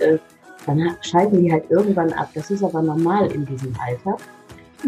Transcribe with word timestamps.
Äh, 0.00 0.18
dann 0.66 0.96
schalten 1.02 1.42
die 1.42 1.52
halt 1.52 1.70
irgendwann 1.70 2.12
ab. 2.14 2.30
Das 2.34 2.50
ist 2.50 2.62
aber 2.62 2.82
normal 2.82 3.30
in 3.32 3.44
diesem 3.46 3.74
Alter. 3.78 4.16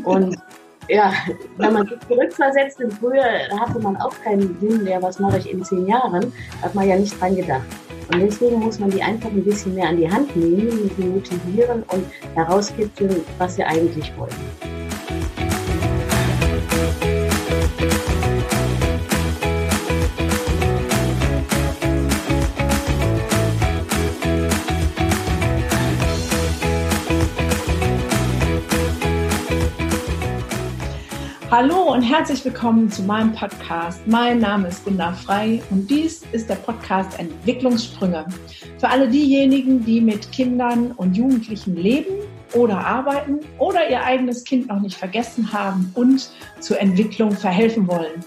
Und 0.04 0.36
ja, 0.88 1.12
wenn 1.58 1.72
man 1.72 1.86
sich 1.86 1.98
zurückversetzt 2.08 2.80
in 2.80 2.90
früher, 2.90 3.24
hatte 3.60 3.78
man 3.80 3.96
auch 3.96 4.14
keinen 4.24 4.58
Sinn 4.60 4.84
mehr, 4.84 5.02
was 5.02 5.18
mache 5.18 5.38
ich 5.38 5.50
in 5.50 5.64
zehn 5.64 5.86
Jahren, 5.86 6.32
hat 6.62 6.74
man 6.74 6.88
ja 6.88 6.96
nicht 6.96 7.20
dran 7.20 7.36
gedacht. 7.36 7.66
Und 8.12 8.20
deswegen 8.20 8.60
muss 8.60 8.78
man 8.78 8.90
die 8.90 9.02
einfach 9.02 9.30
ein 9.30 9.44
bisschen 9.44 9.74
mehr 9.74 9.88
an 9.88 9.96
die 9.96 10.10
Hand 10.10 10.34
nehmen, 10.36 10.90
sie 10.96 11.04
motivieren 11.04 11.82
und 11.88 12.06
herauskitzeln, 12.34 13.22
was 13.38 13.56
sie 13.56 13.64
eigentlich 13.64 14.12
wollen. 14.16 15.45
Hallo 31.48 31.92
und 31.92 32.02
herzlich 32.02 32.44
willkommen 32.44 32.90
zu 32.90 33.04
meinem 33.04 33.32
Podcast. 33.32 34.04
Mein 34.04 34.40
Name 34.40 34.66
ist 34.66 34.84
Gunda 34.84 35.12
Frei 35.12 35.62
und 35.70 35.88
dies 35.88 36.24
ist 36.32 36.50
der 36.50 36.56
Podcast 36.56 37.16
Entwicklungssprünge. 37.20 38.26
Für 38.78 38.88
alle 38.88 39.08
diejenigen, 39.08 39.84
die 39.84 40.00
mit 40.00 40.32
Kindern 40.32 40.90
und 40.90 41.16
Jugendlichen 41.16 41.76
leben 41.76 42.16
oder 42.52 42.84
arbeiten 42.84 43.38
oder 43.58 43.88
ihr 43.88 44.02
eigenes 44.02 44.42
Kind 44.42 44.66
noch 44.66 44.80
nicht 44.80 44.96
vergessen 44.96 45.52
haben 45.52 45.92
und 45.94 46.28
zur 46.58 46.80
Entwicklung 46.80 47.30
verhelfen 47.30 47.86
wollen. 47.86 48.24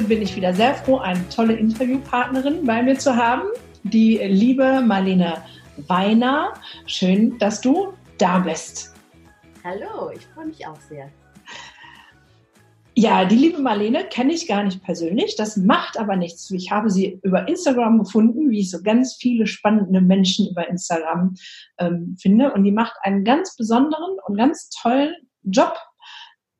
Heute 0.00 0.08
bin 0.08 0.22
ich 0.22 0.34
wieder 0.34 0.54
sehr 0.54 0.74
froh, 0.76 0.96
eine 0.96 1.28
tolle 1.28 1.52
Interviewpartnerin 1.52 2.64
bei 2.64 2.82
mir 2.82 2.98
zu 2.98 3.14
haben, 3.14 3.42
die 3.82 4.16
liebe 4.16 4.80
Marlene 4.80 5.42
Weiner. 5.88 6.54
Schön, 6.86 7.36
dass 7.36 7.60
du 7.60 7.92
da 8.16 8.38
bist. 8.38 8.94
Hallo, 9.62 10.10
ich 10.10 10.24
freue 10.28 10.46
mich 10.46 10.66
auch 10.66 10.80
sehr. 10.88 11.10
Ja, 12.94 13.26
die 13.26 13.36
liebe 13.36 13.60
Marlene 13.60 14.04
kenne 14.04 14.32
ich 14.32 14.48
gar 14.48 14.64
nicht 14.64 14.82
persönlich. 14.82 15.36
Das 15.36 15.58
macht 15.58 15.98
aber 15.98 16.16
nichts. 16.16 16.50
Ich 16.50 16.70
habe 16.70 16.88
sie 16.88 17.20
über 17.22 17.46
Instagram 17.46 17.98
gefunden, 17.98 18.48
wie 18.48 18.60
ich 18.60 18.70
so 18.70 18.82
ganz 18.82 19.16
viele 19.20 19.46
spannende 19.46 20.00
Menschen 20.00 20.48
über 20.48 20.66
Instagram 20.66 21.34
ähm, 21.76 22.16
finde. 22.18 22.54
Und 22.54 22.64
die 22.64 22.72
macht 22.72 22.94
einen 23.02 23.22
ganz 23.22 23.54
besonderen 23.54 24.16
und 24.26 24.38
ganz 24.38 24.70
tollen 24.70 25.12
Job, 25.42 25.76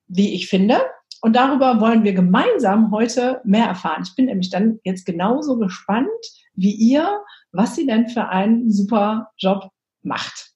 wie 0.09 0.35
ich 0.35 0.51
finde. 0.51 0.83
Und 1.23 1.37
darüber 1.37 1.81
wollen 1.81 2.05
wir 2.05 2.15
gemeinsam 2.15 2.91
heute 2.91 3.41
mehr 3.45 3.67
erfahren. 3.67 4.03
Ich 4.05 4.15
bin 4.15 4.27
nämlich 4.27 4.51
dann 4.51 4.81
jetzt 4.85 5.05
genauso 5.05 5.59
gespannt 5.59 6.09
wie 6.55 6.73
ihr, 6.73 7.23
was 7.53 7.75
sie 7.75 7.87
denn 7.87 8.09
für 8.09 8.29
einen 8.29 8.71
super 8.71 9.31
Job 9.37 9.71
macht. 10.03 10.51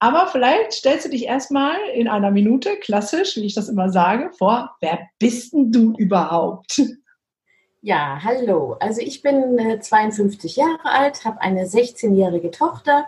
Aber 0.00 0.26
vielleicht 0.26 0.72
stellst 0.72 1.04
du 1.04 1.10
dich 1.10 1.26
erstmal 1.26 1.76
in 1.94 2.08
einer 2.08 2.30
Minute, 2.30 2.76
klassisch, 2.78 3.36
wie 3.36 3.44
ich 3.44 3.54
das 3.54 3.68
immer 3.68 3.90
sage, 3.90 4.30
vor, 4.36 4.74
wer 4.80 4.98
bist 5.18 5.52
denn 5.52 5.70
du 5.70 5.94
überhaupt? 5.96 6.80
Ja, 7.82 8.20
hallo. 8.22 8.76
Also 8.80 9.00
ich 9.00 9.22
bin 9.22 9.80
52 9.80 10.58
äh, 10.58 10.60
Jahre 10.60 10.84
alt, 10.84 11.24
habe 11.24 11.40
eine 11.40 11.64
16-jährige 11.64 12.50
Tochter. 12.50 13.06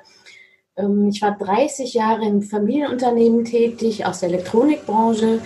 Ähm, 0.77 1.09
ich 1.09 1.23
war 1.23 1.37
30 1.37 1.95
Jahre 1.95 2.27
im 2.27 2.43
Familienunternehmen 2.43 3.45
tätig 3.45 4.07
aus 4.07 4.21
der 4.21 4.31
Elektronikbranche, 4.31 5.41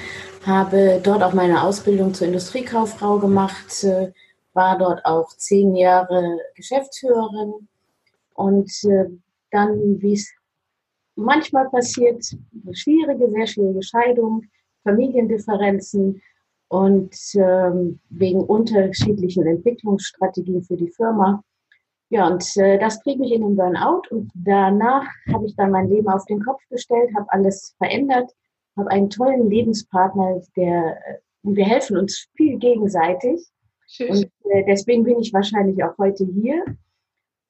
habe 0.45 1.01
dort 1.03 1.23
auch 1.23 1.35
meine 1.35 1.63
Ausbildung 1.63 2.15
zur 2.15 2.29
Industriekauffrau 2.29 3.19
gemacht, 3.19 3.85
äh, 3.85 4.13
war 4.53 4.79
dort 4.79 5.05
auch 5.05 5.29
zehn 5.37 5.75
Jahre 5.75 6.39
Geschäftsführerin 6.55 7.69
und 8.35 8.71
äh, 8.85 9.07
dann, 9.51 10.01
wie 10.01 10.15
es 10.15 10.33
manchmal 11.15 11.69
passiert, 11.71 12.25
schwierige, 12.73 13.31
sehr 13.31 13.47
schwierige 13.47 13.83
Scheidung, 13.83 14.45
Familiendifferenzen 14.85 16.23
und 16.69 17.15
ähm, 17.35 18.01
wegen 18.11 18.41
unterschiedlichen 18.41 19.47
Entwicklungsstrategien 19.47 20.63
für 20.63 20.77
die 20.77 20.91
Firma. 20.91 21.43
Ja, 22.09 22.29
und 22.29 22.45
äh, 22.57 22.79
das 22.79 23.01
trieb 23.01 23.19
mich 23.19 23.33
in 23.33 23.43
den 23.43 23.57
Burnout 23.57 24.03
und 24.11 24.31
danach 24.35 25.07
habe 25.33 25.47
ich 25.47 25.57
dann 25.57 25.73
mein 25.73 25.89
Leben 25.89 26.09
auf 26.09 26.25
den 26.27 26.43
Kopf 26.43 26.61
gestellt, 26.71 27.11
habe 27.17 27.27
alles 27.31 27.75
verändert, 27.79 28.31
habe 28.77 28.91
einen 28.91 29.11
tollen 29.11 29.51
Lebenspartner, 29.51 30.41
der 30.57 30.97
und 31.47 31.55
wir 31.55 31.65
helfen 31.65 31.97
uns 31.97 32.29
viel 32.37 32.59
gegenseitig. 32.59 33.41
Schön. 33.87 34.11
Und 34.11 34.31
äh, 34.51 34.65
deswegen 34.67 35.05
bin 35.05 35.21
ich 35.21 35.33
wahrscheinlich 35.33 35.83
auch 35.85 35.97
heute 35.97 36.25
hier. 36.25 36.65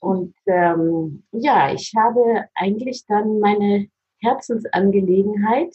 Und 0.00 0.34
ähm, 0.46 1.24
ja, 1.32 1.72
ich 1.72 1.92
habe 1.96 2.44
eigentlich 2.54 3.06
dann 3.06 3.40
meine 3.40 3.88
Herzensangelegenheit 4.20 5.74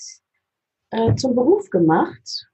äh, 0.91 1.15
zum 1.15 1.33
Beruf 1.33 1.71
gemacht. 1.71 2.47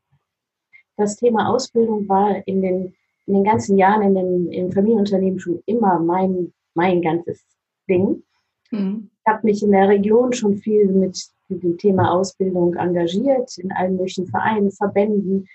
Das 0.95 1.17
Thema 1.17 1.49
Ausbildung 1.49 2.07
war 2.07 2.47
in 2.47 2.61
den, 2.61 2.95
in 3.27 3.33
den 3.33 3.43
ganzen 3.43 3.77
Jahren 3.77 4.01
in 4.01 4.15
den 4.15 4.51
im 4.51 4.71
Familienunternehmen 4.71 5.39
schon 5.39 5.61
immer 5.65 5.99
mein, 5.99 6.53
mein 6.73 7.01
ganzes 7.01 7.45
Ding. 7.89 8.23
Mhm. 8.71 9.11
Ich 9.11 9.31
habe 9.31 9.45
mich 9.45 9.61
in 9.61 9.71
der 9.71 9.89
Region 9.89 10.33
schon 10.33 10.57
viel 10.57 10.87
mit 10.87 11.17
dem 11.49 11.77
Thema 11.77 12.11
Ausbildung 12.11 12.75
engagiert, 12.75 13.57
in 13.57 13.71
allen 13.71 13.97
möglichen 13.97 14.27
Vereinen, 14.27 14.71
Verbänden. 14.71 15.47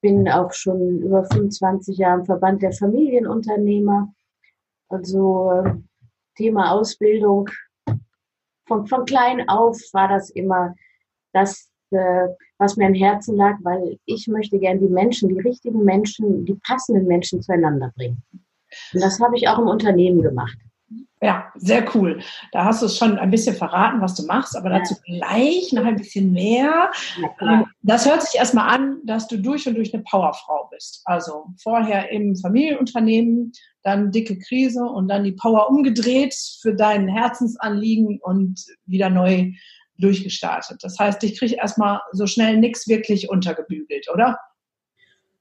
Bin 0.00 0.28
auch 0.28 0.52
schon 0.52 1.00
über 1.00 1.24
25 1.24 1.98
Jahre 1.98 2.20
im 2.20 2.26
Verband 2.26 2.62
der 2.62 2.72
Familienunternehmer. 2.72 4.12
Also 4.88 5.64
Thema 6.36 6.72
Ausbildung. 6.72 7.50
Von, 8.66 8.86
von 8.86 9.04
klein 9.04 9.48
auf 9.48 9.76
war 9.92 10.08
das 10.08 10.30
immer 10.30 10.74
das, 11.32 11.70
äh, 11.92 12.28
was 12.58 12.76
mir 12.76 12.86
am 12.86 12.94
Herzen 12.94 13.36
lag, 13.36 13.56
weil 13.62 13.98
ich 14.04 14.26
möchte 14.28 14.58
gern 14.58 14.80
die 14.80 14.88
Menschen, 14.88 15.28
die 15.28 15.40
richtigen 15.40 15.84
Menschen, 15.84 16.44
die 16.44 16.54
passenden 16.54 17.06
Menschen 17.06 17.42
zueinander 17.42 17.92
bringen. 17.96 18.22
Und 18.92 19.02
das 19.02 19.20
habe 19.20 19.36
ich 19.36 19.48
auch 19.48 19.58
im 19.58 19.68
Unternehmen 19.68 20.22
gemacht. 20.22 20.58
Ja, 21.20 21.52
sehr 21.56 21.84
cool. 21.94 22.20
Da 22.52 22.64
hast 22.64 22.80
du 22.80 22.86
es 22.86 22.96
schon 22.96 23.18
ein 23.18 23.30
bisschen 23.30 23.56
verraten, 23.56 24.00
was 24.00 24.14
du 24.14 24.24
machst, 24.24 24.56
aber 24.56 24.70
dazu 24.70 24.94
gleich 25.04 25.72
noch 25.72 25.84
ein 25.84 25.96
bisschen 25.96 26.32
mehr. 26.32 26.92
Ähm, 27.40 27.66
das 27.82 28.08
hört 28.08 28.22
sich 28.22 28.38
erstmal 28.38 28.68
an, 28.68 28.98
dass 29.04 29.26
du 29.26 29.36
durch 29.36 29.66
und 29.66 29.74
durch 29.74 29.92
eine 29.92 30.04
Powerfrau 30.04 30.68
bist. 30.70 31.02
Also 31.06 31.46
vorher 31.60 32.12
im 32.12 32.36
Familienunternehmen, 32.36 33.52
dann 33.82 34.12
dicke 34.12 34.38
Krise 34.38 34.84
und 34.84 35.08
dann 35.08 35.24
die 35.24 35.32
Power 35.32 35.68
umgedreht 35.68 36.36
für 36.62 36.74
dein 36.74 37.08
Herzensanliegen 37.08 38.20
und 38.22 38.64
wieder 38.86 39.10
neu 39.10 39.50
durchgestartet. 39.98 40.82
Das 40.82 40.98
heißt, 40.98 41.22
ich 41.24 41.38
kriege 41.38 41.56
erstmal 41.56 42.00
so 42.12 42.26
schnell 42.26 42.56
nichts 42.56 42.88
wirklich 42.88 43.28
untergebügelt, 43.28 44.08
oder? 44.12 44.38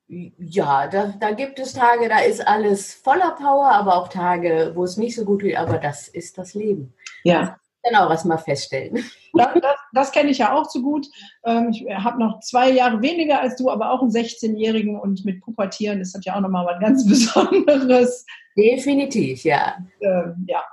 Ja, 0.07 0.87
da, 0.87 1.13
da 1.19 1.31
gibt 1.31 1.59
es 1.59 1.73
Tage, 1.73 2.07
da 2.07 2.19
ist 2.19 2.45
alles 2.47 2.93
voller 2.93 3.31
Power, 3.31 3.71
aber 3.71 3.95
auch 3.95 4.07
Tage, 4.07 4.71
wo 4.73 4.83
es 4.85 4.95
nicht 4.95 5.15
so 5.15 5.25
gut 5.25 5.41
geht, 5.41 5.57
aber 5.57 5.79
das 5.79 6.07
ist 6.07 6.37
das 6.37 6.53
Leben. 6.53 6.93
Ja. 7.23 7.57
Genau, 7.83 8.09
was 8.09 8.25
mal 8.25 8.37
feststellen. 8.37 9.03
Das, 9.33 9.53
das, 9.61 9.75
das 9.93 10.11
kenne 10.11 10.31
ich 10.31 10.39
ja 10.39 10.51
auch 10.51 10.67
zu 10.67 10.81
gut. 10.81 11.05
Ähm, 11.45 11.69
ich 11.69 11.85
habe 11.93 12.17
noch 12.17 12.39
zwei 12.39 12.71
Jahre 12.71 13.03
weniger 13.03 13.39
als 13.39 13.55
du, 13.55 13.69
aber 13.69 13.91
auch 13.91 14.01
einen 14.01 14.09
16-Jährigen 14.09 14.99
und 14.99 15.25
mit 15.25 15.41
Pubertieren 15.41 16.01
ist 16.01 16.15
das 16.15 16.25
ja 16.25 16.35
auch 16.35 16.41
nochmal 16.41 16.65
was 16.65 16.79
ganz 16.79 17.05
Besonderes. 17.07 18.25
Definitiv, 18.57 19.43
ja. 19.43 19.77
Ähm, 20.01 20.43
ja. 20.47 20.63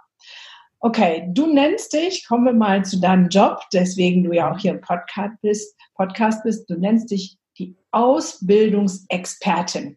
Okay, 0.86 1.31
du 1.32 1.46
nennst 1.46 1.94
dich, 1.94 2.28
kommen 2.28 2.44
wir 2.44 2.52
mal 2.52 2.84
zu 2.84 3.00
deinem 3.00 3.31
Job, 3.31 3.58
deswegen 3.72 4.22
du 4.22 4.32
ja 4.32 4.52
auch 4.52 4.58
hier 4.58 4.72
im 4.72 4.82
Podcast 4.82 5.32
bist, 5.40 5.75
Podcast 5.94 6.42
bist, 6.42 6.69
du 6.69 6.75
nennst 6.75 7.10
dich 7.10 7.38
die 7.58 7.75
Ausbildungsexpertin. 7.90 9.96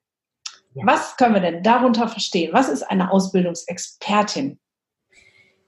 Ja. 0.75 0.85
Was 0.85 1.17
können 1.17 1.33
wir 1.33 1.41
denn 1.41 1.61
darunter 1.61 2.07
verstehen? 2.07 2.53
Was 2.53 2.69
ist 2.69 2.83
eine 2.83 3.11
Ausbildungsexpertin? 3.11 4.59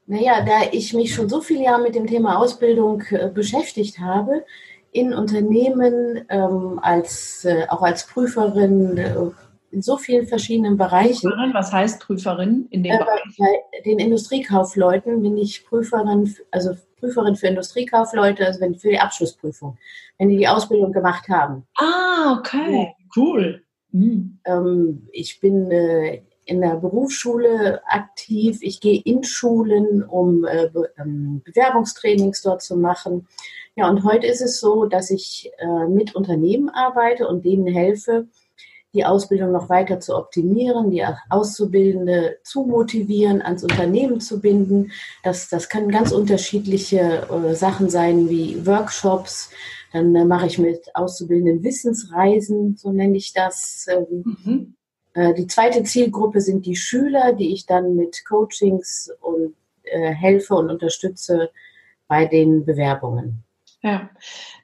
Naja, 0.06 0.46
da 0.46 0.72
ich 0.72 0.94
mich 0.94 1.14
schon 1.14 1.28
so 1.28 1.42
viele 1.42 1.66
Jahre 1.66 1.82
mit 1.82 1.96
dem 1.96 2.08
Thema 2.08 2.40
Ausbildung 2.40 3.04
äh, 3.10 3.28
beschäftigt 3.28 4.00
habe, 4.00 4.46
in 4.94 5.14
Unternehmen, 5.14 6.24
ähm, 6.30 6.80
als, 6.82 7.44
äh, 7.44 7.66
auch 7.68 7.82
als 7.82 8.08
Prüferin, 8.08 8.98
äh, 8.98 9.16
in 9.72 9.82
so 9.82 9.98
vielen 9.98 10.28
verschiedenen 10.28 10.78
Bereichen. 10.78 11.30
Prüferin, 11.30 11.54
was 11.54 11.72
heißt 11.72 12.02
Prüferin 12.02 12.68
in 12.72 12.84
dem 12.84 12.94
äh, 12.94 12.98
Bereich? 12.98 13.38
Bei 13.38 13.82
den 13.86 14.00
Industriekaufleuten 14.00 15.22
bin 15.22 15.38
ich 15.38 15.66
Prüferin, 15.66 16.36
also 16.52 16.76
Prüferin 17.00 17.36
für 17.36 17.48
Industriekaufleute, 17.48 18.46
also 18.46 18.60
wenn, 18.62 18.76
für 18.76 18.90
die 18.90 19.00
Abschlussprüfung, 19.00 19.78
wenn 20.18 20.30
die 20.30 20.38
die 20.38 20.48
Ausbildung 20.48 20.92
gemacht 20.92 21.30
haben. 21.30 21.66
Ah, 21.78 22.38
okay, 22.40 22.96
cool. 23.16 23.64
Hm. 23.92 24.40
Ähm, 24.46 25.08
ich 25.12 25.40
bin 25.40 25.72
äh, 25.72 26.22
in 26.46 26.62
der 26.62 26.76
Berufsschule 26.76 27.82
aktiv. 27.88 28.60
Ich 28.62 28.82
gehe 28.82 29.02
in 29.04 29.24
Schulen, 29.24 30.04
um 30.04 30.46
äh, 30.46 30.70
Be 30.72 30.92
ähm, 31.00 31.42
Bewerbungstrainings 31.46 32.42
dort 32.42 32.62
zu 32.62 32.76
machen. 32.76 33.28
Ja, 33.76 33.88
und 33.88 34.04
heute 34.04 34.28
ist 34.28 34.42
es 34.42 34.60
so, 34.60 34.86
dass 34.86 35.12
ich 35.12 35.52
äh, 35.60 35.88
mit 35.88 36.16
Unternehmen 36.16 36.70
arbeite 36.70 37.28
und 37.28 37.46
denen 37.46 37.68
helfe, 37.68 38.28
die 38.94 39.06
Ausbildung 39.06 39.52
noch 39.52 39.70
weiter 39.70 40.00
zu 40.00 40.16
optimieren, 40.16 40.90
die 40.90 41.06
Auszubildende 41.30 42.38
zu 42.44 42.64
motivieren, 42.64 43.42
ans 43.42 43.64
Unternehmen 43.64 44.20
zu 44.20 44.42
binden. 44.42 44.92
Das, 45.24 45.48
das 45.50 45.70
können 45.70 45.90
ganz 45.90 46.12
unterschiedliche 46.12 47.28
äh, 47.30 47.54
Sachen 47.54 47.90
sein, 47.90 48.30
wie 48.30 48.66
Workshops. 48.66 49.52
Dann 49.94 50.16
äh, 50.16 50.26
mache 50.26 50.48
ich 50.48 50.58
mit 50.58 50.96
Auszubildenden 50.96 51.64
Wissensreisen, 51.64 52.78
so 52.78 52.92
nenne 52.92 53.18
ich 53.18 53.34
das. 53.34 53.86
Ähm, 53.90 54.38
mhm. 54.44 54.76
äh, 55.14 55.34
die 55.36 55.48
zweite 55.48 55.84
Zielgruppe 55.84 56.42
sind 56.42 56.66
die 56.66 56.76
Schüler, 56.76 57.34
die 57.34 57.54
ich 57.54 57.68
dann 57.68 57.96
mit 57.96 58.24
Coachings 58.28 59.12
und 59.22 59.54
äh, 59.84 60.14
helfe 60.14 60.56
und 60.56 60.72
unterstütze 60.72 61.52
bei 62.08 62.26
den 62.26 62.66
Bewerbungen. 62.66 63.44
Ja, 63.82 64.10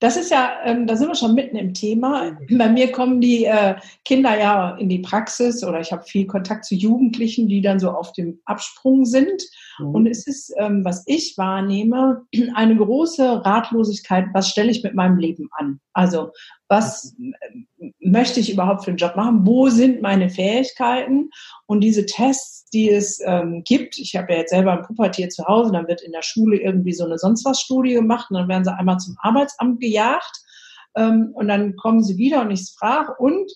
das 0.02 0.18
ist 0.18 0.30
ja, 0.30 0.58
ähm, 0.66 0.88
da 0.88 0.98
sind 0.98 1.08
wir 1.08 1.16
schon 1.16 1.36
mitten 1.36 1.56
im 1.56 1.74
Thema. 1.74 2.38
Bei 2.52 2.68
mir 2.68 2.92
kommen 2.92 3.22
die 3.22 3.46
äh, 3.46 3.76
Kinder 4.04 4.38
ja 4.38 4.76
in 4.76 4.90
die 4.90 5.00
Praxis 5.00 5.64
oder 5.64 5.80
ich 5.80 5.94
habe 5.94 6.04
viel 6.04 6.28
Kontakt 6.28 6.66
zu 6.66 6.76
Jugendlichen, 6.76 7.48
die 7.48 7.62
dann 7.62 7.80
so 7.80 7.92
auf 7.92 8.12
dem 8.12 8.42
Absprung 8.44 9.06
sind. 9.06 9.42
Mhm. 9.80 9.88
Und 9.88 10.08
es 10.08 10.28
ist, 10.28 10.54
ähm, 10.58 10.84
was 10.84 11.04
ich 11.06 11.38
wahrnehme, 11.38 12.26
eine 12.56 12.76
große 12.76 13.46
Ratlosigkeit, 13.46 14.26
was 14.34 14.50
stelle 14.50 14.72
ich 14.72 14.84
mit 14.84 14.96
meinem 14.96 15.18
Leben 15.18 15.48
an? 15.54 15.80
Also 15.94 16.32
was 16.68 17.16
äh, 17.18 17.60
möchte 18.00 18.40
ich 18.40 18.52
überhaupt 18.52 18.84
für 18.84 18.92
einen 18.92 18.98
Job 18.98 19.16
machen? 19.16 19.46
Wo 19.46 19.70
sind 19.70 20.02
meine 20.02 20.30
Fähigkeiten? 20.30 21.30
Und 21.66 21.82
diese 21.82 22.06
Tests, 22.06 22.66
die 22.70 22.90
es 22.90 23.20
ähm, 23.26 23.64
gibt, 23.66 23.98
ich 23.98 24.16
habe 24.16 24.34
ja 24.34 24.40
jetzt 24.40 24.52
selber 24.52 24.74
ein 24.74 24.84
Pubertier 24.84 25.30
zu 25.30 25.46
Hause, 25.46 25.72
dann 25.72 25.88
wird 25.88 26.02
in 26.02 26.12
der 26.12 26.22
Schule 26.22 26.58
irgendwie 26.58 26.94
so 26.94 27.06
eine 27.06 27.18
sonst 27.18 27.46
was 27.46 27.62
Studie 27.62 27.94
gemacht 27.94 28.28
und 28.30 28.38
dann 28.38 28.48
werden 28.48 28.64
sie 28.64 28.78
einmal 28.78 28.98
zum 28.98 29.16
Arbeitsamt 29.20 29.80
gejagt 29.80 30.44
ähm, 30.96 31.32
und 31.34 31.48
dann 31.48 31.76
kommen 31.76 32.04
sie 32.04 32.18
wieder 32.18 32.42
und 32.42 32.52
ich 32.52 32.74
frage 32.78 33.14
und 33.18 33.52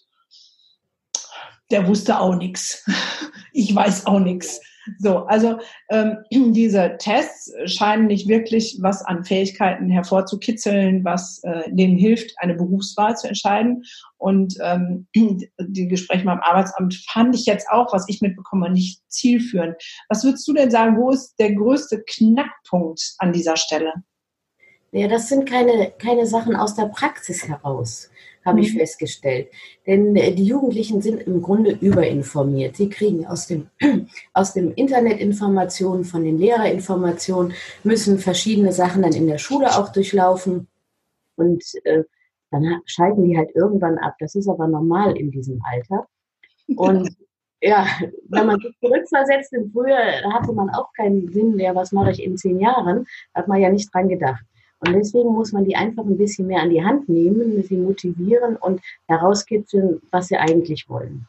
der 1.72 1.88
wusste 1.88 2.20
auch 2.20 2.36
nichts. 2.36 2.86
Ich 3.52 3.76
weiß 3.76 4.06
auch 4.06 4.20
nichts. 4.20 4.62
So, 4.98 5.26
also 5.26 5.60
ähm, 5.90 6.18
diese 6.54 6.96
Tests 6.98 7.52
scheinen 7.66 8.08
nicht 8.08 8.28
wirklich 8.28 8.78
was 8.82 9.04
an 9.04 9.24
Fähigkeiten 9.24 9.90
hervorzukitzeln, 9.90 11.04
was 11.04 11.42
äh, 11.44 11.64
denen 11.72 11.98
hilft, 11.98 12.32
eine 12.38 12.56
Berufswahl 12.56 13.16
zu 13.16 13.28
entscheiden. 13.28 13.84
Und 14.18 14.56
ähm, 14.64 15.08
die 15.16 15.88
Gespräche 15.88 16.26
beim 16.26 16.40
Arbeitsamt 16.40 16.96
fand 17.12 17.36
ich 17.36 17.46
jetzt 17.46 17.70
auch, 17.70 17.94
was 17.94 18.06
ich 18.08 18.22
mitbekomme, 18.22 18.70
nicht 18.70 19.02
zielführend. 19.08 19.76
Was 20.10 20.24
würdest 20.24 20.48
du 20.48 20.54
denn 20.54 20.72
sagen, 20.72 20.98
wo 20.98 21.12
ist 21.12 21.36
der 21.40 21.54
größte 21.54 22.04
Knackpunkt 22.06 23.16
an 23.20 23.34
dieser 23.34 23.58
Stelle? 23.58 23.94
Ja, 24.92 25.08
das 25.08 25.30
sind 25.30 25.48
keine, 25.48 25.92
keine 26.00 26.26
Sachen 26.26 26.56
aus 26.56 26.74
der 26.74 26.88
Praxis 26.88 27.48
heraus 27.48 28.09
habe 28.46 28.62
ich 28.62 28.74
mhm. 28.74 28.80
festgestellt. 28.80 29.50
Denn 29.86 30.16
äh, 30.16 30.34
die 30.34 30.46
Jugendlichen 30.46 31.02
sind 31.02 31.22
im 31.24 31.42
Grunde 31.42 31.72
überinformiert. 31.72 32.78
Sie 32.78 32.90
kriegen 32.90 33.26
aus 33.26 33.48
dem, 33.48 33.68
aus 34.34 34.54
dem 34.54 34.74
Internet 34.74 35.20
Informationen, 35.20 36.04
von 36.04 36.24
den 36.24 36.38
Lehrerinformationen, 36.38 37.54
müssen 37.84 38.20
verschiedene 38.20 38.72
Sachen 38.72 39.02
dann 39.02 39.14
in 39.14 39.28
der 39.28 39.38
Schule 39.38 39.78
auch 39.78 39.92
durchlaufen. 39.92 40.68
Und 41.36 41.64
äh, 41.84 42.04
dann 42.52 42.82
schalten 42.86 43.24
die 43.26 43.38
halt 43.38 43.52
irgendwann 43.56 43.98
ab. 43.98 44.16
Das 44.20 44.36
ist 44.36 44.48
aber 44.48 44.68
normal 44.68 45.18
in 45.18 45.32
diesem 45.32 45.62
Alter. 45.64 46.08
Und 46.76 47.10
ja, 47.62 47.86
wenn 48.30 48.48
man 48.48 48.60
sich 48.60 48.76
zurückversetzt 48.80 49.54
in 49.54 49.72
früher, 49.72 49.98
hatte 50.34 50.54
man 50.54 50.70
auch 50.70 50.92
keinen 50.94 51.32
Sinn, 51.32 51.60
ja, 51.60 51.76
was 51.76 51.92
mache 51.92 52.12
ich 52.12 52.24
in 52.24 52.38
zehn 52.38 52.60
Jahren, 52.60 53.06
hat 53.34 53.48
man 53.48 53.62
ja 53.62 53.70
nicht 53.70 53.94
dran 53.94 54.10
gedacht. 54.10 54.44
Und 54.80 54.94
deswegen 54.94 55.30
muss 55.30 55.52
man 55.52 55.66
die 55.66 55.76
einfach 55.76 56.06
ein 56.06 56.18
bisschen 56.18 56.48
mehr 56.48 56.62
an 56.62 56.70
die 56.70 56.84
Hand 56.84 57.10
nehmen, 57.10 57.62
sie 57.64 57.78
motivieren 57.78 58.56
und 58.56 58.81
herauskitzeln, 59.08 60.02
was 60.12 60.28
sie 60.28 60.38
eigentlich 60.38 60.90
wollen. 60.90 61.28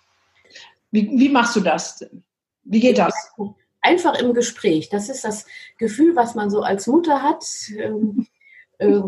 Wie, 0.91 1.11
wie 1.19 1.29
machst 1.29 1.57
du 1.57 1.61
das? 1.61 2.05
Wie 2.65 2.81
geht 2.81 2.99
das? 2.99 3.15
Einfach 3.81 4.21
im 4.21 4.35
Gespräch. 4.35 4.89
Das 4.89 5.09
ist 5.09 5.25
das 5.25 5.47
Gefühl, 5.79 6.15
was 6.15 6.35
man 6.35 6.51
so 6.51 6.63
als 6.63 6.87
Mutter 6.87 7.23
hat. 7.23 7.45
Ähm, 7.77 8.27
äh, 8.79 9.01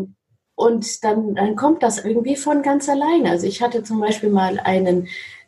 und 0.55 1.03
dann, 1.03 1.35
dann 1.35 1.55
kommt 1.55 1.81
das 1.81 2.03
irgendwie 2.03 2.35
von 2.35 2.61
ganz 2.61 2.87
alleine. 2.87 3.31
Also 3.31 3.47
ich 3.47 3.61
hatte 3.61 3.83
zum 3.83 3.99
Beispiel 3.99 4.29
mal 4.29 4.59
einen 4.59 5.07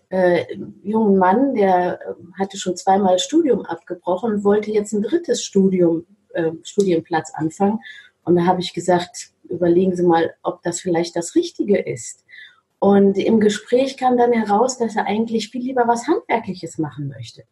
äh, 0.10 0.46
jungen 0.84 1.18
Mann, 1.18 1.54
der 1.54 2.00
äh, 2.02 2.14
hatte 2.40 2.58
schon 2.58 2.76
zweimal 2.76 3.20
Studium 3.20 3.66
abgebrochen 3.66 4.34
und 4.34 4.44
wollte 4.44 4.72
jetzt 4.72 4.94
ein 4.94 5.02
drittes 5.02 5.44
Studium, 5.44 6.06
äh, 6.34 6.52
Studienplatz 6.64 7.32
anfangen. 7.34 7.80
Und 8.26 8.36
da 8.36 8.46
habe 8.46 8.60
ich 8.60 8.74
gesagt, 8.74 9.32
überlegen 9.50 9.96
Sie 9.96 10.04
mal, 10.04 10.34
ob 10.44 10.62
das 10.64 10.82
vielleicht 10.82 11.16
das 11.16 11.36
Richtige 11.36 11.80
ist. 11.80 12.26
Und 12.80 13.18
im 13.18 13.40
Gespräch 13.40 13.98
kam 13.98 14.18
dann 14.18 14.34
heraus, 14.34 14.78
dass 14.78 14.96
er 14.96 15.06
eigentlich 15.06 15.50
viel 15.50 15.62
lieber 15.62 15.88
was 15.88 16.08
Handwerkliches 16.08 16.78
machen 16.78 17.08
möchte. 17.08 17.44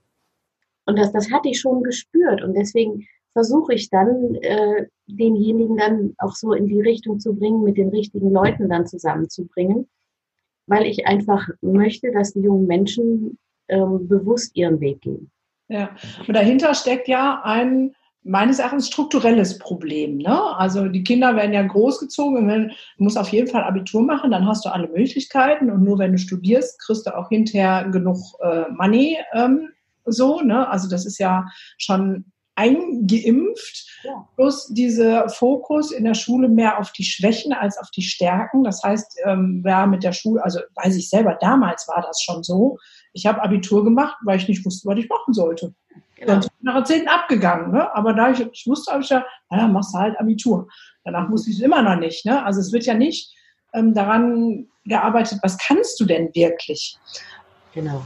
Und 0.86 1.00
das, 1.00 1.14
das 1.14 1.32
hatte 1.32 1.50
ich 1.50 1.60
schon 1.60 1.84
gespürt. 1.84 2.44
Und 2.44 2.56
deswegen 2.56 3.08
versuche 3.32 3.74
ich 3.74 3.90
dann, 3.90 4.36
äh, 4.36 4.88
denjenigen 5.08 5.78
dann 5.78 6.14
auch 6.18 6.36
so 6.36 6.54
in 6.54 6.68
die 6.68 6.82
Richtung 6.82 7.20
zu 7.20 7.36
bringen, 7.36 7.64
mit 7.64 7.78
den 7.78 7.90
richtigen 7.90 8.32
Leuten 8.32 8.70
dann 8.70 8.86
zusammenzubringen, 8.86 9.88
weil 10.68 10.86
ich 10.86 11.08
einfach 11.08 11.48
möchte, 11.62 12.12
dass 12.12 12.34
die 12.34 12.42
jungen 12.42 12.68
Menschen 12.68 13.38
ähm, 13.70 14.08
bewusst 14.08 14.56
ihren 14.56 14.80
Weg 14.80 15.02
gehen. 15.02 15.32
Ja, 15.68 15.96
und 16.28 16.34
dahinter 16.34 16.74
steckt 16.74 17.08
ja 17.08 17.42
ein 17.44 17.96
meines 18.24 18.60
Erachtens 18.60 18.88
strukturelles 18.88 19.60
Problem. 19.60 20.18
Ne? 20.18 20.42
Also 20.58 20.88
die 20.88 21.04
Kinder 21.04 21.36
werden 21.36 21.54
ja 21.54 21.62
großgezogen. 21.62 22.48
Wenn, 22.48 22.70
du 22.70 23.04
musst 23.04 23.18
auf 23.18 23.30
jeden 23.30 23.48
Fall 23.48 23.64
Abitur 23.64 24.02
machen, 24.02 24.32
dann 24.32 24.48
hast 24.48 24.66
du 24.66 24.70
alle 24.70 24.88
Möglichkeiten. 24.88 25.70
Und 25.70 25.84
nur 25.84 26.00
wenn 26.00 26.14
du 26.14 26.18
studierst, 26.18 26.80
kriegst 26.80 27.06
du 27.06 27.16
auch 27.16 27.30
hinterher 27.30 27.90
genug 27.90 28.18
äh, 28.42 28.64
Money. 28.72 29.18
Ähm, 29.34 29.70
so, 30.06 30.42
ne? 30.42 30.68
Also 30.70 30.90
das 30.90 31.06
ist 31.06 31.20
ja 31.20 31.46
schon 31.78 32.26
eingeimpft. 32.56 33.90
Ja. 34.04 34.28
Plus 34.36 34.68
dieser 34.68 35.30
Fokus 35.30 35.92
in 35.92 36.04
der 36.04 36.14
Schule 36.14 36.50
mehr 36.50 36.80
auf 36.80 36.92
die 36.92 37.04
Schwächen 37.04 37.54
als 37.54 37.78
auf 37.78 37.90
die 37.92 38.02
Stärken. 38.02 38.64
Das 38.64 38.84
heißt, 38.84 39.20
ähm, 39.26 39.62
wer 39.64 39.88
mit 39.88 40.04
der 40.04 40.14
Schule, 40.14 40.44
also 40.44 40.60
weiß 40.76 40.96
ich 40.96 41.10
selber, 41.10 41.38
damals 41.42 41.88
war 41.88 42.02
das 42.02 42.22
schon 42.22 42.44
so. 42.44 42.78
Ich 43.14 43.26
habe 43.26 43.42
Abitur 43.42 43.84
gemacht, 43.84 44.18
weil 44.24 44.38
ich 44.38 44.48
nicht 44.48 44.66
wusste, 44.66 44.88
was 44.88 45.00
ich 45.00 45.10
machen 45.10 45.34
sollte. 45.34 45.74
Genau. 46.16 46.40
Dann 46.40 46.48
nach 46.62 46.84
10. 46.84 47.08
abgegangen. 47.08 47.72
Ne? 47.72 47.94
Aber 47.96 48.14
da 48.14 48.32
ich, 48.32 48.40
ich 48.40 48.66
wusste, 48.68 48.92
habe 48.92 49.04
ich 49.04 49.10
ja, 49.10 49.26
naja, 49.50 49.68
machst 49.68 49.94
du 49.94 50.00
halt 50.00 50.20
Abitur. 50.20 50.68
Danach 51.04 51.28
musste 51.28 51.50
ich 51.50 51.58
es 51.58 51.62
immer 51.62 51.82
noch 51.82 51.98
nicht. 51.98 52.26
Ne? 52.26 52.44
Also 52.46 52.62
es 52.62 52.72
wird 52.72 52.86
ja 52.86 52.94
nicht 52.94 53.34
ähm, 53.74 53.94
daran 53.94 54.68
gearbeitet, 54.86 55.40
was 55.42 55.58
kannst 55.58 56.00
du 56.00 56.06
denn 56.06 56.34
wirklich? 56.34 56.98
Genau. 57.74 58.04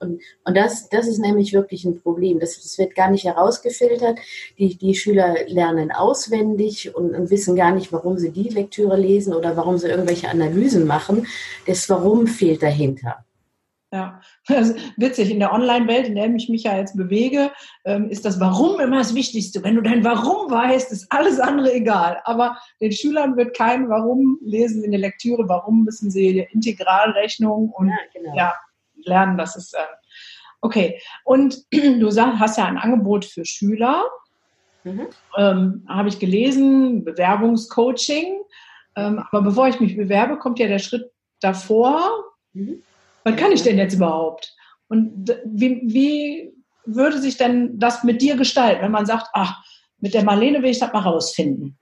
Und, 0.00 0.20
und 0.44 0.56
das, 0.56 0.88
das 0.88 1.08
ist 1.08 1.18
nämlich 1.18 1.52
wirklich 1.52 1.84
ein 1.84 2.00
Problem. 2.00 2.38
Das, 2.38 2.60
das 2.62 2.78
wird 2.78 2.94
gar 2.94 3.10
nicht 3.10 3.24
herausgefiltert. 3.24 4.18
Die, 4.58 4.76
die 4.76 4.94
Schüler 4.94 5.34
lernen 5.46 5.90
auswendig 5.90 6.94
und, 6.94 7.14
und 7.14 7.30
wissen 7.30 7.56
gar 7.56 7.72
nicht, 7.72 7.92
warum 7.92 8.16
sie 8.16 8.30
die 8.30 8.48
Lektüre 8.48 8.96
lesen 8.96 9.34
oder 9.34 9.56
warum 9.56 9.76
sie 9.76 9.88
irgendwelche 9.88 10.28
Analysen 10.28 10.86
machen. 10.86 11.26
Das 11.66 11.88
Warum 11.88 12.26
fehlt 12.26 12.62
dahinter. 12.62 13.24
Ja, 13.90 14.20
das 14.46 14.70
ist 14.70 14.92
witzig. 14.96 15.30
In 15.30 15.38
der 15.38 15.52
Online-Welt, 15.52 16.06
in 16.06 16.14
der 16.14 16.32
ich 16.34 16.48
mich 16.48 16.64
ja 16.64 16.76
jetzt 16.76 16.96
bewege, 16.96 17.50
ähm, 17.84 18.10
ist 18.10 18.24
das 18.24 18.38
Warum 18.40 18.80
immer 18.80 18.98
das 18.98 19.14
Wichtigste. 19.14 19.62
Wenn 19.64 19.76
du 19.76 19.82
dein 19.82 20.04
Warum 20.04 20.50
weißt, 20.50 20.92
ist 20.92 21.10
alles 21.10 21.40
andere 21.40 21.72
egal. 21.72 22.20
Aber 22.24 22.58
den 22.80 22.92
Schülern 22.92 23.36
wird 23.36 23.56
kein 23.56 23.88
Warum 23.88 24.38
lesen 24.42 24.84
in 24.84 24.90
der 24.90 25.00
Lektüre. 25.00 25.48
Warum 25.48 25.84
müssen 25.84 26.10
sie 26.10 26.46
Integralrechnung 26.52 27.70
und 27.70 27.88
ja, 27.88 27.96
genau. 28.12 28.36
ja 28.36 28.54
lernen? 29.04 29.38
Das 29.38 29.56
ist 29.56 29.74
äh, 29.74 29.78
okay. 30.60 31.00
Und 31.24 31.64
du 31.72 32.08
hast 32.14 32.58
ja 32.58 32.64
ein 32.66 32.78
Angebot 32.78 33.24
für 33.24 33.44
Schüler. 33.44 34.04
Mhm. 34.84 35.08
Ähm, 35.36 35.86
Habe 35.88 36.08
ich 36.08 36.18
gelesen, 36.18 37.04
Bewerbungscoaching. 37.04 38.42
Ähm, 38.96 39.24
aber 39.30 39.42
bevor 39.42 39.68
ich 39.68 39.80
mich 39.80 39.96
bewerbe, 39.96 40.38
kommt 40.38 40.58
ja 40.58 40.68
der 40.68 40.78
Schritt 40.78 41.10
davor. 41.40 42.02
Mhm 42.52 42.82
was 43.24 43.36
kann 43.36 43.52
ich 43.52 43.62
denn 43.62 43.78
jetzt 43.78 43.94
überhaupt? 43.94 44.54
Und 44.88 45.36
wie, 45.44 45.82
wie 45.84 46.52
würde 46.86 47.20
sich 47.20 47.36
denn 47.36 47.78
das 47.78 48.04
mit 48.04 48.22
dir 48.22 48.36
gestalten, 48.36 48.82
wenn 48.82 48.90
man 48.90 49.06
sagt, 49.06 49.28
ach, 49.34 49.62
mit 50.00 50.14
der 50.14 50.24
Marlene 50.24 50.62
will 50.62 50.70
ich 50.70 50.78
das 50.78 50.92
mal 50.92 51.00
rausfinden? 51.00 51.76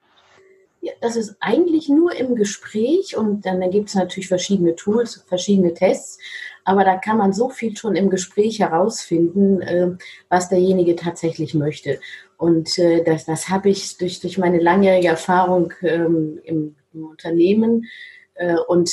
Ja, 0.81 0.93
das 1.01 1.17
ist 1.17 1.37
eigentlich 1.41 1.89
nur 1.89 2.15
im 2.15 2.35
Gespräch 2.37 3.17
und 3.17 3.45
dann, 3.47 3.61
dann 3.61 3.71
gibt 3.71 3.89
es 3.89 3.95
natürlich 3.95 4.29
verschiedene 4.29 4.77
Tools, 4.77 5.25
verschiedene 5.27 5.75
Tests. 5.75 6.19
aber 6.65 6.85
da 6.85 6.97
kann 6.97 7.19
man 7.19 7.33
so 7.33 7.49
viel 7.49 7.77
schon 7.77 7.97
im 7.97 8.11
Gespräch 8.11 8.61
herausfinden, 8.61 9.61
äh, 9.63 9.97
was 10.29 10.49
derjenige 10.49 10.97
tatsächlich 10.97 11.55
möchte. 11.55 12.01
Und 12.37 12.79
äh, 12.79 13.03
das, 13.03 13.25
das 13.25 13.49
habe 13.49 13.71
ich 13.71 13.97
durch, 13.99 14.21
durch 14.21 14.39
meine 14.39 14.61
langjährige 14.61 15.09
Erfahrung 15.09 15.73
ähm, 15.83 16.41
im, 16.45 16.77
im, 16.93 17.05
Unternehmen 17.05 17.87
äh, 18.35 18.57
und 18.69 18.91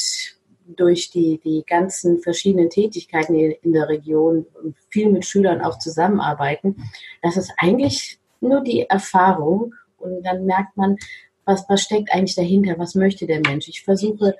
durch 0.65 1.09
die, 1.09 1.39
die 1.43 1.63
ganzen 1.67 2.19
verschiedenen 2.19 2.69
Tätigkeiten 2.69 3.35
in 3.35 3.73
der 3.73 3.89
Region 3.89 4.45
viel 4.89 5.09
mit 5.09 5.25
Schülern 5.25 5.61
auch 5.61 5.79
zusammenarbeiten, 5.79 6.75
das 7.21 7.37
ist 7.37 7.53
eigentlich 7.57 8.19
nur 8.41 8.61
die 8.61 8.81
Erfahrung. 8.81 9.73
Und 9.97 10.23
dann 10.23 10.45
merkt 10.45 10.75
man, 10.75 10.97
was, 11.45 11.65
was 11.69 11.81
steckt 11.81 12.11
eigentlich 12.11 12.35
dahinter, 12.35 12.77
was 12.77 12.95
möchte 12.95 13.25
der 13.25 13.41
Mensch. 13.45 13.67
Ich 13.67 13.83
versuche 13.83 14.35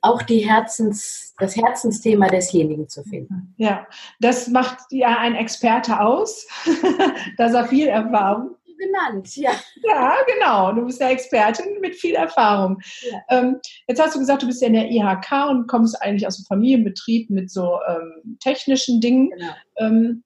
auch 0.00 0.22
die 0.22 0.46
Herzens, 0.46 1.34
das 1.38 1.56
Herzensthema 1.56 2.28
desjenigen 2.28 2.88
zu 2.88 3.02
finden. 3.04 3.54
Ja, 3.56 3.86
das 4.20 4.48
macht 4.48 4.78
ja 4.90 5.18
ein 5.18 5.34
Experte 5.34 6.00
aus, 6.00 6.46
dass 7.38 7.54
er 7.54 7.66
viel 7.66 7.88
Erfahrung 7.88 8.56
genannt, 8.76 9.36
ja. 9.36 9.52
Ja, 9.82 10.16
genau. 10.26 10.72
Du 10.72 10.86
bist 10.86 11.00
ja 11.00 11.10
Expertin 11.10 11.80
mit 11.80 11.94
viel 11.94 12.14
Erfahrung. 12.14 12.80
Ja. 13.10 13.38
Ähm, 13.38 13.56
jetzt 13.88 14.00
hast 14.00 14.14
du 14.14 14.18
gesagt, 14.18 14.42
du 14.42 14.46
bist 14.46 14.62
ja 14.62 14.68
in 14.68 14.74
der 14.74 14.90
IHK 14.90 15.50
und 15.50 15.66
kommst 15.66 16.00
eigentlich 16.00 16.26
aus 16.26 16.36
dem 16.36 16.46
Familienbetrieb 16.46 17.30
mit 17.30 17.50
so 17.50 17.78
ähm, 17.88 18.38
technischen 18.40 19.00
Dingen. 19.00 19.30
Genau. 19.30 19.52
Ähm, 19.76 20.24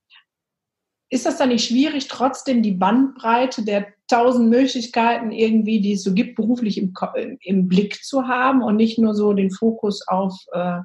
ist 1.11 1.25
das 1.25 1.39
dann 1.39 1.49
nicht 1.49 1.69
schwierig, 1.69 2.09
trotzdem 2.09 2.63
die 2.63 2.73
Bandbreite 2.73 3.65
der 3.65 3.87
tausend 4.09 4.51
Möglichkeiten 4.51 5.33
irgendwie, 5.33 5.81
die 5.81 5.93
es 5.93 6.03
so 6.03 6.13
gibt, 6.13 6.37
beruflich 6.37 6.79
im, 6.79 6.95
im 7.41 7.69
Blick 7.69 8.03
zu 8.05 8.27
haben 8.27 8.63
und 8.63 8.77
nicht 8.77 8.99
nur 8.99 9.15
so 9.15 9.33
den 9.33 9.51
Fokus 9.51 10.07
auf 10.07 10.35
äh, 10.53 10.81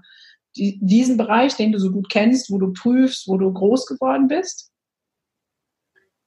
die, 0.55 0.79
diesen 0.81 1.17
Bereich, 1.17 1.55
den 1.55 1.71
du 1.71 1.79
so 1.79 1.91
gut 1.91 2.09
kennst, 2.09 2.51
wo 2.51 2.57
du 2.57 2.73
prüfst, 2.73 3.27
wo 3.27 3.37
du 3.37 3.51
groß 3.51 3.85
geworden 3.87 4.27
bist? 4.27 4.72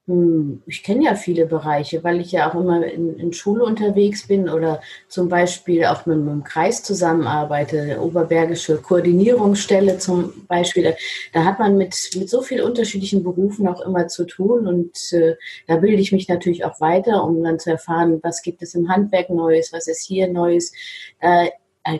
Hm, 0.08 0.62
ich 0.66 0.84
kenne 0.84 1.06
ja 1.06 1.16
viele 1.16 1.46
Bereiche, 1.46 2.04
weil 2.04 2.20
ich 2.20 2.30
ja 2.30 2.48
auch 2.48 2.54
immer 2.54 2.84
in, 2.86 3.18
in 3.18 3.32
Schule 3.32 3.64
unterwegs 3.64 4.28
bin 4.28 4.48
oder 4.48 4.80
zum 5.08 5.28
Beispiel 5.28 5.84
auch 5.84 6.06
mit, 6.06 6.18
mit 6.18 6.28
dem 6.28 6.44
Kreis 6.44 6.84
zusammenarbeite, 6.84 8.00
Oberbergische 8.00 8.76
Koordinierungsstelle 8.76 9.98
zum 9.98 10.46
Beispiel. 10.46 10.94
Da, 11.32 11.44
hat 11.44 11.58
man 11.58 11.76
mit, 11.76 11.96
mit 12.14 12.30
so 12.30 12.40
vielen 12.40 12.64
unterschiedlichen 12.64 13.24
Berufen 13.24 13.66
auch 13.66 13.80
immer 13.80 14.06
zu 14.06 14.26
tun 14.26 14.68
und 14.68 15.12
äh, 15.12 15.34
da 15.66 15.76
bilde 15.76 16.00
ich 16.00 16.12
mich 16.12 16.28
natürlich 16.28 16.64
auch 16.64 16.80
weiter, 16.80 17.24
um 17.24 17.42
dann 17.42 17.58
zu 17.58 17.70
erfahren, 17.70 18.20
was 18.22 18.42
gibt 18.42 18.62
es 18.62 18.74
im 18.76 18.88
Handwerk 18.88 19.28
Neues, 19.28 19.72
was 19.72 19.88
ist 19.88 20.06
hier 20.06 20.28
Neues. 20.28 20.72
Äh, 21.18 21.48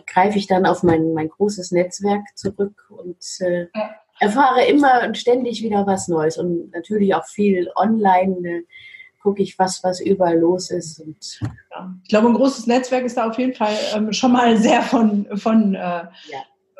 greife 0.05 0.37
ich 0.37 0.47
dann 0.47 0.65
auf 0.65 0.83
mein, 0.83 1.13
mein 1.13 1.29
großes 1.29 1.71
Netzwerk 1.71 2.23
zurück 2.35 2.89
und 2.89 3.17
äh, 3.39 3.67
erfahre 4.19 4.65
immer 4.65 5.03
und 5.05 5.17
ständig 5.17 5.63
wieder 5.63 5.85
was 5.87 6.07
Neues 6.07 6.37
und 6.37 6.71
natürlich 6.71 7.13
auch 7.15 7.25
viel 7.25 7.69
online. 7.75 8.47
Äh, 8.47 8.63
gucke 9.27 9.43
ich, 9.43 9.59
was, 9.59 9.83
was 9.83 9.99
überall 9.99 10.39
los 10.39 10.71
ist. 10.71 11.01
Und 11.01 11.39
ja. 11.41 11.93
Ich 12.03 12.09
glaube, 12.09 12.27
ein 12.27 12.33
großes 12.33 12.65
Netzwerk 12.65 13.03
ist 13.03 13.17
da 13.17 13.27
auf 13.27 13.37
jeden 13.37 13.53
Fall 13.53 13.75
ähm, 13.93 14.13
schon 14.13 14.31
mal 14.31 14.55
sehr 14.55 14.81
von, 14.81 15.27
von 15.35 15.75
äh, 15.75 15.79
ja. 15.79 16.09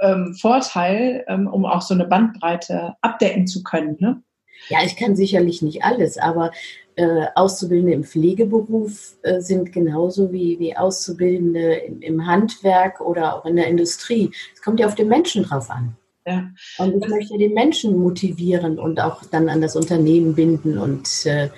ähm, 0.01 0.33
Vorteil, 0.33 1.25
ähm, 1.27 1.47
um 1.47 1.65
auch 1.65 1.81
so 1.81 1.93
eine 1.93 2.05
Bandbreite 2.05 2.95
abdecken 3.01 3.47
zu 3.47 3.63
können. 3.63 3.97
Ne? 3.99 4.21
Ja, 4.69 4.79
ich 4.85 4.95
kann 4.95 5.17
sicherlich 5.17 5.61
nicht 5.61 5.83
alles, 5.83 6.17
aber 6.17 6.51
äh, 6.95 7.25
Auszubildende 7.35 7.93
im 7.93 8.03
Pflegeberuf 8.05 9.17
äh, 9.23 9.41
sind 9.41 9.73
genauso 9.73 10.31
wie, 10.31 10.57
wie 10.57 10.75
Auszubildende 10.75 11.73
im, 11.75 12.01
im 12.01 12.25
Handwerk 12.25 13.01
oder 13.01 13.35
auch 13.35 13.45
in 13.45 13.57
der 13.57 13.67
Industrie. 13.67 14.31
Es 14.53 14.61
kommt 14.61 14.79
ja 14.79 14.87
auf 14.87 14.95
den 14.95 15.09
Menschen 15.09 15.43
drauf 15.43 15.69
an. 15.69 15.97
Ja. 16.27 16.49
Und 16.77 17.01
ich 17.01 17.09
möchte 17.09 17.37
den 17.37 17.53
Menschen 17.53 17.97
motivieren 17.97 18.79
und 18.79 18.99
auch 18.99 19.23
dann 19.31 19.47
an 19.47 19.61
das 19.61 19.77
Unternehmen 19.77 20.35
binden 20.35 20.77
und 20.77 21.25
äh, 21.25 21.49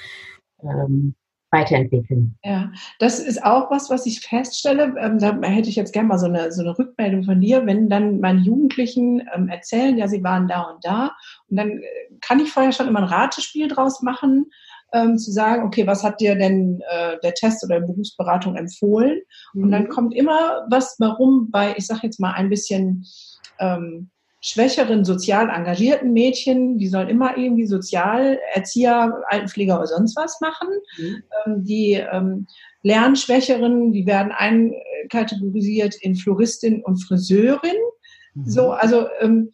ähm, 0.61 1.15
weiterentwickeln. 1.51 2.37
Ja, 2.43 2.71
das 2.99 3.19
ist 3.19 3.43
auch 3.43 3.71
was, 3.71 3.89
was 3.89 4.05
ich 4.05 4.21
feststelle. 4.21 4.93
Ähm, 4.99 5.17
da 5.17 5.41
hätte 5.41 5.69
ich 5.69 5.75
jetzt 5.75 5.91
gerne 5.91 6.07
mal 6.07 6.19
so 6.19 6.27
eine, 6.27 6.51
so 6.51 6.61
eine 6.61 6.77
Rückmeldung 6.77 7.23
von 7.23 7.41
dir, 7.41 7.65
wenn 7.65 7.89
dann 7.89 8.19
meine 8.19 8.41
Jugendlichen 8.41 9.27
ähm, 9.33 9.49
erzählen, 9.49 9.97
ja, 9.97 10.07
sie 10.07 10.23
waren 10.23 10.47
da 10.47 10.61
und 10.61 10.85
da. 10.85 11.15
Und 11.47 11.57
dann 11.57 11.71
äh, 11.71 11.83
kann 12.21 12.39
ich 12.39 12.51
vorher 12.51 12.71
schon 12.71 12.87
immer 12.87 12.99
ein 12.99 13.05
Ratespiel 13.05 13.67
draus 13.67 14.03
machen, 14.03 14.51
ähm, 14.93 15.17
zu 15.17 15.31
sagen, 15.31 15.63
okay, 15.63 15.87
was 15.87 16.03
hat 16.03 16.21
dir 16.21 16.35
denn 16.35 16.81
äh, 16.91 17.17
der 17.23 17.33
Test 17.33 17.63
oder 17.63 17.79
die 17.79 17.87
Berufsberatung 17.87 18.55
empfohlen? 18.55 19.19
Mhm. 19.53 19.63
Und 19.63 19.71
dann 19.71 19.83
mhm. 19.85 19.89
kommt 19.89 20.13
immer 20.13 20.67
was, 20.69 20.95
warum 20.99 21.49
bei, 21.49 21.73
ich 21.75 21.87
sage 21.87 22.01
jetzt 22.03 22.19
mal, 22.19 22.33
ein 22.33 22.49
bisschen 22.49 23.07
ähm, 23.59 24.11
schwächeren, 24.41 25.03
sozial 25.03 25.49
engagierten 25.49 26.13
Mädchen, 26.13 26.77
die 26.77 26.87
sollen 26.87 27.09
immer 27.09 27.37
irgendwie 27.37 27.65
Sozialerzieher, 27.65 29.21
Altenpfleger 29.27 29.77
oder 29.77 29.87
sonst 29.87 30.15
was 30.15 30.39
machen. 30.39 30.69
Mhm. 30.97 31.23
Ähm, 31.45 31.63
die 31.63 31.93
ähm, 31.93 32.47
Lernschwächeren, 32.81 33.91
die 33.91 34.05
werden 34.05 34.31
einkategorisiert 34.31 35.95
in 36.01 36.15
Floristin 36.15 36.81
und 36.83 37.03
Friseurin. 37.03 37.75
Mhm. 38.33 38.49
So, 38.49 38.71
also 38.71 39.07
ähm, 39.19 39.51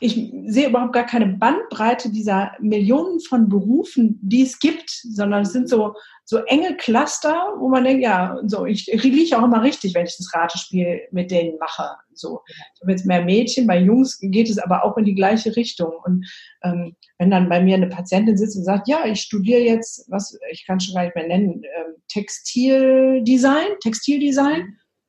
ich 0.00 0.32
sehe 0.46 0.68
überhaupt 0.68 0.92
gar 0.92 1.06
keine 1.06 1.26
Bandbreite 1.26 2.10
dieser 2.10 2.52
Millionen 2.60 3.20
von 3.20 3.48
Berufen, 3.48 4.18
die 4.22 4.42
es 4.42 4.58
gibt, 4.58 4.90
sondern 4.90 5.42
es 5.42 5.52
sind 5.52 5.68
so, 5.68 5.94
so 6.30 6.38
enge 6.44 6.76
Cluster, 6.76 7.54
wo 7.58 7.70
man 7.70 7.84
denkt, 7.84 8.02
ja, 8.02 8.38
so, 8.44 8.66
ich, 8.66 8.92
ich 8.92 9.02
liege 9.02 9.38
auch 9.38 9.44
immer 9.44 9.62
richtig, 9.62 9.94
wenn 9.94 10.04
ich 10.04 10.14
das 10.18 10.34
Ratespiel 10.34 11.00
mit 11.10 11.30
denen 11.30 11.56
mache. 11.58 11.96
So, 12.12 12.42
ich 12.46 12.82
habe 12.82 12.90
jetzt 12.90 13.06
mehr 13.06 13.24
Mädchen, 13.24 13.66
bei 13.66 13.78
Jungs 13.78 14.18
geht 14.20 14.50
es 14.50 14.58
aber 14.58 14.84
auch 14.84 14.98
in 14.98 15.06
die 15.06 15.14
gleiche 15.14 15.56
Richtung. 15.56 15.90
Und 16.04 16.26
ähm, 16.62 16.94
wenn 17.16 17.30
dann 17.30 17.48
bei 17.48 17.62
mir 17.62 17.76
eine 17.76 17.88
Patientin 17.88 18.36
sitzt 18.36 18.58
und 18.58 18.64
sagt, 18.64 18.88
ja, 18.88 19.06
ich 19.06 19.22
studiere 19.22 19.60
jetzt, 19.60 20.04
was, 20.10 20.38
ich 20.50 20.66
kann 20.66 20.80
schon 20.80 20.94
gar 20.94 21.04
nicht 21.04 21.16
mehr 21.16 21.28
nennen, 21.28 21.62
ähm, 21.64 21.94
Textildesign, 22.08 23.78
Textildesign, 23.80 24.60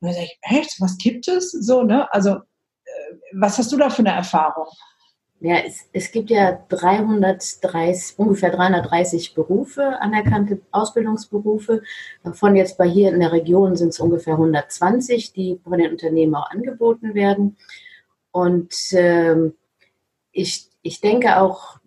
und 0.02 0.08
dann 0.08 0.14
sage 0.14 0.28
ich, 0.28 0.40
echt, 0.42 0.80
was 0.80 0.98
gibt 0.98 1.28
es? 1.28 1.52
So, 1.52 1.84
ne? 1.84 2.12
Also 2.14 2.38
was 3.34 3.58
hast 3.58 3.72
du 3.72 3.78
da 3.78 3.90
für 3.90 4.00
eine 4.00 4.14
Erfahrung? 4.14 4.68
Ja, 5.42 5.56
es, 5.66 5.88
es 5.94 6.12
gibt 6.12 6.30
ja 6.30 6.64
330, 6.68 8.20
ungefähr 8.20 8.52
330 8.52 9.34
Berufe, 9.34 10.00
anerkannte 10.02 10.60
Ausbildungsberufe. 10.72 11.82
Davon 12.24 12.58
jetzt 12.58 12.78
bei 12.78 12.86
hier 12.86 13.14
in 13.14 13.22
der 13.22 13.32
Region 13.32 13.78
sind 13.78 13.90
es 13.90 14.02
ungefähr 14.02 14.34
120, 14.34 15.32
die 15.32 15.60
von 15.64 15.78
den 15.78 15.92
Unternehmen 15.92 16.36
auch 16.36 16.50
angeboten 16.50 17.14
werden. 17.14 17.56
Und 18.32 18.74
ähm, 18.92 19.54
ich, 20.34 20.68
ich 20.82 21.00
denke 21.00 21.40
auch, 21.40 21.80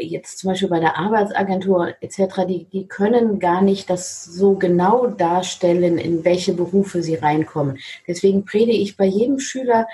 jetzt 0.00 0.38
zum 0.38 0.50
Beispiel 0.50 0.68
bei 0.68 0.80
der 0.80 0.98
Arbeitsagentur 0.98 1.94
etc., 2.00 2.46
die, 2.48 2.64
die 2.64 2.88
können 2.88 3.38
gar 3.38 3.62
nicht 3.62 3.90
das 3.90 4.24
so 4.24 4.54
genau 4.54 5.06
darstellen, 5.06 5.98
in 5.98 6.24
welche 6.24 6.52
Berufe 6.52 7.02
sie 7.02 7.14
reinkommen. 7.14 7.78
Deswegen 8.06 8.44
predige 8.44 8.78
ich 8.78 8.96
bei 8.96 9.06
jedem 9.06 9.38
Schüler, 9.38 9.86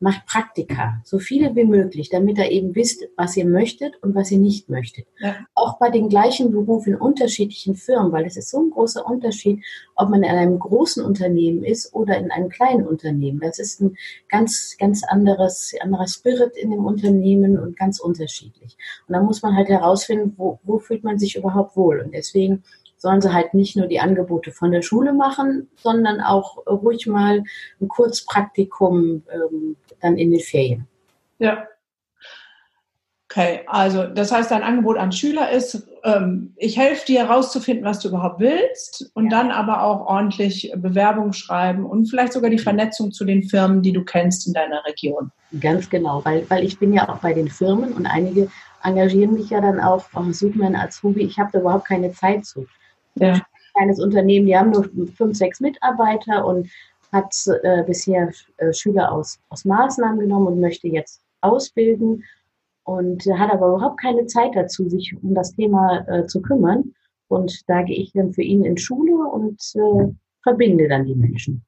macht 0.00 0.26
Praktika, 0.26 1.00
so 1.04 1.18
viele 1.18 1.56
wie 1.56 1.64
möglich, 1.64 2.08
damit 2.08 2.38
ihr 2.38 2.50
eben 2.50 2.74
wisst, 2.74 3.08
was 3.16 3.36
ihr 3.36 3.46
möchtet 3.46 4.00
und 4.02 4.14
was 4.14 4.30
ihr 4.30 4.38
nicht 4.38 4.68
möchtet. 4.68 5.06
Ja. 5.18 5.34
Auch 5.54 5.78
bei 5.78 5.90
den 5.90 6.08
gleichen 6.08 6.52
Berufen 6.52 6.92
in 6.92 7.00
unterschiedlichen 7.00 7.74
Firmen, 7.74 8.12
weil 8.12 8.24
es 8.24 8.36
ist 8.36 8.50
so 8.50 8.60
ein 8.60 8.70
großer 8.70 9.04
Unterschied, 9.04 9.64
ob 9.96 10.10
man 10.10 10.22
in 10.22 10.30
einem 10.30 10.58
großen 10.58 11.04
Unternehmen 11.04 11.64
ist 11.64 11.92
oder 11.94 12.16
in 12.16 12.30
einem 12.30 12.48
kleinen 12.48 12.86
Unternehmen. 12.86 13.40
Das 13.40 13.58
ist 13.58 13.80
ein 13.80 13.96
ganz, 14.28 14.76
ganz 14.78 15.02
anderes, 15.02 15.74
anderer 15.80 16.06
Spirit 16.06 16.56
in 16.56 16.70
dem 16.70 16.84
Unternehmen 16.84 17.58
und 17.58 17.76
ganz 17.76 17.98
unterschiedlich. 17.98 18.76
Und 19.08 19.14
da 19.14 19.22
muss 19.22 19.42
man 19.42 19.56
halt 19.56 19.68
herausfinden, 19.68 20.34
wo, 20.36 20.60
wo 20.62 20.78
fühlt 20.78 21.02
man 21.02 21.18
sich 21.18 21.34
überhaupt 21.34 21.76
wohl. 21.76 22.00
Und 22.00 22.14
deswegen 22.14 22.62
sollen 22.98 23.20
sie 23.20 23.32
halt 23.32 23.54
nicht 23.54 23.76
nur 23.76 23.86
die 23.86 24.00
Angebote 24.00 24.52
von 24.52 24.72
der 24.72 24.82
Schule 24.82 25.12
machen, 25.12 25.68
sondern 25.76 26.20
auch 26.20 26.58
ruhig 26.66 27.06
mal 27.06 27.42
ein 27.80 27.88
Kurzpraktikum 27.88 29.22
ähm, 29.32 29.76
dann 30.00 30.18
in 30.18 30.30
den 30.30 30.40
Ferien. 30.40 30.86
Ja. 31.38 31.66
Okay, 33.30 33.60
also 33.66 34.04
das 34.04 34.32
heißt, 34.32 34.50
dein 34.50 34.62
Angebot 34.62 34.96
an 34.96 35.12
Schüler 35.12 35.50
ist, 35.50 35.86
ähm, 36.02 36.54
ich 36.56 36.78
helfe 36.78 37.04
dir 37.04 37.26
herauszufinden, 37.26 37.84
was 37.84 38.00
du 38.00 38.08
überhaupt 38.08 38.40
willst 38.40 39.10
und 39.14 39.24
ja. 39.24 39.30
dann 39.30 39.50
aber 39.50 39.82
auch 39.82 40.06
ordentlich 40.06 40.72
Bewerbung 40.76 41.34
schreiben 41.34 41.84
und 41.84 42.06
vielleicht 42.06 42.32
sogar 42.32 42.48
die 42.48 42.58
Vernetzung 42.58 43.12
zu 43.12 43.26
den 43.26 43.42
Firmen, 43.42 43.82
die 43.82 43.92
du 43.92 44.02
kennst 44.02 44.46
in 44.46 44.54
deiner 44.54 44.82
Region. 44.86 45.30
Ganz 45.60 45.90
genau, 45.90 46.24
weil, 46.24 46.48
weil 46.48 46.64
ich 46.64 46.78
bin 46.78 46.94
ja 46.94 47.06
auch 47.08 47.18
bei 47.18 47.34
den 47.34 47.48
Firmen 47.48 47.92
und 47.92 48.06
einige 48.06 48.48
engagieren 48.82 49.34
mich 49.34 49.50
ja 49.50 49.60
dann 49.60 49.78
auch, 49.78 50.06
oh, 50.14 50.32
such 50.32 50.54
mir 50.54 50.66
einen 50.66 50.76
Azubi, 50.76 51.20
ich 51.20 51.38
habe 51.38 51.50
da 51.52 51.60
überhaupt 51.60 51.86
keine 51.86 52.12
Zeit 52.12 52.46
zu. 52.46 52.66
Ja. 53.20 53.34
Ein 53.34 53.42
kleines 53.74 54.00
Unternehmen, 54.00 54.46
die 54.46 54.56
haben 54.56 54.70
nur 54.70 54.88
fünf, 55.16 55.36
sechs 55.36 55.60
Mitarbeiter 55.60 56.44
und 56.44 56.68
hat 57.12 57.34
äh, 57.62 57.82
bisher 57.84 58.30
äh, 58.58 58.72
Schüler 58.72 59.12
aus, 59.12 59.38
aus 59.48 59.64
Maßnahmen 59.64 60.20
genommen 60.20 60.48
und 60.48 60.60
möchte 60.60 60.88
jetzt 60.88 61.22
ausbilden 61.40 62.24
und 62.84 63.24
hat 63.26 63.52
aber 63.52 63.68
überhaupt 63.68 64.00
keine 64.00 64.26
Zeit 64.26 64.54
dazu, 64.54 64.88
sich 64.88 65.14
um 65.22 65.34
das 65.34 65.54
Thema 65.54 66.06
äh, 66.08 66.26
zu 66.26 66.40
kümmern. 66.40 66.94
Und 67.28 67.68
da 67.68 67.82
gehe 67.82 67.96
ich 67.96 68.12
dann 68.12 68.32
für 68.32 68.42
ihn 68.42 68.64
in 68.64 68.78
Schule 68.78 69.14
und 69.30 69.60
äh, 69.74 70.12
verbinde 70.42 70.88
dann 70.88 71.04
die 71.04 71.14
Menschen. 71.14 71.64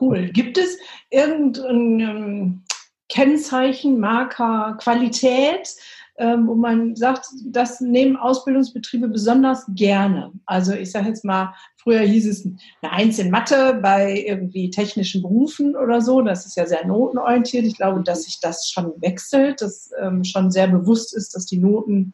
Cool. 0.00 0.30
Gibt 0.30 0.56
es 0.56 0.78
irgendein 1.10 2.00
ähm, 2.00 2.62
Kennzeichen, 3.08 3.98
Marker, 3.98 4.78
Qualität, 4.80 5.74
ähm, 6.20 6.46
wo 6.46 6.54
man 6.54 6.94
sagt, 6.96 7.26
das 7.46 7.80
nehmen 7.80 8.16
Ausbildungsbetriebe 8.16 9.08
besonders 9.08 9.64
gerne. 9.70 10.30
Also 10.44 10.74
ich 10.74 10.92
sage 10.92 11.08
jetzt 11.08 11.24
mal, 11.24 11.54
früher 11.78 12.00
hieß 12.00 12.28
es 12.28 12.44
eine 12.44 12.92
Eins 12.92 13.18
in 13.18 13.30
Mathe 13.30 13.80
bei 13.82 14.22
irgendwie 14.26 14.68
technischen 14.68 15.22
Berufen 15.22 15.74
oder 15.74 16.02
so. 16.02 16.20
Das 16.20 16.44
ist 16.44 16.56
ja 16.56 16.66
sehr 16.66 16.86
notenorientiert. 16.86 17.64
Ich 17.64 17.76
glaube, 17.76 18.02
dass 18.02 18.24
sich 18.24 18.38
das 18.38 18.68
schon 18.68 18.92
wechselt, 19.00 19.62
dass 19.62 19.90
ähm, 19.98 20.22
schon 20.22 20.50
sehr 20.50 20.68
bewusst 20.68 21.16
ist, 21.16 21.34
dass 21.34 21.46
die 21.46 21.58
Noten 21.58 22.12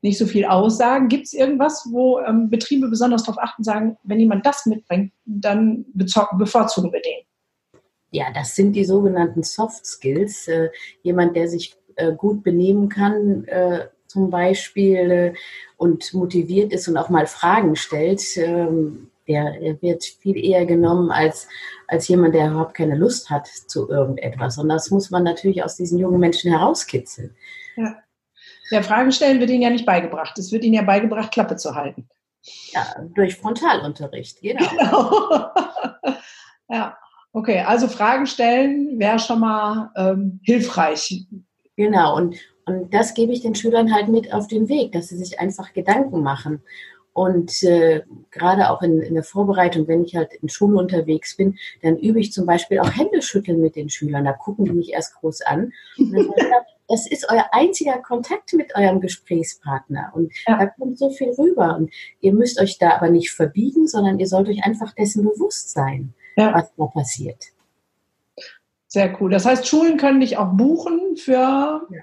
nicht 0.00 0.16
so 0.16 0.24
viel 0.24 0.46
aussagen. 0.46 1.08
Gibt 1.08 1.26
es 1.26 1.34
irgendwas, 1.34 1.86
wo 1.90 2.20
ähm, 2.20 2.48
Betriebe 2.48 2.88
besonders 2.88 3.24
darauf 3.24 3.42
achten, 3.42 3.62
sagen, 3.62 3.98
wenn 4.02 4.18
jemand 4.18 4.46
das 4.46 4.64
mitbringt, 4.64 5.12
dann 5.26 5.84
bevorzugen 5.92 6.90
wir 6.90 7.02
den? 7.02 7.20
Ja, 8.12 8.32
das 8.34 8.56
sind 8.56 8.72
die 8.72 8.84
sogenannten 8.84 9.42
Soft 9.42 9.86
Skills. 9.86 10.48
Äh, 10.48 10.70
jemand, 11.02 11.36
der 11.36 11.48
sich 11.48 11.76
äh, 11.96 12.12
gut 12.12 12.42
benehmen 12.42 12.88
kann, 12.88 13.44
äh, 13.44 13.88
zum 14.06 14.30
Beispiel, 14.30 15.10
äh, 15.10 15.34
und 15.76 16.12
motiviert 16.12 16.72
ist 16.72 16.88
und 16.88 16.96
auch 16.96 17.08
mal 17.08 17.26
Fragen 17.26 17.76
stellt, 17.76 18.36
ähm, 18.36 19.10
der, 19.28 19.58
der, 19.60 19.80
wird 19.80 20.04
viel 20.04 20.36
eher 20.36 20.66
genommen 20.66 21.10
als, 21.10 21.48
als 21.86 22.08
jemand, 22.08 22.34
der 22.34 22.50
überhaupt 22.50 22.74
keine 22.74 22.96
Lust 22.96 23.30
hat 23.30 23.46
zu 23.46 23.88
irgendetwas. 23.88 24.58
Und 24.58 24.68
das 24.68 24.90
muss 24.90 25.10
man 25.10 25.22
natürlich 25.22 25.62
aus 25.62 25.76
diesen 25.76 25.98
jungen 25.98 26.18
Menschen 26.18 26.50
herauskitzeln. 26.50 27.36
Ja. 27.76 27.96
Ja, 28.70 28.82
Fragen 28.82 29.10
stellen 29.10 29.40
wird 29.40 29.50
ihnen 29.50 29.62
ja 29.62 29.70
nicht 29.70 29.86
beigebracht. 29.86 30.38
Es 30.38 30.52
wird 30.52 30.64
ihnen 30.64 30.74
ja 30.74 30.82
beigebracht, 30.82 31.32
Klappe 31.32 31.56
zu 31.56 31.74
halten. 31.74 32.08
Ja, 32.72 32.86
durch 33.14 33.36
Frontalunterricht, 33.36 34.40
genau. 34.40 34.66
genau. 34.70 35.52
ja, 36.68 36.96
okay. 37.32 37.60
Also 37.60 37.88
Fragen 37.88 38.26
stellen 38.26 38.98
wäre 38.98 39.18
schon 39.18 39.40
mal 39.40 39.90
ähm, 39.96 40.40
hilfreich. 40.44 41.26
Genau, 41.80 42.14
und, 42.14 42.36
und 42.66 42.92
das 42.92 43.14
gebe 43.14 43.32
ich 43.32 43.40
den 43.40 43.54
Schülern 43.54 43.94
halt 43.94 44.08
mit 44.08 44.34
auf 44.34 44.48
den 44.48 44.68
Weg, 44.68 44.92
dass 44.92 45.08
sie 45.08 45.16
sich 45.16 45.40
einfach 45.40 45.72
Gedanken 45.72 46.22
machen. 46.22 46.60
Und 47.14 47.62
äh, 47.62 48.02
gerade 48.30 48.68
auch 48.68 48.82
in, 48.82 49.00
in, 49.00 49.14
der 49.14 49.24
Vorbereitung, 49.24 49.88
wenn 49.88 50.04
ich 50.04 50.14
halt 50.14 50.34
in 50.34 50.50
Schule 50.50 50.76
unterwegs 50.76 51.38
bin, 51.38 51.56
dann 51.80 51.96
übe 51.96 52.20
ich 52.20 52.34
zum 52.34 52.44
Beispiel 52.44 52.80
auch 52.80 52.94
Händeschütteln 52.94 53.62
mit 53.62 53.76
den 53.76 53.88
Schülern. 53.88 54.26
Da 54.26 54.34
gucken 54.34 54.66
die 54.66 54.72
mich 54.72 54.92
erst 54.92 55.14
groß 55.14 55.40
an. 55.40 55.72
das 56.86 57.10
ist 57.10 57.26
euer 57.30 57.46
einziger 57.52 57.96
Kontakt 58.02 58.52
mit 58.52 58.76
eurem 58.76 59.00
Gesprächspartner. 59.00 60.12
Und 60.14 60.34
ja. 60.46 60.58
da 60.58 60.66
kommt 60.66 60.98
so 60.98 61.08
viel 61.08 61.30
rüber. 61.30 61.78
Und 61.78 61.90
ihr 62.20 62.34
müsst 62.34 62.60
euch 62.60 62.76
da 62.76 62.90
aber 62.90 63.08
nicht 63.08 63.30
verbiegen, 63.30 63.88
sondern 63.88 64.18
ihr 64.18 64.26
sollt 64.26 64.50
euch 64.50 64.64
einfach 64.64 64.94
dessen 64.94 65.24
bewusst 65.24 65.70
sein, 65.70 66.12
ja. 66.36 66.52
was 66.52 66.70
da 66.76 66.84
passiert. 66.84 67.54
Sehr 68.92 69.16
cool. 69.20 69.30
Das 69.30 69.46
heißt, 69.46 69.68
Schulen 69.68 69.98
können 69.98 70.20
dich 70.20 70.36
auch 70.36 70.52
buchen 70.52 71.16
für. 71.16 71.32
Ja. 71.32 72.02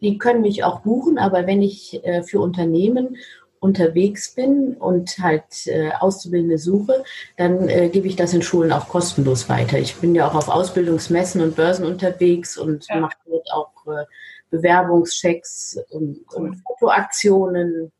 Die 0.00 0.16
können 0.16 0.40
mich 0.40 0.64
auch 0.64 0.80
buchen, 0.80 1.18
aber 1.18 1.46
wenn 1.46 1.60
ich 1.60 2.02
äh, 2.04 2.22
für 2.22 2.40
Unternehmen 2.40 3.16
unterwegs 3.60 4.34
bin 4.34 4.74
und 4.74 5.18
halt 5.18 5.66
äh, 5.66 5.90
Auszubildende 5.92 6.58
suche, 6.58 7.04
dann 7.36 7.68
äh, 7.68 7.90
gebe 7.90 8.08
ich 8.08 8.16
das 8.16 8.32
in 8.32 8.42
Schulen 8.42 8.72
auch 8.72 8.88
kostenlos 8.88 9.48
weiter. 9.50 9.78
Ich 9.78 9.96
bin 9.96 10.14
ja 10.14 10.26
auch 10.26 10.34
auf 10.34 10.48
Ausbildungsmessen 10.48 11.42
und 11.42 11.54
Börsen 11.54 11.86
unterwegs 11.86 12.56
und 12.56 12.86
ja. 12.88 13.00
mache 13.00 13.16
dort 13.26 13.50
auch 13.52 13.86
äh, 13.86 14.04
Bewerbungschecks 14.50 15.78
und, 15.90 16.24
cool. 16.32 16.48
und, 16.48 16.62
Fotoaktionen 16.66 17.92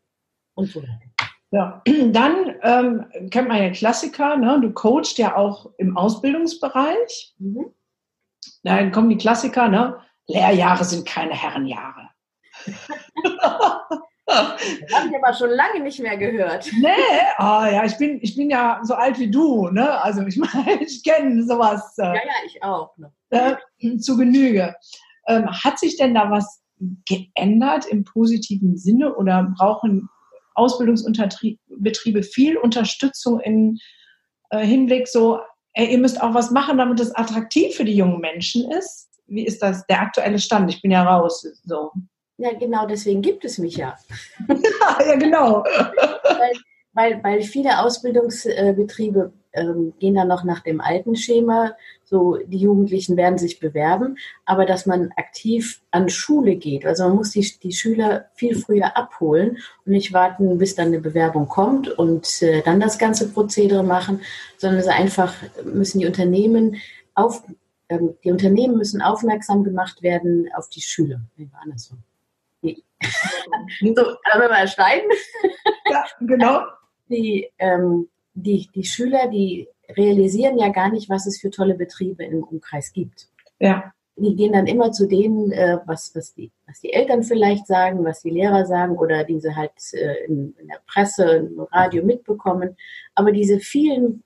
und 0.55 0.71
so 0.71 0.81
weiter. 0.81 1.14
Ja, 1.55 1.81
dann 2.11 2.55
ähm, 2.63 3.29
kennt 3.31 3.47
man 3.47 3.63
ja 3.63 3.69
Klassiker, 3.69 4.35
ne? 4.35 4.59
du 4.61 4.73
coachst 4.73 5.17
ja 5.17 5.37
auch 5.37 5.71
im 5.77 5.95
Ausbildungsbereich. 5.95 7.33
Mhm. 7.39 7.73
Dann 8.63 8.91
kommen 8.91 9.09
die 9.09 9.17
Klassiker, 9.17 9.69
ne? 9.69 10.01
Lehrjahre 10.27 10.83
sind 10.83 11.07
keine 11.07 11.33
Herrenjahre. 11.33 12.09
Das 14.25 14.43
habe 14.93 15.07
ich 15.09 15.15
aber 15.23 15.33
schon 15.33 15.51
lange 15.51 15.81
nicht 15.81 15.99
mehr 15.99 16.17
gehört. 16.17 16.69
Nee, 16.81 16.89
oh, 17.37 17.63
ja, 17.71 17.85
ich 17.85 17.97
bin, 17.97 18.19
ich 18.21 18.35
bin 18.35 18.49
ja 18.49 18.81
so 18.83 18.95
alt 18.95 19.17
wie 19.19 19.31
du, 19.31 19.69
ne? 19.69 20.01
Also 20.01 20.25
ich 20.25 20.35
meine, 20.53 20.83
ich 20.83 21.03
kenne 21.03 21.41
sowas. 21.43 21.97
Äh, 21.99 22.07
ja, 22.07 22.13
ja, 22.15 22.33
ich 22.45 22.61
auch. 22.63 22.97
Ne? 22.97 23.13
Äh, 23.29 23.97
zu 23.99 24.17
Genüge. 24.17 24.75
Ähm, 25.27 25.47
hat 25.49 25.79
sich 25.79 25.95
denn 25.95 26.15
da 26.15 26.29
was 26.29 26.61
geändert 27.07 27.85
im 27.85 28.03
positiven 28.03 28.77
Sinne 28.77 29.15
oder 29.15 29.43
brauchen 29.57 30.09
Ausbildungsbetriebe 30.55 32.23
viel 32.23 32.57
Unterstützung 32.57 33.39
im 33.39 33.77
äh, 34.49 34.65
Hinblick 34.65 35.07
so, 35.07 35.39
ey, 35.73 35.91
ihr 35.91 35.97
müsst 35.97 36.21
auch 36.21 36.33
was 36.33 36.51
machen, 36.51 36.77
damit 36.77 36.99
es 36.99 37.15
attraktiv 37.15 37.75
für 37.75 37.85
die 37.85 37.95
jungen 37.95 38.19
Menschen 38.19 38.71
ist? 38.71 39.09
Wie 39.27 39.45
ist 39.45 39.61
das 39.61 39.85
der 39.87 40.01
aktuelle 40.01 40.39
Stand? 40.39 40.69
Ich 40.71 40.81
bin 40.81 40.91
ja 40.91 41.03
raus. 41.03 41.45
So. 41.63 41.91
Ja, 42.37 42.53
genau 42.53 42.85
deswegen 42.85 43.21
gibt 43.21 43.45
es 43.45 43.57
mich 43.57 43.77
ja. 43.77 43.97
ja, 44.47 45.15
genau. 45.15 45.63
weil, 45.63 46.53
weil, 46.93 47.23
weil 47.23 47.41
viele 47.41 47.79
Ausbildungsbetriebe 47.79 49.33
ähm, 49.55 49.93
gehen 49.99 50.15
dann 50.15 50.27
noch 50.27 50.43
nach 50.43 50.61
dem 50.61 50.81
alten 50.81 51.15
Schema, 51.15 51.75
so 52.03 52.37
die 52.45 52.57
Jugendlichen 52.57 53.17
werden 53.17 53.37
sich 53.37 53.59
bewerben, 53.59 54.17
aber 54.45 54.65
dass 54.65 54.85
man 54.85 55.11
aktiv 55.15 55.81
an 55.91 56.09
Schule 56.09 56.55
geht. 56.55 56.85
Also 56.85 57.07
man 57.07 57.15
muss 57.15 57.31
die, 57.31 57.47
die 57.63 57.71
Schüler 57.71 58.25
viel 58.35 58.55
früher 58.55 58.95
abholen 58.95 59.57
und 59.85 59.91
nicht 59.91 60.13
warten, 60.13 60.57
bis 60.57 60.75
dann 60.75 60.87
eine 60.87 60.99
Bewerbung 60.99 61.47
kommt 61.47 61.89
und 61.89 62.41
äh, 62.41 62.61
dann 62.61 62.79
das 62.79 62.97
ganze 62.97 63.31
Prozedere 63.31 63.83
machen, 63.83 64.21
sondern 64.57 64.79
es 64.79 64.87
einfach 64.87 65.33
müssen 65.63 65.99
die 65.99 66.05
Unternehmen 66.05 66.77
auf, 67.15 67.43
ähm, 67.89 68.15
die 68.23 68.31
Unternehmen 68.31 68.77
müssen 68.77 69.01
aufmerksam 69.01 69.63
gemacht 69.63 70.03
werden 70.03 70.49
auf 70.55 70.69
die 70.69 70.81
Schüler. 70.81 71.21
Nee, 71.37 71.49
war 71.51 71.61
andersrum. 71.61 72.03
so, 72.61 72.71
können 73.81 74.41
wir 74.41 74.49
mal 74.49 74.67
schneiden? 74.67 75.09
Ja, 75.89 76.05
genau. 76.19 76.61
Die, 77.09 77.49
ähm, 77.59 78.09
die, 78.35 78.69
die 78.73 78.83
Schüler, 78.83 79.27
die 79.27 79.67
realisieren 79.89 80.57
ja 80.57 80.69
gar 80.69 80.91
nicht, 80.91 81.09
was 81.09 81.25
es 81.25 81.39
für 81.39 81.49
tolle 81.49 81.75
Betriebe 81.75 82.23
im 82.23 82.43
Umkreis 82.43 82.93
gibt. 82.93 83.27
Ja. 83.59 83.91
Die 84.17 84.35
gehen 84.35 84.53
dann 84.53 84.67
immer 84.67 84.91
zu 84.91 85.07
denen, 85.07 85.51
äh, 85.51 85.77
was, 85.85 86.15
was, 86.15 86.33
die, 86.33 86.51
was 86.67 86.79
die 86.79 86.93
Eltern 86.93 87.23
vielleicht 87.23 87.67
sagen, 87.67 88.05
was 88.05 88.21
die 88.21 88.29
Lehrer 88.29 88.65
sagen 88.65 88.97
oder 88.97 89.23
diese 89.23 89.55
halt 89.55 89.71
äh, 89.93 90.25
in, 90.25 90.55
in 90.57 90.67
der 90.67 90.79
Presse, 90.87 91.23
im 91.23 91.59
Radio 91.71 92.03
mitbekommen. 92.05 92.77
Aber 93.13 93.31
diese 93.31 93.59
vielen 93.59 94.23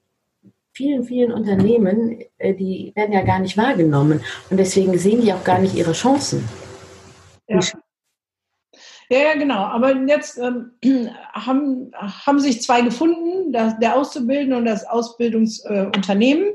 vielen, 0.74 1.04
vielen 1.04 1.34
Unternehmen, 1.34 2.24
äh, 2.38 2.54
die 2.54 2.94
werden 2.96 3.12
ja 3.12 3.24
gar 3.24 3.40
nicht 3.40 3.58
wahrgenommen. 3.58 4.22
Und 4.50 4.58
deswegen 4.58 4.98
sehen 4.98 5.22
die 5.22 5.34
auch 5.34 5.44
gar 5.44 5.60
nicht 5.60 5.76
ihre 5.76 5.92
Chancen. 5.92 6.48
Ja. 7.48 7.60
Ja, 9.10 9.18
ja, 9.20 9.36
genau. 9.36 9.64
Aber 9.64 9.96
jetzt 9.96 10.38
ähm, 10.38 10.72
haben, 11.34 11.92
haben 11.96 12.40
sich 12.40 12.62
zwei 12.62 12.82
gefunden, 12.82 13.52
das, 13.52 13.78
der 13.80 13.96
Auszubildende 13.96 14.58
und 14.58 14.66
das 14.66 14.86
Ausbildungsunternehmen. 14.86 16.46
Äh, 16.46 16.54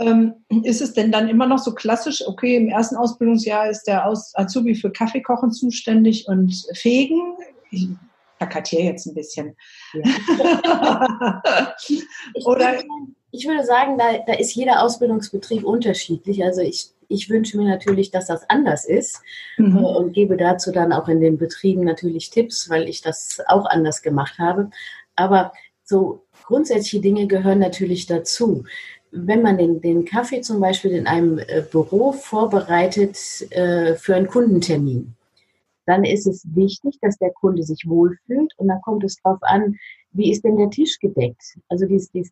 ähm, 0.00 0.34
ist 0.62 0.80
es 0.80 0.94
denn 0.94 1.12
dann 1.12 1.28
immer 1.28 1.46
noch 1.46 1.58
so 1.58 1.74
klassisch, 1.74 2.26
okay, 2.26 2.56
im 2.56 2.68
ersten 2.68 2.96
Ausbildungsjahr 2.96 3.68
ist 3.68 3.84
der 3.84 4.06
Aus 4.06 4.32
Azubi 4.34 4.74
für 4.74 4.90
Kaffeekochen 4.90 5.52
zuständig 5.52 6.26
und 6.26 6.54
Fegen? 6.74 7.34
Ich 7.70 7.86
plakatiere 8.38 8.82
jetzt 8.84 9.06
ein 9.06 9.14
bisschen. 9.14 9.56
Ja. 9.92 11.42
Oder 12.46 12.82
ich 13.30 13.46
würde 13.46 13.64
sagen, 13.64 13.98
da, 13.98 14.18
da 14.26 14.32
ist 14.32 14.54
jeder 14.54 14.82
Ausbildungsbetrieb 14.82 15.64
unterschiedlich. 15.64 16.42
Also 16.42 16.62
ich, 16.62 16.88
ich 17.10 17.28
wünsche 17.28 17.58
mir 17.58 17.68
natürlich, 17.68 18.10
dass 18.10 18.26
das 18.26 18.48
anders 18.48 18.84
ist 18.84 19.20
mhm. 19.58 19.76
Äh, 19.76 19.80
und 19.80 20.12
gebe 20.12 20.36
dazu 20.36 20.72
dann 20.72 20.92
auch 20.92 21.08
in 21.08 21.20
den 21.20 21.36
Betrieben 21.36 21.84
natürlich 21.84 22.30
Tipps, 22.30 22.70
weil 22.70 22.88
ich 22.88 23.02
das 23.02 23.40
auch 23.48 23.66
anders 23.66 24.02
gemacht 24.02 24.38
habe. 24.38 24.70
Aber 25.16 25.52
so 25.84 26.22
grundsätzliche 26.44 27.00
Dinge 27.00 27.26
gehören 27.26 27.58
natürlich 27.58 28.06
dazu. 28.06 28.64
Wenn 29.10 29.42
man 29.42 29.58
den, 29.58 29.80
den 29.80 30.04
Kaffee 30.04 30.40
zum 30.40 30.60
Beispiel 30.60 30.92
in 30.92 31.06
einem 31.06 31.38
äh, 31.38 31.62
Büro 31.70 32.12
vorbereitet 32.12 33.16
äh, 33.50 33.96
für 33.96 34.14
einen 34.14 34.28
Kundentermin, 34.28 35.14
dann 35.86 36.04
ist 36.04 36.26
es 36.26 36.44
wichtig, 36.54 36.98
dass 37.02 37.18
der 37.18 37.32
Kunde 37.32 37.64
sich 37.64 37.88
wohlfühlt 37.88 38.52
und 38.56 38.68
dann 38.68 38.80
kommt 38.82 39.02
es 39.02 39.16
darauf 39.22 39.42
an, 39.42 39.76
wie 40.12 40.30
ist 40.30 40.44
denn 40.44 40.56
der 40.56 40.70
Tisch 40.70 40.98
gedeckt? 41.00 41.58
Also 41.68 41.86
dies, 41.86 42.10
dies, 42.12 42.30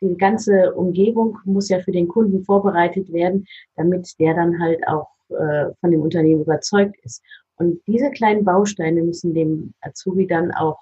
die 0.00 0.16
ganze 0.16 0.74
Umgebung 0.74 1.38
muss 1.44 1.68
ja 1.68 1.80
für 1.80 1.92
den 1.92 2.08
Kunden 2.08 2.44
vorbereitet 2.44 3.12
werden, 3.12 3.46
damit 3.76 4.08
der 4.18 4.34
dann 4.34 4.60
halt 4.60 4.86
auch 4.86 5.08
äh, 5.30 5.72
von 5.80 5.90
dem 5.90 6.02
Unternehmen 6.02 6.42
überzeugt 6.42 6.96
ist. 7.02 7.22
Und 7.56 7.80
diese 7.86 8.10
kleinen 8.10 8.44
Bausteine 8.44 9.02
müssen 9.02 9.34
dem 9.34 9.72
Azubi 9.80 10.26
dann 10.26 10.52
auch 10.52 10.78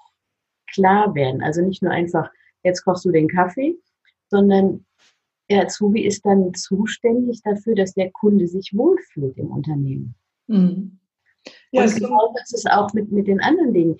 klar 0.73 1.15
werden. 1.15 1.41
Also 1.41 1.61
nicht 1.61 1.81
nur 1.81 1.91
einfach, 1.91 2.29
jetzt 2.63 2.83
kochst 2.83 3.05
du 3.05 3.11
den 3.11 3.29
Kaffee, 3.29 3.77
sondern 4.29 4.85
der 5.49 5.63
Azubi 5.63 6.05
ist 6.05 6.25
dann 6.25 6.53
zuständig 6.53 7.41
dafür, 7.43 7.75
dass 7.75 7.93
der 7.93 8.11
Kunde 8.11 8.47
sich 8.47 8.71
wohlfühlt 8.73 9.37
im 9.37 9.51
Unternehmen. 9.51 10.15
Mhm. 10.47 10.99
Ja, 11.71 11.83
und 11.83 11.95
genau 11.95 12.33
das 12.37 12.53
ist 12.53 12.69
auch 12.71 12.93
mit, 12.93 13.11
mit 13.11 13.27
den 13.27 13.41
anderen 13.41 13.73
Dingen 13.73 13.97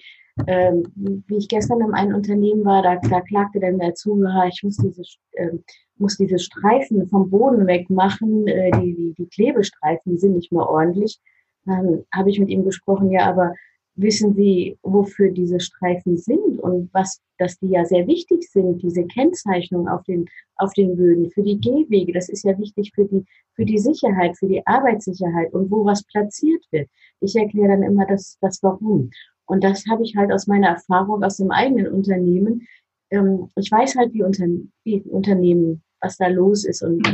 ähm, 0.47 0.83
wie 0.95 1.37
ich 1.37 1.47
gestern 1.47 1.81
in 1.81 1.93
einem 1.93 2.15
Unternehmen 2.15 2.65
war, 2.65 2.81
da, 2.81 2.97
da 2.97 3.21
klagte 3.21 3.59
dann 3.59 3.79
der 3.79 3.95
Zuhörer, 3.95 4.47
ich 4.47 4.61
muss 4.63 4.77
diese 4.77 5.03
ähm, 5.37 5.63
muss 5.97 6.17
diese 6.17 6.39
Streifen 6.39 7.07
vom 7.07 7.29
Boden 7.29 7.67
wegmachen, 7.67 8.45
äh, 8.47 8.71
die, 8.81 8.95
die, 8.95 9.13
die 9.17 9.27
Klebestreifen, 9.27 10.11
die 10.11 10.17
sind 10.17 10.35
nicht 10.35 10.51
mehr 10.51 10.67
ordentlich. 10.67 11.19
Dann 11.65 12.03
habe 12.13 12.29
ich 12.29 12.39
mit 12.39 12.49
ihm 12.49 12.65
gesprochen, 12.65 13.11
ja, 13.11 13.27
aber 13.27 13.53
wissen 13.95 14.33
Sie, 14.35 14.77
wofür 14.83 15.31
diese 15.31 15.59
Streifen 15.59 16.17
sind 16.17 16.59
und 16.59 16.89
was, 16.93 17.21
dass 17.37 17.57
die 17.59 17.69
ja 17.69 17.85
sehr 17.85 18.07
wichtig 18.07 18.49
sind, 18.49 18.81
diese 18.81 19.05
Kennzeichnung 19.05 19.87
auf 19.87 20.03
den, 20.03 20.25
auf 20.57 20.73
den 20.73 20.95
Böden, 20.95 21.31
für 21.31 21.43
die 21.43 21.59
Gehwege. 21.59 22.11
Das 22.13 22.29
ist 22.29 22.43
ja 22.43 22.57
wichtig 22.59 22.91
für 22.93 23.05
die, 23.05 23.25
für 23.53 23.65
die 23.65 23.77
Sicherheit, 23.77 24.37
für 24.37 24.47
die 24.47 24.65
Arbeitssicherheit 24.65 25.53
und 25.53 25.71
wo 25.71 25.85
was 25.85 26.03
platziert 26.03 26.63
wird. 26.71 26.89
Ich 27.21 27.35
erkläre 27.35 27.69
dann 27.69 27.83
immer 27.83 28.05
das, 28.05 28.37
das 28.41 28.61
Warum. 28.61 29.09
Und 29.45 29.63
das 29.63 29.85
habe 29.89 30.03
ich 30.03 30.15
halt 30.15 30.31
aus 30.31 30.47
meiner 30.47 30.69
Erfahrung 30.69 31.23
aus 31.23 31.37
dem 31.37 31.51
eigenen 31.51 31.87
Unternehmen. 31.87 32.67
Ähm, 33.11 33.49
ich 33.55 33.71
weiß 33.71 33.95
halt, 33.95 34.13
wie, 34.13 34.23
Unter 34.23 34.45
wie 34.83 35.01
Unternehmen, 35.03 35.83
was 36.01 36.17
da 36.17 36.27
los 36.27 36.65
ist 36.65 36.83
und, 36.83 37.07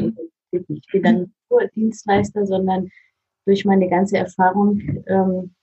ich 0.53 0.85
bin 0.91 1.03
dann 1.03 1.33
nur 1.49 1.65
Dienstleister, 1.75 2.45
sondern 2.45 2.89
durch 3.45 3.63
meine 3.63 3.87
ganze 3.87 4.17
Erfahrung 4.17 4.81
ähm, 5.07 5.55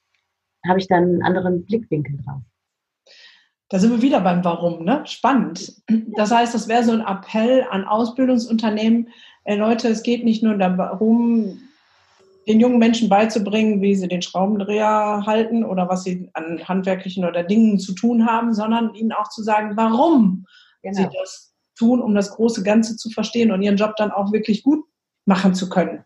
habe 0.67 0.79
ich 0.79 0.89
dann 0.89 1.05
einen 1.05 1.23
anderen 1.23 1.65
Blickwinkel 1.65 2.19
drauf. 2.25 2.43
Da 3.71 3.79
sind 3.79 3.91
wir 3.91 4.03
wieder 4.03 4.21
beim 4.21 4.45
Warum, 4.45 4.85
ne? 4.85 5.03
Spannend. 5.05 5.83
Das 6.17 6.31
heißt, 6.31 6.55
das 6.55 6.69
wäre 6.69 6.85
so 6.85 6.93
ein 6.93 7.03
Appell 7.03 7.67
an 7.71 7.85
Ausbildungsunternehmen. 7.85 9.11
Ey 9.45 9.59
Leute, 9.59 9.89
es 9.89 10.03
geht 10.03 10.25
nicht 10.25 10.43
nur 10.43 10.57
darum, 10.57 11.61
den 12.49 12.61
jungen 12.61 12.79
Menschen 12.79 13.11
beizubringen, 13.11 13.83
wie 13.83 13.95
sie 13.95 14.09
den 14.09 14.23
Schraubendreher 14.23 15.25
halten 15.27 15.65
oder 15.65 15.89
was 15.89 16.05
sie 16.05 16.31
an 16.33 16.67
handwerklichen 16.67 17.27
oder 17.27 17.43
Dingen 17.45 17.79
zu 17.79 17.95
tun 17.95 18.25
haben, 18.25 18.55
sondern 18.55 18.95
ihnen 18.95 19.13
auch 19.13 19.29
zu 19.29 19.43
sagen, 19.43 19.77
warum 19.77 20.47
genau. 20.83 20.97
sie 20.97 21.09
das 21.19 21.55
tun, 21.77 22.01
um 22.01 22.15
das 22.15 22.31
große 22.31 22.63
Ganze 22.63 22.97
zu 22.97 23.11
verstehen 23.11 23.53
und 23.53 23.63
ihren 23.63 23.77
Job 23.77 23.97
dann 23.97 24.11
auch 24.11 24.33
wirklich 24.33 24.63
gut 24.63 24.85
machen 25.27 25.55
zu 25.55 25.69
können. 25.69 26.05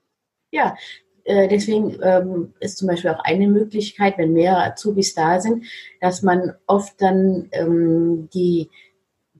Ja, 0.50 0.70
äh, 0.70 1.11
deswegen 1.26 1.98
ähm, 2.02 2.54
ist 2.60 2.78
zum 2.78 2.88
Beispiel 2.88 3.10
auch 3.10 3.24
eine 3.24 3.48
Möglichkeit, 3.48 4.18
wenn 4.18 4.32
mehrere 4.32 4.64
Azubis 4.64 5.14
da 5.14 5.40
sind, 5.40 5.64
dass 6.00 6.22
man 6.22 6.54
oft 6.66 7.00
dann 7.00 7.48
ähm, 7.52 8.28
die, 8.34 8.70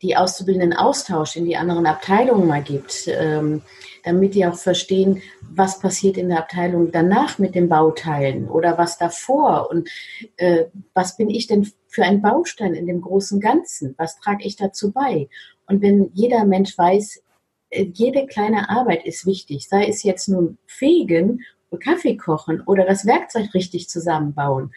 die 0.03 0.17
Auszubildenden 0.17 0.73
austauscht, 0.77 1.37
in 1.37 1.45
die 1.45 1.57
anderen 1.57 1.87
Abteilungen 1.87 2.49
mal 2.49 2.63
gibt, 2.63 3.09
ähm, 3.09 3.63
damit 4.05 4.35
die 4.35 4.47
auch 4.47 4.57
verstehen, 4.57 5.23
was 5.41 5.79
passiert 5.79 6.17
in 6.17 6.29
der 6.29 6.39
Abteilung 6.39 6.91
danach 6.91 7.39
mit 7.39 7.55
den 7.55 7.69
Bauteilen 7.69 8.49
oder 8.49 8.79
was 8.79 8.99
davor 8.99 9.69
und 9.71 9.89
äh, 10.37 10.65
was 10.95 11.17
bin 11.17 11.31
ich 11.31 11.47
denn 11.47 11.71
für 11.87 12.05
ein 12.05 12.23
Baustein 12.23 12.75
in 12.75 12.87
dem 12.87 13.01
großen 13.01 13.41
Ganzen, 13.41 13.95
was 13.99 14.19
trage 14.19 14.45
ich 14.45 14.57
dazu 14.57 14.93
bei. 14.93 15.29
Und 15.67 15.83
wenn 15.83 16.11
jeder 16.15 16.45
Mensch 16.45 16.77
weiß, 16.77 17.23
äh, 17.71 17.85
jede 17.93 18.27
kleine 18.27 18.71
Arbeit 18.71 19.05
ist 19.07 19.27
wichtig, 19.27 19.69
sei 19.69 19.87
es 19.87 20.03
jetzt 20.03 20.29
nun 20.29 20.59
Fegen 20.67 21.43
Kaffee 21.79 22.17
kochen 22.17 22.63
oder 22.67 22.85
das 22.85 23.07
Werkzeug 23.07 23.55
richtig 23.55 23.89
zusammenbauen 23.89 24.73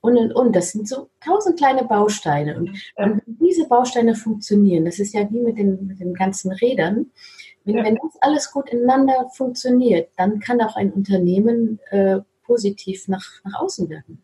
und 0.00 0.16
und 0.16 0.32
und. 0.32 0.56
Das 0.56 0.72
sind 0.72 0.88
so 0.88 1.08
tausend 1.24 1.58
kleine 1.58 1.84
Bausteine. 1.84 2.56
Und, 2.56 2.70
ja. 2.96 3.04
und 3.04 3.22
wenn 3.26 3.38
diese 3.38 3.66
Bausteine 3.68 4.14
funktionieren, 4.14 4.84
das 4.84 4.98
ist 4.98 5.14
ja 5.14 5.30
wie 5.30 5.40
mit 5.40 5.58
den, 5.58 5.86
mit 5.86 6.00
den 6.00 6.14
ganzen 6.14 6.52
Rädern, 6.52 7.06
wenn, 7.64 7.76
ja. 7.76 7.84
wenn 7.84 7.96
das 7.96 8.16
alles 8.20 8.50
gut 8.50 8.70
ineinander 8.70 9.28
funktioniert, 9.34 10.10
dann 10.16 10.40
kann 10.40 10.60
auch 10.60 10.76
ein 10.76 10.92
Unternehmen 10.92 11.78
äh, 11.90 12.20
positiv 12.44 13.08
nach, 13.08 13.24
nach 13.44 13.60
außen 13.60 13.88
wirken. 13.90 14.22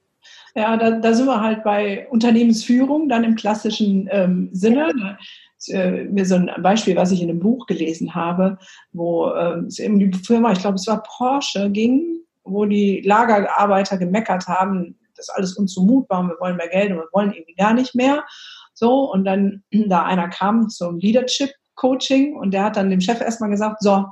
Ja, 0.54 0.76
da, 0.76 0.92
da 0.92 1.12
sind 1.12 1.26
wir 1.26 1.40
halt 1.40 1.62
bei 1.64 2.08
Unternehmensführung, 2.08 3.08
dann 3.08 3.24
im 3.24 3.34
klassischen 3.34 4.08
ähm, 4.10 4.48
Sinne. 4.52 5.18
Äh, 5.68 6.04
mir 6.04 6.26
so 6.26 6.34
ein 6.34 6.50
Beispiel, 6.62 6.96
was 6.96 7.10
ich 7.10 7.22
in 7.22 7.30
einem 7.30 7.40
Buch 7.40 7.66
gelesen 7.66 8.14
habe, 8.14 8.58
wo 8.92 9.30
äh, 9.30 9.60
es 9.66 9.78
eben 9.78 9.98
die 9.98 10.12
Firma, 10.12 10.52
ich 10.52 10.58
glaube, 10.58 10.76
es 10.76 10.86
war 10.86 11.02
Porsche, 11.02 11.70
ging, 11.70 12.20
wo 12.44 12.66
die 12.66 13.00
Lagerarbeiter 13.00 13.96
gemeckert 13.96 14.46
haben, 14.46 14.98
das 15.16 15.28
ist 15.28 15.34
alles 15.34 15.56
unzumutbar 15.56 16.20
und 16.20 16.28
wir 16.28 16.40
wollen 16.40 16.56
mehr 16.56 16.68
Geld 16.68 16.90
und 16.90 16.98
wir 16.98 17.08
wollen 17.12 17.32
irgendwie 17.32 17.54
gar 17.54 17.72
nicht 17.72 17.94
mehr. 17.94 18.24
So, 18.74 19.10
und 19.10 19.24
dann 19.24 19.62
da 19.86 20.04
einer 20.04 20.28
kam 20.28 20.68
zum 20.68 20.98
Leadership 20.98 21.50
Coaching 21.76 22.36
und 22.36 22.52
der 22.52 22.64
hat 22.64 22.76
dann 22.76 22.90
dem 22.90 23.00
Chef 23.00 23.20
erstmal 23.20 23.50
gesagt, 23.50 23.82
so, 23.82 24.04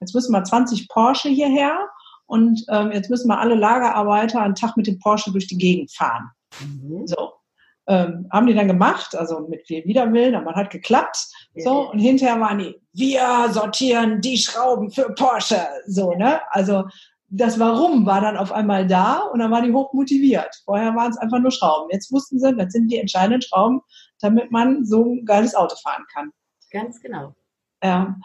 jetzt 0.00 0.14
müssen 0.14 0.32
wir 0.32 0.44
20 0.44 0.88
Porsche 0.88 1.28
hierher 1.28 1.78
und 2.26 2.64
ähm, 2.68 2.92
jetzt 2.92 3.10
müssen 3.10 3.28
wir 3.28 3.38
alle 3.38 3.56
Lagerarbeiter 3.56 4.40
einen 4.40 4.54
Tag 4.54 4.76
mit 4.76 4.86
dem 4.86 4.98
Porsche 4.98 5.32
durch 5.32 5.46
die 5.46 5.58
Gegend 5.58 5.92
fahren. 5.92 6.30
Mhm. 6.60 7.06
So. 7.06 7.32
Ähm, 7.90 8.28
haben 8.30 8.46
die 8.46 8.54
dann 8.54 8.68
gemacht, 8.68 9.16
also 9.16 9.40
mit 9.48 9.66
viel 9.66 9.84
Widerwillen, 9.84 10.36
aber 10.36 10.54
hat 10.54 10.70
geklappt. 10.70 11.26
So, 11.56 11.90
und 11.90 11.98
hinterher 11.98 12.38
waren 12.40 12.58
die, 12.58 12.80
wir 12.92 13.48
sortieren 13.50 14.20
die 14.20 14.38
Schrauben 14.38 14.92
für 14.92 15.12
Porsche. 15.12 15.60
So, 15.88 16.12
ne? 16.14 16.40
Also 16.50 16.84
das 17.30 17.58
Warum 17.58 18.06
war 18.06 18.20
dann 18.20 18.36
auf 18.36 18.52
einmal 18.52 18.86
da 18.86 19.18
und 19.32 19.40
dann 19.40 19.50
waren 19.50 19.64
die 19.64 19.72
hoch 19.72 19.92
motiviert. 19.92 20.62
Vorher 20.64 20.94
waren 20.94 21.10
es 21.10 21.16
einfach 21.16 21.40
nur 21.40 21.50
Schrauben. 21.50 21.88
Jetzt 21.90 22.12
wussten 22.12 22.38
sie, 22.38 22.54
das 22.54 22.72
sind 22.72 22.92
die 22.92 22.98
entscheidenden 22.98 23.42
Schrauben, 23.42 23.80
damit 24.20 24.52
man 24.52 24.84
so 24.84 25.04
ein 25.04 25.24
geiles 25.24 25.56
Auto 25.56 25.74
fahren 25.82 26.04
kann. 26.14 26.30
Ganz 26.70 27.00
genau. 27.00 27.34
Ja. 27.82 28.16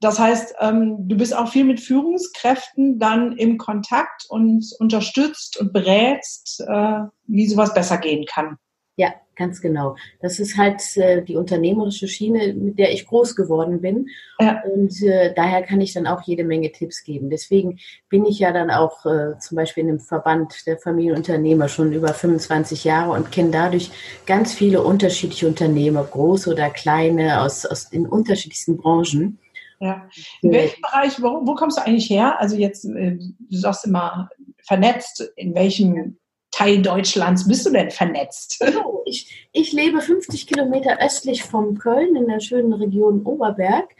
Das 0.00 0.18
heißt, 0.18 0.54
ähm, 0.60 1.08
du 1.08 1.16
bist 1.18 1.36
auch 1.36 1.48
viel 1.48 1.64
mit 1.64 1.78
Führungskräften 1.78 2.98
dann 2.98 3.32
im 3.32 3.58
Kontakt 3.58 4.24
und 4.30 4.64
unterstützt 4.78 5.60
und 5.60 5.74
berätst, 5.74 6.64
äh, 6.66 7.00
wie 7.26 7.46
sowas 7.46 7.74
besser 7.74 7.98
gehen 7.98 8.24
kann. 8.24 8.56
Ja, 9.00 9.14
ganz 9.34 9.62
genau. 9.62 9.96
Das 10.20 10.38
ist 10.38 10.58
halt 10.58 10.82
äh, 10.98 11.22
die 11.22 11.36
unternehmerische 11.36 12.06
Schiene, 12.06 12.52
mit 12.52 12.78
der 12.78 12.92
ich 12.92 13.06
groß 13.06 13.34
geworden 13.34 13.80
bin. 13.80 14.10
Ja. 14.38 14.62
Und 14.64 15.02
äh, 15.02 15.32
daher 15.34 15.62
kann 15.62 15.80
ich 15.80 15.94
dann 15.94 16.06
auch 16.06 16.20
jede 16.20 16.44
Menge 16.44 16.70
Tipps 16.70 17.02
geben. 17.02 17.30
Deswegen 17.30 17.78
bin 18.10 18.26
ich 18.26 18.40
ja 18.40 18.52
dann 18.52 18.70
auch 18.70 19.06
äh, 19.06 19.38
zum 19.38 19.56
Beispiel 19.56 19.84
in 19.84 19.88
einem 19.88 20.00
Verband 20.00 20.66
der 20.66 20.76
Familienunternehmer 20.76 21.68
schon 21.68 21.94
über 21.94 22.12
25 22.12 22.84
Jahre 22.84 23.12
und 23.12 23.32
kenne 23.32 23.52
dadurch 23.52 23.90
ganz 24.26 24.52
viele 24.52 24.82
unterschiedliche 24.82 25.48
Unternehmer, 25.48 26.04
große 26.04 26.52
oder 26.52 26.68
kleine, 26.68 27.40
aus, 27.40 27.64
aus 27.64 27.88
den 27.88 28.06
unterschiedlichsten 28.06 28.76
Branchen. 28.76 29.38
Ja. 29.80 30.10
In 30.42 30.52
welchem 30.52 30.82
Bereich, 30.82 31.22
wo, 31.22 31.46
wo 31.46 31.54
kommst 31.54 31.78
du 31.78 31.86
eigentlich 31.86 32.10
her? 32.10 32.38
Also 32.38 32.54
jetzt, 32.54 32.84
äh, 32.84 33.16
du 33.16 33.56
sagst 33.56 33.86
immer 33.86 34.28
vernetzt, 34.62 35.32
in 35.36 35.54
welchem 35.54 36.19
Teil 36.50 36.82
Deutschlands 36.82 37.46
bist 37.46 37.66
du 37.66 37.70
denn 37.70 37.90
vernetzt? 37.90 38.64
ich, 39.04 39.48
ich 39.52 39.72
lebe 39.72 40.00
50 40.00 40.46
Kilometer 40.46 40.98
östlich 41.00 41.44
von 41.44 41.78
Köln 41.78 42.16
in 42.16 42.26
der 42.26 42.40
schönen 42.40 42.72
Region 42.72 43.22
Oberberg, 43.22 43.90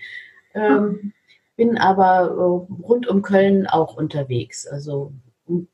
ähm, 0.54 0.62
hm. 0.72 1.12
bin 1.56 1.78
aber 1.78 2.28
äh, 2.28 2.82
rund 2.82 3.06
um 3.06 3.22
Köln 3.22 3.66
auch 3.66 3.96
unterwegs. 3.96 4.66
Also 4.66 5.12
um, 5.46 5.68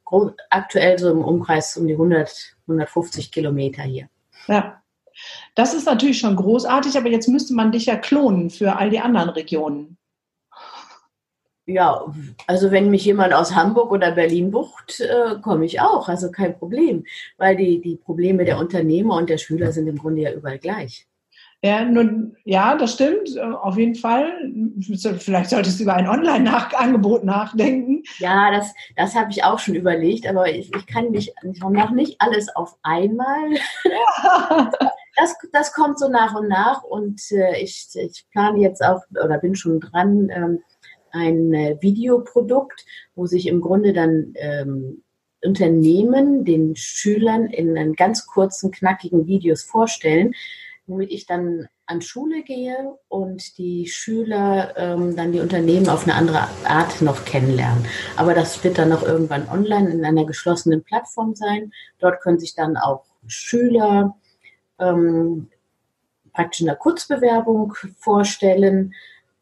aktuell 0.51 0.99
so 0.99 1.11
im 1.11 1.25
Umkreis 1.25 1.77
um 1.77 1.87
die 1.87 1.95
100, 1.95 2.57
150 2.67 3.33
Kilometer 3.33 3.83
hier. 3.83 4.09
Ja. 4.47 4.83
Das 5.55 5.73
ist 5.73 5.87
natürlich 5.87 6.19
schon 6.19 6.37
großartig, 6.37 6.99
aber 6.99 7.09
jetzt 7.09 7.29
müsste 7.29 7.55
man 7.55 7.73
dich 7.73 7.87
ja 7.87 7.97
klonen 7.97 8.51
für 8.51 8.77
all 8.77 8.91
die 8.91 9.01
anderen 9.01 9.31
Regionen. 9.31 9.97
Ja, 11.67 12.15
also 12.47 12.71
wenn 12.71 12.91
mich 12.91 13.05
jemand 13.05 13.35
aus 13.35 13.55
Hamburg 13.55 13.91
oder 13.91 14.13
Berlin 14.13 14.53
bucht, 14.53 15.01
äh, 15.01 15.41
komme 15.43 15.65
ich 15.65 15.81
auch. 15.81 16.09
Also 16.09 16.31
kein 16.31 16.57
Problem, 16.57 17.05
weil 17.39 17.57
die, 17.57 17.81
die 17.81 17.97
Probleme 17.97 18.45
der 18.45 18.59
Unternehmer 18.59 19.17
und 19.17 19.29
der 19.29 19.39
Schüler 19.39 19.73
sind 19.73 19.89
im 19.89 19.99
Grunde 19.99 20.23
ja 20.23 20.33
überall 20.33 20.59
gleich. 20.59 21.09
Ja, 21.63 21.85
nun, 21.85 22.37
ja, 22.45 22.77
das 22.77 22.93
stimmt, 22.93 23.35
äh, 23.35 23.41
auf 23.41 23.77
jeden 23.77 23.97
Fall. 23.97 24.31
Vielleicht 25.19 25.51
solltest 25.51 25.81
du 25.81 25.85
über 25.85 25.95
ein 25.95 26.09
Online-Angebot 26.09 27.25
nachdenken. 27.25 28.05
Ja, 28.19 28.53
das, 28.53 28.73
das 28.95 29.17
habe 29.17 29.33
ich 29.33 29.43
auch 29.43 29.59
schon 29.59 29.75
überlegt, 29.75 30.29
aber 30.29 30.49
ich, 30.49 30.73
ich 30.73 30.87
kann 30.87 31.11
nicht, 31.11 31.33
ich 31.43 31.61
mache 31.61 31.95
nicht 31.95 32.21
alles 32.21 32.55
auf 32.55 32.77
einmal. 32.83 33.55
Ja. 33.85 34.71
Das, 35.19 35.35
das 35.51 35.73
kommt 35.73 35.99
so 35.99 36.09
nach 36.09 36.35
und 36.35 36.47
nach 36.47 36.83
und 36.83 37.23
äh, 37.33 37.59
ich, 37.63 37.89
ich 37.95 38.27
plane 38.33 38.61
jetzt 38.61 38.85
auch 38.85 39.01
oder 39.13 39.39
bin 39.39 39.55
schon 39.55 39.81
dran, 39.81 40.29
ähm, 40.29 40.63
ein 41.17 41.53
äh, 41.55 41.77
Videoprodukt, 41.81 42.85
wo 43.15 43.27
sich 43.27 43.47
im 43.47 43.61
Grunde 43.61 43.93
dann 43.93 44.35
ähm, 44.37 45.03
Unternehmen 45.45 46.45
den 46.45 46.77
Schülern 46.77 47.47
in 47.47 47.95
ganz 47.95 48.27
kurzen, 48.27 48.71
knackigen 48.71 49.27
Videos 49.27 49.63
vorstellen, 49.63 50.35
womit 50.87 51.11
ich 51.11 51.27
dann 51.27 51.69
an 51.87 52.03
Schule 52.03 52.43
gehe 52.43 52.99
und 53.09 53.59
die 53.59 53.87
Schüler 53.87 54.75
ähm, 54.77 55.15
dann 55.15 55.33
die 55.33 55.41
Unternehmen 55.41 55.89
auf 55.89 56.03
eine 56.03 56.15
andere 56.15 56.49
Art 56.65 57.01
noch 57.01 57.25
kennenlernen. 57.25 57.87
Aber 58.17 58.35
das 58.35 58.63
wird 58.65 58.79
dann 58.79 58.89
noch 58.89 59.05
irgendwann 59.05 59.49
online 59.49 59.91
in 59.91 60.05
einer 60.05 60.25
geschlossenen 60.25 60.83
Plattform 60.83 61.35
sein. 61.35 61.73
Dort 61.99 62.21
können 62.21 62.41
sich 62.41 62.55
dann 62.55 62.77
auch 62.77 63.05
Schüler 63.29 64.17
ähm, 64.81 65.49
praktisch 66.33 66.61
in 66.61 66.67
der 66.67 66.77
Kurzbewerbung 66.77 67.75
vorstellen 67.99 68.93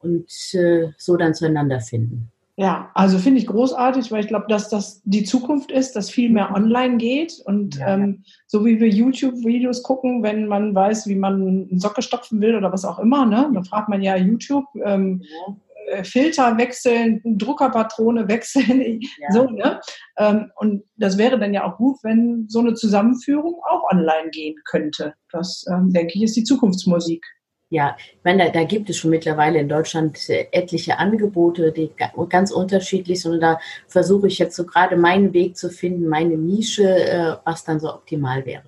und 0.04 0.30
äh, 0.54 0.92
so 0.98 1.16
dann 1.16 1.34
zueinander 1.34 1.80
finden. 1.80 2.30
Ja, 2.56 2.92
also 2.94 3.18
finde 3.18 3.40
ich 3.40 3.48
großartig, 3.48 4.12
weil 4.12 4.20
ich 4.20 4.28
glaube, 4.28 4.46
dass 4.48 4.68
das 4.68 5.02
die 5.04 5.24
Zukunft 5.24 5.72
ist, 5.72 5.96
dass 5.96 6.08
viel 6.08 6.30
mehr 6.30 6.54
online 6.54 6.98
geht. 6.98 7.40
Und 7.44 7.76
ja. 7.78 7.94
ähm, 7.94 8.22
so 8.46 8.64
wie 8.64 8.78
wir 8.78 8.88
YouTube-Videos 8.88 9.82
gucken, 9.82 10.22
wenn 10.22 10.46
man 10.46 10.72
weiß, 10.72 11.08
wie 11.08 11.16
man 11.16 11.66
eine 11.68 11.80
Socke 11.80 12.00
stopfen 12.00 12.40
will 12.40 12.54
oder 12.54 12.72
was 12.72 12.84
auch 12.84 13.00
immer, 13.00 13.26
ne? 13.26 13.50
dann 13.52 13.64
fragt 13.64 13.88
man 13.88 14.02
ja 14.02 14.14
YouTube, 14.14 14.66
ähm, 14.84 15.22
ja. 15.24 15.96
äh, 15.96 16.04
Filter 16.04 16.56
wechseln, 16.56 17.20
Druckerpatrone 17.24 18.28
wechseln, 18.28 19.00
ja. 19.20 19.32
so, 19.32 19.50
ne? 19.50 19.80
Ähm, 20.16 20.52
und 20.54 20.84
das 20.96 21.18
wäre 21.18 21.40
dann 21.40 21.54
ja 21.54 21.64
auch 21.64 21.76
gut, 21.76 21.96
wenn 22.04 22.46
so 22.48 22.60
eine 22.60 22.74
Zusammenführung 22.74 23.56
auch 23.68 23.82
online 23.90 24.30
gehen 24.30 24.54
könnte. 24.64 25.14
Das, 25.32 25.64
ähm, 25.68 25.92
denke 25.92 26.12
ich, 26.14 26.22
ist 26.22 26.36
die 26.36 26.44
Zukunftsmusik. 26.44 27.26
Ja, 27.70 27.96
ich 27.98 28.20
meine, 28.22 28.44
da, 28.44 28.50
da, 28.50 28.64
gibt 28.64 28.90
es 28.90 28.98
schon 28.98 29.10
mittlerweile 29.10 29.58
in 29.58 29.68
Deutschland 29.68 30.28
äh, 30.28 30.46
etliche 30.52 30.98
Angebote, 30.98 31.72
die 31.72 31.90
ganz 32.28 32.52
unterschiedlich 32.52 33.20
sind. 33.20 33.32
Und 33.32 33.40
da 33.40 33.58
versuche 33.88 34.28
ich 34.28 34.38
jetzt 34.38 34.54
so 34.54 34.64
gerade 34.64 34.96
meinen 34.96 35.32
Weg 35.32 35.56
zu 35.56 35.70
finden, 35.70 36.06
meine 36.06 36.36
Nische, 36.36 36.84
äh, 36.84 37.36
was 37.44 37.64
dann 37.64 37.80
so 37.80 37.92
optimal 37.92 38.46
wäre. 38.46 38.64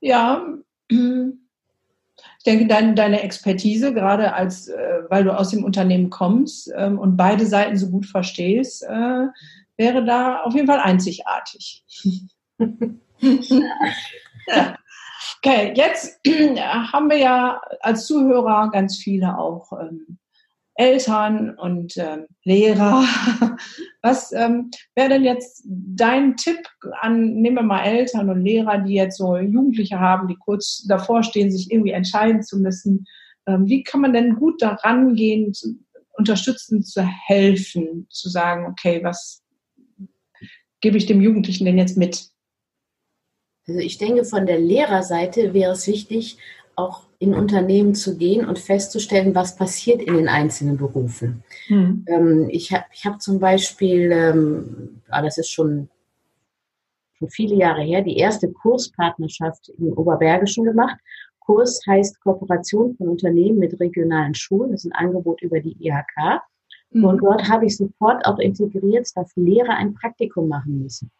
Ja, 0.00 0.46
ich 0.90 2.44
denke, 2.46 2.66
dein, 2.66 2.96
deine 2.96 3.22
Expertise, 3.22 3.92
gerade 3.92 4.32
als, 4.32 4.68
äh, 4.68 5.02
weil 5.08 5.24
du 5.24 5.36
aus 5.36 5.50
dem 5.50 5.64
Unternehmen 5.64 6.08
kommst 6.08 6.72
ähm, 6.74 6.98
und 6.98 7.16
beide 7.16 7.44
Seiten 7.46 7.76
so 7.76 7.90
gut 7.90 8.06
verstehst, 8.06 8.82
äh, 8.84 9.26
wäre 9.76 10.04
da 10.04 10.42
auf 10.42 10.54
jeden 10.54 10.66
Fall 10.66 10.80
einzigartig. 10.80 11.84
ja. 14.48 14.76
Okay, 15.42 15.72
jetzt 15.74 16.20
haben 16.26 17.08
wir 17.08 17.16
ja 17.16 17.62
als 17.80 18.06
Zuhörer 18.06 18.70
ganz 18.70 18.98
viele 18.98 19.38
auch 19.38 19.72
ähm, 19.72 20.18
Eltern 20.74 21.58
und 21.58 21.96
ähm, 21.96 22.26
Lehrer. 22.44 23.04
Was 24.02 24.32
ähm, 24.32 24.70
wäre 24.94 25.08
denn 25.08 25.24
jetzt 25.24 25.62
dein 25.66 26.36
Tipp 26.36 26.58
an, 27.00 27.34
nehmen 27.34 27.56
wir 27.56 27.62
mal 27.62 27.84
Eltern 27.84 28.28
und 28.28 28.44
Lehrer, 28.44 28.78
die 28.78 28.94
jetzt 28.94 29.16
so 29.16 29.36
Jugendliche 29.38 29.98
haben, 29.98 30.28
die 30.28 30.36
kurz 30.36 30.84
davor 30.86 31.22
stehen, 31.22 31.50
sich 31.50 31.70
irgendwie 31.70 31.92
entscheiden 31.92 32.42
zu 32.42 32.58
müssen? 32.58 33.06
Ähm, 33.46 33.66
wie 33.66 33.82
kann 33.82 34.02
man 34.02 34.12
denn 34.12 34.36
gut 34.36 34.60
daran 34.60 35.14
gehen, 35.14 35.52
unterstützend 36.12 36.86
zu 36.86 37.02
helfen, 37.02 38.06
zu 38.10 38.28
sagen, 38.28 38.66
okay, 38.66 39.02
was 39.02 39.42
gebe 40.82 40.98
ich 40.98 41.06
dem 41.06 41.22
Jugendlichen 41.22 41.64
denn 41.64 41.78
jetzt 41.78 41.96
mit? 41.96 42.30
Also 43.70 43.80
ich 43.80 43.98
denke, 43.98 44.24
von 44.24 44.46
der 44.46 44.58
Lehrerseite 44.58 45.54
wäre 45.54 45.72
es 45.72 45.86
wichtig, 45.86 46.38
auch 46.74 47.04
in 47.20 47.34
Unternehmen 47.34 47.94
zu 47.94 48.16
gehen 48.16 48.48
und 48.48 48.58
festzustellen, 48.58 49.34
was 49.34 49.54
passiert 49.54 50.02
in 50.02 50.14
den 50.14 50.28
einzelnen 50.28 50.76
Berufen. 50.76 51.44
Mhm. 51.68 52.04
Ähm, 52.08 52.48
ich 52.50 52.72
habe 52.72 52.84
ich 52.92 53.04
hab 53.04 53.22
zum 53.22 53.38
Beispiel, 53.38 54.10
ähm, 54.10 55.02
ah, 55.08 55.22
das 55.22 55.38
ist 55.38 55.50
schon, 55.50 55.88
schon 57.12 57.28
viele 57.28 57.54
Jahre 57.54 57.82
her, 57.82 58.02
die 58.02 58.16
erste 58.16 58.50
Kurspartnerschaft 58.50 59.68
im 59.78 59.92
Oberbergischen 59.92 60.64
gemacht. 60.64 60.98
Kurs 61.38 61.80
heißt 61.86 62.20
Kooperation 62.22 62.96
von 62.96 63.08
Unternehmen 63.08 63.58
mit 63.58 63.78
regionalen 63.78 64.34
Schulen. 64.34 64.72
Das 64.72 64.84
ist 64.84 64.92
ein 64.92 65.06
Angebot 65.06 65.42
über 65.42 65.60
die 65.60 65.76
IHK. 65.78 66.42
Mhm. 66.90 67.04
Und 67.04 67.18
dort 67.18 67.48
habe 67.48 67.66
ich 67.66 67.76
sofort 67.76 68.26
auch 68.26 68.38
integriert, 68.40 69.08
dass 69.14 69.36
Lehrer 69.36 69.76
ein 69.76 69.94
Praktikum 69.94 70.48
machen 70.48 70.82
müssen. 70.82 71.12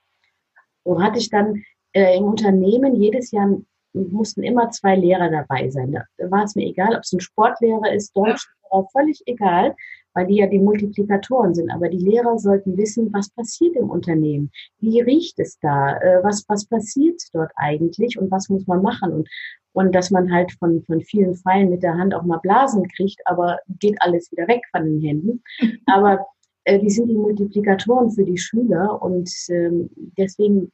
So 0.84 1.00
hatte 1.00 1.18
ich 1.18 1.30
dann 1.30 1.62
äh, 1.92 2.16
im 2.16 2.24
Unternehmen 2.24 2.96
jedes 2.96 3.30
Jahr 3.30 3.56
mussten 3.92 4.42
immer 4.42 4.70
zwei 4.70 4.96
Lehrer 4.96 5.30
dabei 5.30 5.68
sein. 5.70 5.92
Da 5.92 6.30
war 6.30 6.44
es 6.44 6.54
mir 6.54 6.66
egal, 6.66 6.94
ob 6.94 7.02
es 7.02 7.12
ein 7.12 7.20
Sportlehrer 7.20 7.92
ist, 7.92 8.16
Deutschlehrer, 8.16 8.88
völlig 8.92 9.20
egal, 9.26 9.74
weil 10.14 10.26
die 10.26 10.36
ja 10.36 10.46
die 10.46 10.58
Multiplikatoren 10.58 11.54
sind. 11.54 11.70
Aber 11.70 11.88
die 11.88 11.98
Lehrer 11.98 12.38
sollten 12.38 12.76
wissen, 12.76 13.12
was 13.12 13.30
passiert 13.30 13.76
im 13.76 13.90
Unternehmen, 13.90 14.50
wie 14.78 15.00
riecht 15.00 15.38
es 15.38 15.58
da, 15.60 15.96
äh, 15.98 16.22
was, 16.22 16.44
was 16.48 16.66
passiert 16.66 17.20
dort 17.32 17.50
eigentlich 17.56 18.18
und 18.18 18.30
was 18.30 18.48
muss 18.48 18.66
man 18.66 18.82
machen. 18.82 19.12
Und, 19.12 19.28
und 19.72 19.94
dass 19.94 20.10
man 20.10 20.32
halt 20.32 20.52
von, 20.52 20.82
von 20.84 21.00
vielen 21.00 21.34
Pfeilen 21.34 21.70
mit 21.70 21.82
der 21.82 21.94
Hand 21.94 22.14
auch 22.14 22.22
mal 22.22 22.38
Blasen 22.38 22.86
kriegt, 22.88 23.20
aber 23.24 23.58
geht 23.80 24.00
alles 24.00 24.30
wieder 24.30 24.46
weg 24.48 24.62
von 24.70 24.84
den 24.84 25.00
Händen. 25.00 25.42
Aber 25.86 26.26
äh, 26.64 26.78
die 26.78 26.90
sind 26.90 27.08
die 27.08 27.14
Multiplikatoren 27.14 28.10
für 28.10 28.24
die 28.24 28.38
Schüler 28.38 29.00
und 29.02 29.30
ähm, 29.48 29.90
deswegen 30.16 30.70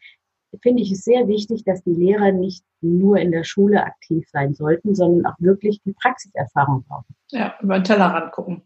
finde 0.62 0.83
ich 0.83 0.92
es 0.92 1.05
sehr 1.05 1.29
wichtig, 1.29 1.64
dass 1.64 1.83
die 1.83 1.95
Lehrer 1.95 2.33
nicht 2.33 2.64
nur 2.81 3.19
in 3.19 3.33
der 3.33 3.45
Schule 3.45 3.85
aktiv 3.85 4.27
sein 4.31 4.55
sollten, 4.55 4.95
sondern 4.95 5.27
auch 5.27 5.37
wirklich 5.38 5.81
die 5.83 5.92
Praxiserfahrung 5.92 6.85
brauchen. 6.88 7.14
Ja, 7.31 7.55
über 7.61 7.79
den 7.79 7.85
Tellerrand 7.85 8.33
gucken. 8.33 8.62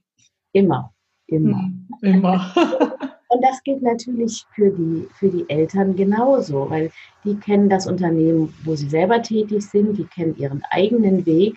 Immer, 0.53 0.93
immer. 1.27 1.63
Hm, 1.63 1.89
immer. 2.03 2.55
Und 3.29 3.45
das 3.45 3.63
gilt 3.63 3.83
natürlich 3.83 4.45
für 4.57 4.71
die, 4.71 5.07
für 5.15 5.29
die 5.29 5.49
Eltern 5.49 5.95
genauso, 5.95 6.69
weil 6.69 6.91
die 7.25 7.37
kennen 7.37 7.69
das 7.69 7.87
Unternehmen, 7.87 8.53
wo 8.65 8.75
sie 8.75 8.89
selber 8.89 9.23
tätig 9.23 9.63
sind, 9.63 9.97
die 9.97 10.05
kennen 10.05 10.37
ihren 10.37 10.65
eigenen 10.71 11.25
Weg 11.27 11.57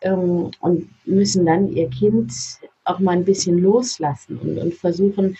ähm, 0.00 0.50
und 0.60 0.88
müssen 1.04 1.44
dann 1.44 1.68
ihr 1.68 1.90
Kind 1.90 2.32
auch 2.84 3.00
mal 3.00 3.12
ein 3.12 3.26
bisschen 3.26 3.58
loslassen 3.58 4.38
und, 4.38 4.56
und 4.56 4.72
versuchen, 4.72 5.36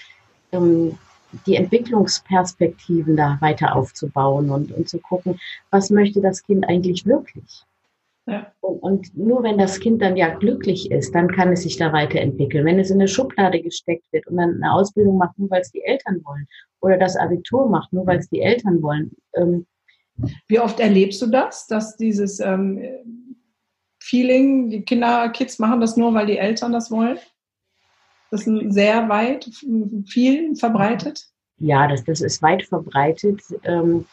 ähm, 0.52 0.98
die 1.46 1.56
Entwicklungsperspektiven 1.56 3.16
da 3.16 3.38
weiter 3.40 3.76
aufzubauen 3.76 4.50
und, 4.50 4.72
und 4.72 4.88
zu 4.88 4.98
gucken, 4.98 5.38
was 5.70 5.90
möchte 5.90 6.20
das 6.20 6.42
Kind 6.42 6.68
eigentlich 6.68 7.06
wirklich. 7.06 7.64
Ja. 8.26 8.52
Und, 8.60 8.78
und, 8.82 9.16
nur 9.16 9.42
wenn 9.42 9.58
das 9.58 9.80
Kind 9.80 10.02
dann 10.02 10.16
ja 10.16 10.28
glücklich 10.28 10.90
ist, 10.90 11.14
dann 11.14 11.28
kann 11.32 11.52
es 11.52 11.62
sich 11.62 11.76
da 11.76 11.92
weiterentwickeln. 11.92 12.64
Wenn 12.64 12.78
es 12.78 12.90
in 12.90 12.98
eine 12.98 13.08
Schublade 13.08 13.60
gesteckt 13.60 14.04
wird 14.12 14.26
und 14.26 14.36
dann 14.36 14.62
eine 14.62 14.72
Ausbildung 14.72 15.18
macht, 15.18 15.38
nur 15.38 15.50
weil 15.50 15.62
es 15.62 15.72
die 15.72 15.82
Eltern 15.82 16.20
wollen, 16.24 16.46
oder 16.80 16.96
das 16.96 17.16
Abitur 17.16 17.68
macht, 17.68 17.92
nur 17.92 18.06
weil 18.06 18.18
es 18.18 18.28
die 18.28 18.40
Eltern 18.40 18.82
wollen. 18.82 19.10
Ähm, 19.34 19.66
Wie 20.48 20.60
oft 20.60 20.78
erlebst 20.80 21.20
du 21.22 21.26
das, 21.26 21.66
dass 21.66 21.96
dieses 21.96 22.40
ähm, 22.40 22.80
Feeling, 24.02 24.70
die 24.70 24.82
Kinder, 24.82 25.28
Kids 25.30 25.58
machen 25.58 25.80
das 25.80 25.96
nur, 25.96 26.14
weil 26.14 26.26
die 26.26 26.38
Eltern 26.38 26.72
das 26.72 26.90
wollen? 26.90 27.18
Das 28.30 28.46
ist 28.46 28.72
sehr 28.72 29.08
weit, 29.08 29.50
viel 30.06 30.54
verbreitet? 30.54 31.26
Ja, 31.58 31.88
das, 31.88 32.04
das 32.04 32.20
ist 32.20 32.42
weit 32.42 32.62
verbreitet. 32.64 33.42
Ähm, 33.64 34.06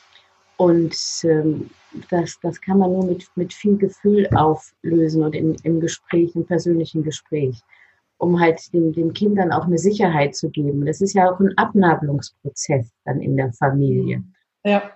und 0.57 0.95
ähm, 1.23 1.69
das, 2.09 2.39
das 2.41 2.59
kann 2.59 2.79
man 2.79 2.91
nur 2.91 3.05
mit, 3.05 3.27
mit 3.35 3.53
viel 3.53 3.77
Gefühl 3.77 4.27
auflösen 4.35 5.23
und 5.23 5.35
in, 5.35 5.55
im 5.63 5.79
Gespräch, 5.79 6.35
im 6.35 6.45
persönlichen 6.45 7.03
Gespräch, 7.03 7.61
um 8.17 8.39
halt 8.39 8.73
den, 8.73 8.91
den 8.91 9.13
Kindern 9.13 9.51
auch 9.51 9.65
eine 9.65 9.77
Sicherheit 9.77 10.35
zu 10.35 10.49
geben. 10.49 10.85
Das 10.85 10.99
ist 10.99 11.13
ja 11.13 11.31
auch 11.31 11.39
ein 11.39 11.55
Abnabelungsprozess 11.57 12.91
dann 13.05 13.21
in 13.21 13.37
der 13.37 13.53
Familie. 13.53 14.23
Ja. 14.65 14.91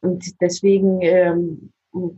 Und 0.00 0.40
deswegen 0.40 1.00
ähm, 1.02 1.70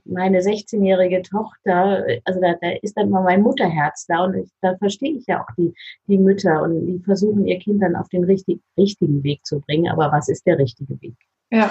meine 0.04 0.40
16-jährige 0.40 1.22
Tochter, 1.22 2.04
also 2.24 2.40
da, 2.40 2.54
da, 2.60 2.70
ist 2.82 2.96
dann 2.96 3.10
mal 3.10 3.22
mein 3.22 3.42
Mutterherz 3.42 4.06
da 4.06 4.24
und 4.24 4.34
ich, 4.34 4.50
da 4.60 4.76
verstehe 4.78 5.16
ich 5.16 5.26
ja 5.26 5.42
auch 5.42 5.54
die, 5.56 5.72
die 6.06 6.18
Mütter 6.18 6.62
und 6.62 6.86
die 6.86 6.98
versuchen 7.04 7.46
ihr 7.46 7.58
Kind 7.58 7.82
dann 7.82 7.96
auf 7.96 8.08
den 8.08 8.24
richtig, 8.24 8.60
richtigen 8.76 9.22
Weg 9.22 9.44
zu 9.44 9.60
bringen. 9.60 9.90
Aber 9.90 10.10
was 10.12 10.28
ist 10.28 10.46
der 10.46 10.58
richtige 10.58 11.00
Weg? 11.00 11.14
Ja. 11.50 11.70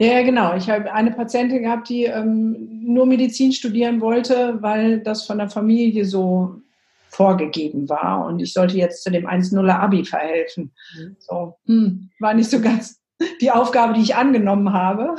Ja, 0.00 0.22
genau. 0.22 0.54
Ich 0.54 0.70
habe 0.70 0.92
eine 0.92 1.10
Patientin 1.10 1.62
gehabt, 1.62 1.88
die 1.88 2.04
ähm, 2.04 2.84
nur 2.84 3.04
Medizin 3.04 3.52
studieren 3.52 4.00
wollte, 4.00 4.58
weil 4.60 5.00
das 5.00 5.26
von 5.26 5.38
der 5.38 5.50
Familie 5.50 6.04
so 6.04 6.62
vorgegeben 7.08 7.88
war 7.88 8.26
und 8.26 8.38
ich 8.38 8.52
sollte 8.52 8.76
jetzt 8.76 9.02
zu 9.02 9.10
dem 9.10 9.26
1-0er 9.26 9.78
Abi 9.78 10.04
verhelfen. 10.04 10.72
Mhm. 10.96 11.16
So, 11.18 11.56
hm, 11.66 12.10
war 12.20 12.34
nicht 12.34 12.50
so 12.50 12.60
ganz 12.60 13.00
die 13.40 13.50
Aufgabe, 13.50 13.94
die 13.94 14.02
ich 14.02 14.14
angenommen 14.14 14.72
habe. 14.72 15.16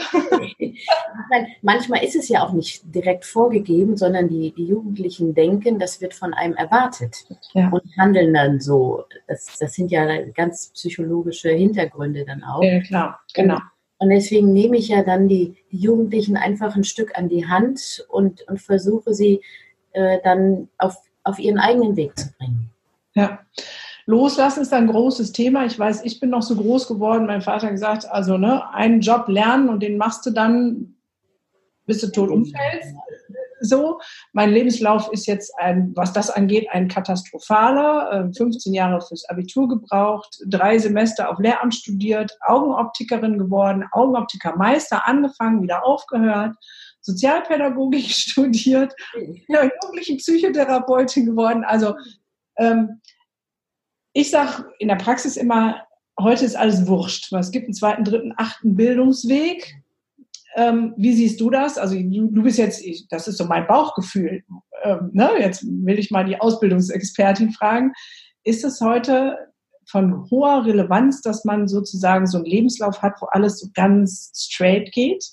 Manchmal 1.61 2.03
ist 2.03 2.15
es 2.15 2.29
ja 2.29 2.43
auch 2.43 2.53
nicht 2.53 2.83
direkt 2.95 3.25
vorgegeben, 3.25 3.97
sondern 3.97 4.29
die, 4.29 4.53
die 4.53 4.65
Jugendlichen 4.65 5.33
denken, 5.33 5.79
das 5.79 5.99
wird 6.01 6.13
von 6.13 6.33
einem 6.33 6.55
erwartet 6.55 7.25
ja. 7.53 7.69
und 7.69 7.83
handeln 7.97 8.33
dann 8.33 8.59
so. 8.59 9.03
Das, 9.27 9.57
das 9.59 9.73
sind 9.73 9.91
ja 9.91 10.21
ganz 10.33 10.71
psychologische 10.73 11.49
Hintergründe 11.49 12.25
dann 12.25 12.43
auch. 12.43 12.63
Ja, 12.63 12.79
klar, 12.81 13.19
genau. 13.33 13.57
Und, 13.97 14.09
deswegen 14.09 14.53
nehme 14.53 14.77
ich 14.77 14.87
ja 14.87 15.03
dann 15.03 15.27
die, 15.27 15.57
die, 15.71 15.79
Jugendlichen 15.79 16.37
einfach 16.37 16.75
ein 16.75 16.85
Stück 16.85 17.17
an 17.17 17.27
die 17.27 17.47
Hand 17.47 18.05
und, 18.07 18.47
und 18.47 18.61
versuche 18.61 19.13
sie 19.13 19.41
äh, 19.91 20.19
dann 20.23 20.69
auf, 20.77 20.95
auf 21.23 21.37
ihren 21.37 21.59
eigenen 21.59 21.97
Weg 21.97 22.17
zu 22.17 22.31
bringen. 22.37 22.69
Ja. 23.13 23.39
Loslassen 24.09 24.61
ist 24.61 24.73
ein 24.73 24.87
großes 24.87 25.33
Thema. 25.33 25.65
Ich 25.65 25.77
weiß, 25.77 26.03
ich 26.03 26.19
bin 26.19 26.31
noch 26.31 26.41
so 26.41 26.55
groß 26.55 26.87
geworden. 26.87 27.27
Mein 27.27 27.43
Vater 27.43 27.67
hat 27.67 27.73
gesagt, 27.73 28.09
also 28.09 28.39
ne, 28.39 28.67
einen 28.73 29.01
Job 29.01 29.27
lernen 29.27 29.69
und 29.69 29.83
den 29.83 29.97
machst 29.97 30.25
du 30.25 30.31
dann, 30.31 30.95
bis 31.85 32.01
du 32.01 32.11
tot 32.11 32.31
umfällst. 32.31 32.95
So, 33.61 33.99
mein 34.33 34.49
Lebenslauf 34.49 35.11
ist 35.11 35.27
jetzt 35.27 35.53
ein, 35.59 35.91
was 35.95 36.11
das 36.11 36.31
angeht, 36.31 36.69
ein 36.71 36.87
katastrophaler. 36.87 38.31
15 38.35 38.73
äh, 38.73 38.77
Jahre 38.77 38.99
fürs 38.99 39.29
Abitur 39.29 39.67
gebraucht, 39.67 40.39
drei 40.47 40.79
Semester 40.79 41.29
auf 41.29 41.37
Lehramt 41.37 41.75
studiert, 41.75 42.35
Augenoptikerin 42.47 43.37
geworden, 43.37 43.85
Augenoptikermeister 43.91 45.07
angefangen, 45.07 45.61
wieder 45.61 45.85
aufgehört. 45.85 46.55
Sozialpädagogik 47.01 48.05
studiert, 48.09 48.95
jugendliche 49.47 50.15
Psychotherapeutin 50.15 51.27
geworden. 51.27 51.63
Also 51.63 51.93
ähm, 52.57 53.01
ich 54.13 54.31
sage 54.31 54.65
in 54.79 54.87
der 54.87 54.95
Praxis 54.95 55.37
immer, 55.37 55.83
heute 56.19 56.45
ist 56.45 56.55
alles 56.55 56.87
wurscht. 56.87 57.31
Es 57.33 57.51
gibt 57.51 57.65
einen 57.65 57.73
zweiten, 57.73 58.03
dritten, 58.03 58.33
achten 58.37 58.75
Bildungsweg. 58.75 59.75
Ähm, 60.55 60.93
wie 60.97 61.13
siehst 61.13 61.39
du 61.39 61.49
das? 61.49 61.77
Also 61.77 61.95
du, 61.95 62.27
du 62.27 62.43
bist 62.43 62.57
jetzt, 62.57 62.83
das 63.09 63.27
ist 63.27 63.37
so 63.37 63.45
mein 63.45 63.67
Bauchgefühl. 63.67 64.43
äh, 64.83 64.97
ne, 65.11 65.31
jetzt 65.39 65.63
will 65.63 65.99
ich 65.99 66.11
mal 66.11 66.25
die 66.25 66.39
Ausbildungsexpertin 66.39 67.51
fragen, 67.51 67.93
ist 68.43 68.63
es 68.63 68.81
heute 68.81 69.37
von 69.89 70.29
hoher 70.29 70.65
Relevanz, 70.65 71.21
dass 71.21 71.45
man 71.45 71.67
sozusagen 71.67 72.27
so 72.27 72.37
einen 72.37 72.45
Lebenslauf 72.45 73.01
hat, 73.01 73.13
wo 73.21 73.25
alles 73.27 73.59
so 73.59 73.67
ganz 73.73 74.31
straight 74.35 74.91
geht? 74.91 75.23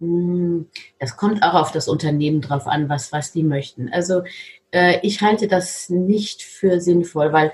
Hm, 0.00 0.66
das 0.98 1.16
kommt 1.16 1.42
auch 1.42 1.54
auf 1.54 1.72
das 1.72 1.88
Unternehmen 1.88 2.40
drauf 2.40 2.66
an, 2.66 2.88
was, 2.88 3.12
was 3.12 3.32
die 3.32 3.42
möchten. 3.42 3.88
Also 3.92 4.22
äh, 4.70 4.98
ich 5.02 5.22
halte 5.22 5.48
das 5.48 5.88
nicht 5.88 6.42
für 6.42 6.80
sinnvoll, 6.80 7.32
weil 7.32 7.52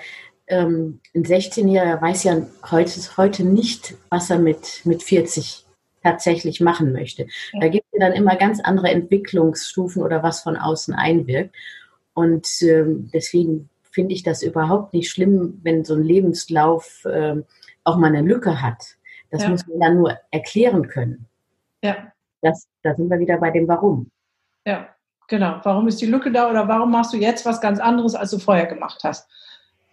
ähm, 0.48 1.00
ein 1.14 1.24
16-Jähriger 1.24 2.00
weiß 2.00 2.24
ja 2.24 2.46
heute, 2.70 3.00
heute 3.16 3.44
nicht, 3.44 3.94
was 4.10 4.28
er 4.30 4.38
mit, 4.38 4.82
mit 4.84 5.02
40 5.02 5.64
tatsächlich 6.02 6.60
machen 6.60 6.92
möchte. 6.92 7.26
Da 7.60 7.68
gibt 7.68 7.86
es 7.92 8.00
dann 8.00 8.12
immer 8.12 8.36
ganz 8.36 8.60
andere 8.60 8.90
Entwicklungsstufen 8.90 10.02
oder 10.02 10.22
was 10.22 10.40
von 10.40 10.56
außen 10.56 10.94
einwirkt. 10.94 11.54
Und 12.14 12.48
ähm, 12.62 13.08
deswegen 13.14 13.70
finde 13.90 14.14
ich 14.14 14.22
das 14.22 14.42
überhaupt 14.42 14.94
nicht 14.94 15.10
schlimm, 15.10 15.60
wenn 15.62 15.84
so 15.84 15.94
ein 15.94 16.02
Lebenslauf 16.02 17.06
ähm, 17.08 17.44
auch 17.84 17.96
mal 17.96 18.08
eine 18.08 18.22
Lücke 18.22 18.60
hat. 18.60 18.96
Das 19.30 19.42
ja. 19.42 19.48
muss 19.48 19.66
man 19.66 19.80
dann 19.80 19.96
nur 19.96 20.18
erklären 20.30 20.88
können. 20.88 21.26
Ja. 21.82 22.12
Das, 22.42 22.66
da 22.82 22.94
sind 22.94 23.08
wir 23.08 23.18
wieder 23.18 23.38
bei 23.38 23.50
dem 23.50 23.66
Warum. 23.68 24.10
Ja, 24.66 24.88
genau. 25.28 25.60
Warum 25.62 25.88
ist 25.88 26.00
die 26.00 26.06
Lücke 26.06 26.30
da 26.30 26.50
oder 26.50 26.68
warum 26.68 26.90
machst 26.90 27.12
du 27.12 27.16
jetzt 27.16 27.46
was 27.46 27.60
ganz 27.60 27.78
anderes, 27.78 28.14
als 28.14 28.30
du 28.30 28.38
vorher 28.38 28.66
gemacht 28.66 29.00
hast? 29.04 29.28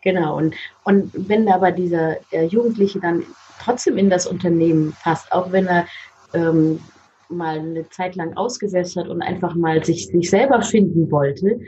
Genau. 0.03 0.37
Und, 0.37 0.55
und 0.83 1.11
wenn 1.13 1.47
aber 1.49 1.71
dieser 1.71 2.17
Jugendliche 2.31 2.99
dann 2.99 3.23
trotzdem 3.59 3.97
in 3.97 4.09
das 4.09 4.25
Unternehmen 4.25 4.95
passt, 5.03 5.31
auch 5.31 5.51
wenn 5.51 5.67
er 5.67 5.85
ähm, 6.33 6.79
mal 7.29 7.59
eine 7.59 7.87
Zeit 7.89 8.15
lang 8.15 8.35
ausgesetzt 8.35 8.95
hat 8.95 9.07
und 9.07 9.21
einfach 9.21 9.55
mal 9.55 9.83
sich, 9.83 10.07
sich 10.07 10.29
selber 10.29 10.61
finden 10.61 11.11
wollte, 11.11 11.59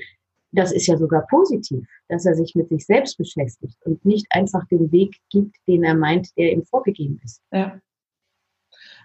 das 0.51 0.71
ist 0.71 0.87
ja 0.87 0.97
sogar 0.97 1.25
positiv, 1.27 1.85
dass 2.09 2.25
er 2.25 2.35
sich 2.35 2.55
mit 2.55 2.69
sich 2.69 2.85
selbst 2.85 3.17
beschäftigt 3.17 3.77
und 3.85 4.03
nicht 4.03 4.25
einfach 4.31 4.65
den 4.67 4.91
Weg 4.91 5.15
gibt, 5.29 5.55
den 5.67 5.83
er 5.83 5.95
meint, 5.95 6.35
der 6.37 6.51
ihm 6.51 6.63
vorgegeben 6.65 7.19
ist. 7.23 7.41
Ja. 7.51 7.79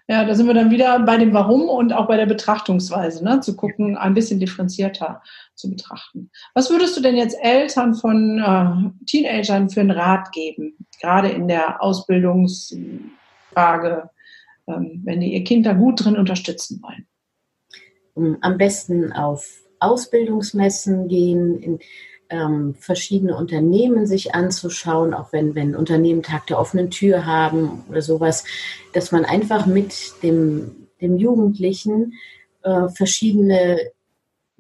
Ja, 0.09 0.25
da 0.25 0.37
sind 0.37 0.47
wir 0.47 0.55
dann 0.55 0.71
wieder 0.71 1.01
bei 1.01 1.17
dem 1.17 1.33
Warum 1.33 1.69
und 1.69 1.93
auch 1.93 2.07
bei 2.07 2.17
der 2.17 2.27
Betrachtungsweise, 2.27 3.25
ne? 3.25 3.41
zu 3.41 3.57
gucken, 3.57 3.97
ein 3.97 4.15
bisschen 4.15 4.39
differenzierter 4.39 5.21
zu 5.57 5.69
betrachten. 5.69 6.31
Was 6.55 6.71
würdest 6.71 6.97
du 6.97 7.01
denn 7.01 7.17
jetzt 7.17 7.37
Eltern 7.43 7.95
von 7.95 8.39
äh, 8.39 9.05
Teenagern 9.07 9.69
für 9.69 9.81
einen 9.81 9.91
Rat 9.91 10.31
geben, 10.31 10.77
gerade 11.01 11.29
in 11.29 11.49
der 11.49 11.83
Ausbildungsfrage, 11.83 14.11
ähm, 14.69 15.03
wenn 15.05 15.21
die 15.21 15.35
ihr 15.35 15.43
Kind 15.43 15.67
da 15.67 15.73
gut 15.73 16.05
drin 16.05 16.17
unterstützen 16.17 16.81
wollen? 16.83 17.09
Am 18.43 18.59
besten 18.59 19.13
auf 19.13 19.61
Ausbildungsmessen 19.81 21.09
gehen, 21.09 21.61
in 21.61 21.81
ähm, 22.31 22.75
verschiedene 22.75 23.37
Unternehmen 23.37 24.07
sich 24.07 24.35
anzuschauen, 24.35 25.15
auch 25.15 25.33
wenn, 25.33 25.55
wenn 25.55 25.77
Unternehmen 25.77 26.23
Tag 26.23 26.47
der 26.47 26.59
offenen 26.59 26.91
Tür 26.91 27.27
haben 27.27 27.85
oder 27.89 28.03
sowas, 28.03 28.45
dass 28.93 29.13
man 29.13 29.25
einfach 29.25 29.67
mit 29.67 30.23
dem, 30.23 30.89
dem 31.01 31.17
Jugendlichen 31.17 32.15
äh, 32.63 32.89
verschiedene 32.89 33.81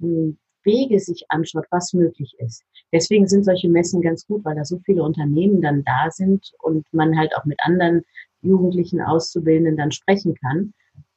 äh, 0.01 0.33
Wege 0.63 1.01
sich 1.01 1.27
anschaut, 1.29 1.67
was 1.71 1.93
möglich 1.93 2.35
ist. 2.39 2.65
Deswegen 2.93 3.27
sind 3.27 3.45
solche 3.45 3.69
Messen 3.69 4.03
ganz 4.03 4.27
gut, 4.27 4.45
weil 4.45 4.57
da 4.57 4.65
so 4.65 4.81
viele 4.85 5.03
Unternehmen 5.03 5.63
dann 5.63 5.85
da 5.85 6.11
sind 6.11 6.53
und 6.61 6.87
man 6.93 7.17
halt 7.17 7.37
auch 7.37 7.45
mit 7.45 7.59
anderen 7.63 8.03
Jugendlichen 8.43 9.01
Auszubildenden 9.01 9.77
dann 9.77 9.93
sprechen 9.93 10.35
kann. 10.35 10.73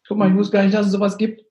Guck 0.08 0.18
mal, 0.18 0.30
ich 0.30 0.36
wusste 0.36 0.54
gar 0.54 0.64
nicht, 0.64 0.74
dass 0.74 0.88
es 0.88 0.92
sowas 0.92 1.18
gibt. 1.18 1.44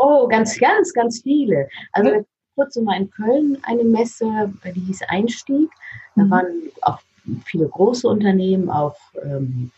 Oh, 0.00 0.28
ganz, 0.28 0.56
ganz, 0.60 0.92
ganz 0.92 1.22
viele. 1.22 1.68
Also 1.90 2.24
kurzem 2.58 2.84
mal 2.84 3.00
in 3.00 3.10
Köln 3.10 3.58
eine 3.62 3.84
Messe, 3.84 4.52
die 4.64 4.80
hieß 4.80 5.02
Einstieg. 5.08 5.70
Da 6.16 6.24
mhm. 6.24 6.30
waren 6.30 6.46
auch 6.82 6.98
viele 7.44 7.68
große 7.68 8.08
Unternehmen, 8.08 8.68
auch 8.68 8.96
ähm, 9.22 9.70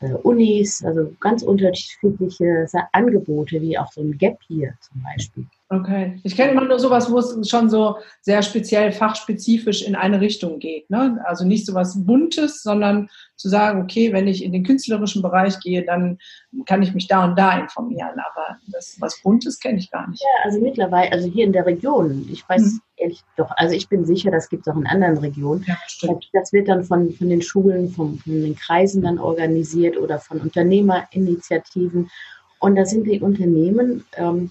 äh, 0.00 0.12
Unis, 0.12 0.84
also 0.84 1.12
ganz 1.18 1.42
unterschiedliche 1.42 2.66
Angebote, 2.92 3.60
wie 3.60 3.76
auch 3.76 3.90
so 3.92 4.00
ein 4.00 4.16
Gap 4.16 4.38
hier 4.46 4.74
zum 4.80 5.02
Beispiel. 5.02 5.46
Okay. 5.72 6.18
Ich 6.24 6.34
kenne 6.34 6.50
immer 6.50 6.64
nur 6.64 6.80
sowas, 6.80 7.12
wo 7.12 7.18
es 7.18 7.48
schon 7.48 7.70
so 7.70 7.98
sehr 8.22 8.42
speziell, 8.42 8.90
fachspezifisch 8.90 9.82
in 9.82 9.94
eine 9.94 10.20
Richtung 10.20 10.58
geht. 10.58 10.90
Ne? 10.90 11.22
Also 11.24 11.44
nicht 11.44 11.64
sowas 11.64 11.94
Buntes, 12.04 12.64
sondern 12.64 13.08
zu 13.36 13.48
sagen, 13.48 13.80
okay, 13.80 14.12
wenn 14.12 14.26
ich 14.26 14.42
in 14.42 14.50
den 14.50 14.64
künstlerischen 14.64 15.22
Bereich 15.22 15.60
gehe, 15.60 15.84
dann 15.84 16.18
kann 16.66 16.82
ich 16.82 16.92
mich 16.92 17.06
da 17.06 17.24
und 17.24 17.38
da 17.38 17.56
informieren. 17.56 18.18
Aber 18.18 18.58
das 18.66 18.96
was 18.98 19.22
Buntes 19.22 19.60
kenne 19.60 19.78
ich 19.78 19.92
gar 19.92 20.10
nicht. 20.10 20.20
Ja, 20.20 20.44
also 20.44 20.60
mittlerweile, 20.60 21.12
also 21.12 21.28
hier 21.28 21.44
in 21.44 21.52
der 21.52 21.66
Region, 21.66 22.28
ich 22.32 22.46
weiß 22.48 22.62
mhm. 22.62 22.80
ehrlich 22.96 23.22
doch, 23.36 23.52
also 23.52 23.72
ich 23.72 23.88
bin 23.88 24.04
sicher, 24.04 24.32
das 24.32 24.48
gibt 24.48 24.66
es 24.66 24.72
auch 24.72 24.76
in 24.76 24.88
anderen 24.88 25.18
Regionen. 25.18 25.64
Ja, 25.68 25.76
stimmt. 25.86 26.28
Das 26.32 26.52
wird 26.52 26.66
dann 26.66 26.82
von, 26.82 27.12
von 27.12 27.28
den 27.28 27.42
Schulen, 27.42 27.90
von, 27.90 28.18
von 28.18 28.42
den 28.42 28.56
Kreisen 28.56 29.02
dann 29.02 29.20
organisiert 29.20 29.96
oder 29.96 30.18
von 30.18 30.40
Unternehmerinitiativen. 30.40 32.10
Und 32.58 32.74
da 32.74 32.84
sind 32.84 33.04
die 33.04 33.20
Unternehmen, 33.20 34.04
ähm, 34.16 34.50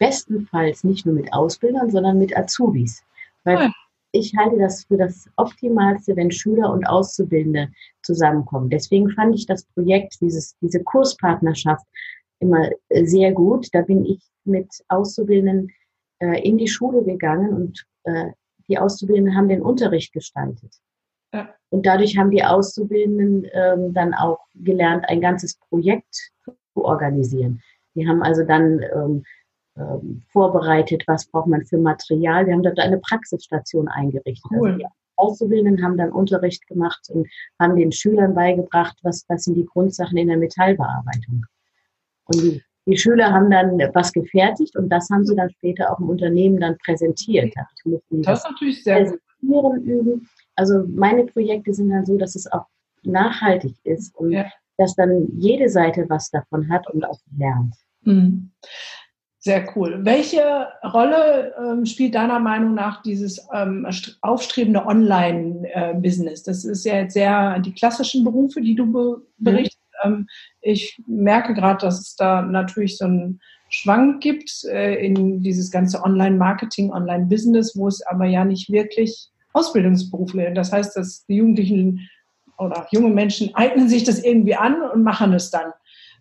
bestenfalls 0.00 0.82
nicht 0.82 1.06
nur 1.06 1.14
mit 1.14 1.32
Ausbildern, 1.32 1.90
sondern 1.90 2.18
mit 2.18 2.36
Azubis. 2.36 3.04
Weil 3.44 3.58
ja. 3.58 3.72
ich 4.12 4.34
halte 4.36 4.58
das 4.58 4.84
für 4.84 4.96
das 4.96 5.28
Optimalste, 5.36 6.16
wenn 6.16 6.32
Schüler 6.32 6.72
und 6.72 6.84
Auszubildende 6.86 7.68
zusammenkommen. 8.02 8.70
Deswegen 8.70 9.10
fand 9.10 9.34
ich 9.36 9.46
das 9.46 9.64
Projekt, 9.64 10.16
dieses, 10.20 10.56
diese 10.60 10.82
Kurspartnerschaft 10.82 11.86
immer 12.40 12.70
äh, 12.88 13.04
sehr 13.04 13.32
gut. 13.32 13.68
Da 13.72 13.82
bin 13.82 14.04
ich 14.04 14.20
mit 14.44 14.68
Auszubildenden 14.88 15.70
äh, 16.18 16.40
in 16.42 16.58
die 16.58 16.68
Schule 16.68 17.04
gegangen 17.04 17.52
und 17.54 17.84
äh, 18.04 18.30
die 18.68 18.78
Auszubildenden 18.78 19.36
haben 19.36 19.48
den 19.48 19.62
Unterricht 19.62 20.12
gestaltet. 20.12 20.74
Ja. 21.34 21.54
Und 21.68 21.84
dadurch 21.84 22.16
haben 22.16 22.30
die 22.30 22.42
Auszubildenden 22.42 23.46
ähm, 23.52 23.92
dann 23.92 24.14
auch 24.14 24.38
gelernt, 24.54 25.04
ein 25.08 25.20
ganzes 25.20 25.56
Projekt 25.68 26.32
zu 26.44 26.84
organisieren. 26.84 27.62
Die 27.94 28.08
haben 28.08 28.22
also 28.22 28.44
dann 28.44 28.80
ähm, 28.94 29.24
ähm, 29.80 30.22
vorbereitet, 30.32 31.04
was 31.06 31.26
braucht 31.26 31.48
man 31.48 31.64
für 31.64 31.78
Material. 31.78 32.46
Wir 32.46 32.54
haben 32.54 32.62
dort 32.62 32.78
eine 32.78 32.98
Praxisstation 32.98 33.88
eingerichtet. 33.88 34.50
Also 34.52 34.62
cool. 34.62 34.68
Also 34.68 34.78
die 34.78 34.86
Auszubildenden 35.16 35.84
haben 35.84 35.96
dann 35.96 36.12
Unterricht 36.12 36.66
gemacht 36.66 37.08
und 37.10 37.28
haben 37.58 37.76
den 37.76 37.92
Schülern 37.92 38.34
beigebracht, 38.34 38.98
was, 39.02 39.24
was 39.28 39.44
sind 39.44 39.54
die 39.54 39.66
Grundsachen 39.66 40.16
in 40.16 40.28
der 40.28 40.38
Metallbearbeitung. 40.38 41.44
Und 42.24 42.42
die, 42.42 42.62
die 42.86 42.96
Schüler 42.96 43.32
haben 43.32 43.50
dann 43.50 43.78
was 43.94 44.12
gefertigt 44.12 44.76
und 44.76 44.88
das 44.88 45.08
haben 45.10 45.24
sie 45.24 45.36
dann 45.36 45.50
später 45.50 45.92
auch 45.92 45.98
im 45.98 46.08
Unternehmen 46.08 46.60
dann 46.60 46.76
präsentiert. 46.78 47.52
Das 48.22 48.40
ist 48.40 48.50
natürlich 48.50 48.82
sehr 48.82 49.04
gut. 49.04 49.20
Üben. 49.42 50.28
Also 50.56 50.84
meine 50.88 51.24
Projekte 51.24 51.72
sind 51.72 51.90
dann 51.90 52.04
so, 52.04 52.18
dass 52.18 52.34
es 52.34 52.50
auch 52.52 52.66
nachhaltig 53.02 53.74
ist 53.84 54.14
und 54.16 54.32
ja. 54.32 54.46
dass 54.76 54.94
dann 54.94 55.28
jede 55.38 55.68
Seite 55.70 56.04
was 56.08 56.30
davon 56.30 56.68
hat 56.68 56.88
und 56.90 57.04
auch 57.04 57.18
lernt. 57.36 57.74
Mhm. 58.02 58.50
Sehr 59.42 59.66
cool. 59.74 60.04
Welche 60.04 60.68
Rolle 60.84 61.54
ähm, 61.58 61.86
spielt 61.86 62.14
deiner 62.14 62.38
Meinung 62.38 62.74
nach 62.74 63.00
dieses 63.02 63.48
ähm, 63.54 63.86
aufstrebende 64.20 64.84
Online-Business? 64.84 66.42
das 66.42 66.66
ist 66.66 66.84
ja 66.84 66.96
jetzt 66.96 67.14
sehr 67.14 67.58
die 67.60 67.72
klassischen 67.72 68.22
Berufe, 68.22 68.60
die 68.60 68.74
du 68.74 68.92
be 68.92 69.16
mhm. 69.16 69.44
berichtest. 69.44 69.78
Mhm. 70.04 70.28
ich 70.60 71.02
merke 71.06 71.54
gerade, 71.54 71.86
dass 71.86 72.00
es 72.00 72.16
da 72.16 72.42
natürlich 72.42 72.98
so 72.98 73.06
einen 73.06 73.40
Schwank 73.70 74.22
gibt 74.22 74.64
äh, 74.64 74.96
in 75.04 75.42
dieses 75.42 75.70
ganze 75.70 76.02
Online-Marketing, 76.02 76.92
Online-Business, 76.92 77.76
wo 77.76 77.88
es 77.88 78.02
aber 78.06 78.26
ja 78.26 78.44
nicht 78.44 78.70
wirklich 78.70 79.30
Ausbildungsberufe 79.54 80.36
sind. 80.36 80.54
Das 80.54 80.72
heißt, 80.72 80.96
dass 80.96 81.24
die 81.26 81.36
Jugendlichen 81.36 82.08
oder 82.58 82.86
junge 82.90 83.10
Menschen 83.10 83.54
eignen 83.54 83.88
sich 83.88 84.04
das 84.04 84.22
irgendwie 84.22 84.54
an 84.54 84.82
und 84.82 85.02
machen 85.02 85.32
es 85.32 85.50
dann. 85.50 85.72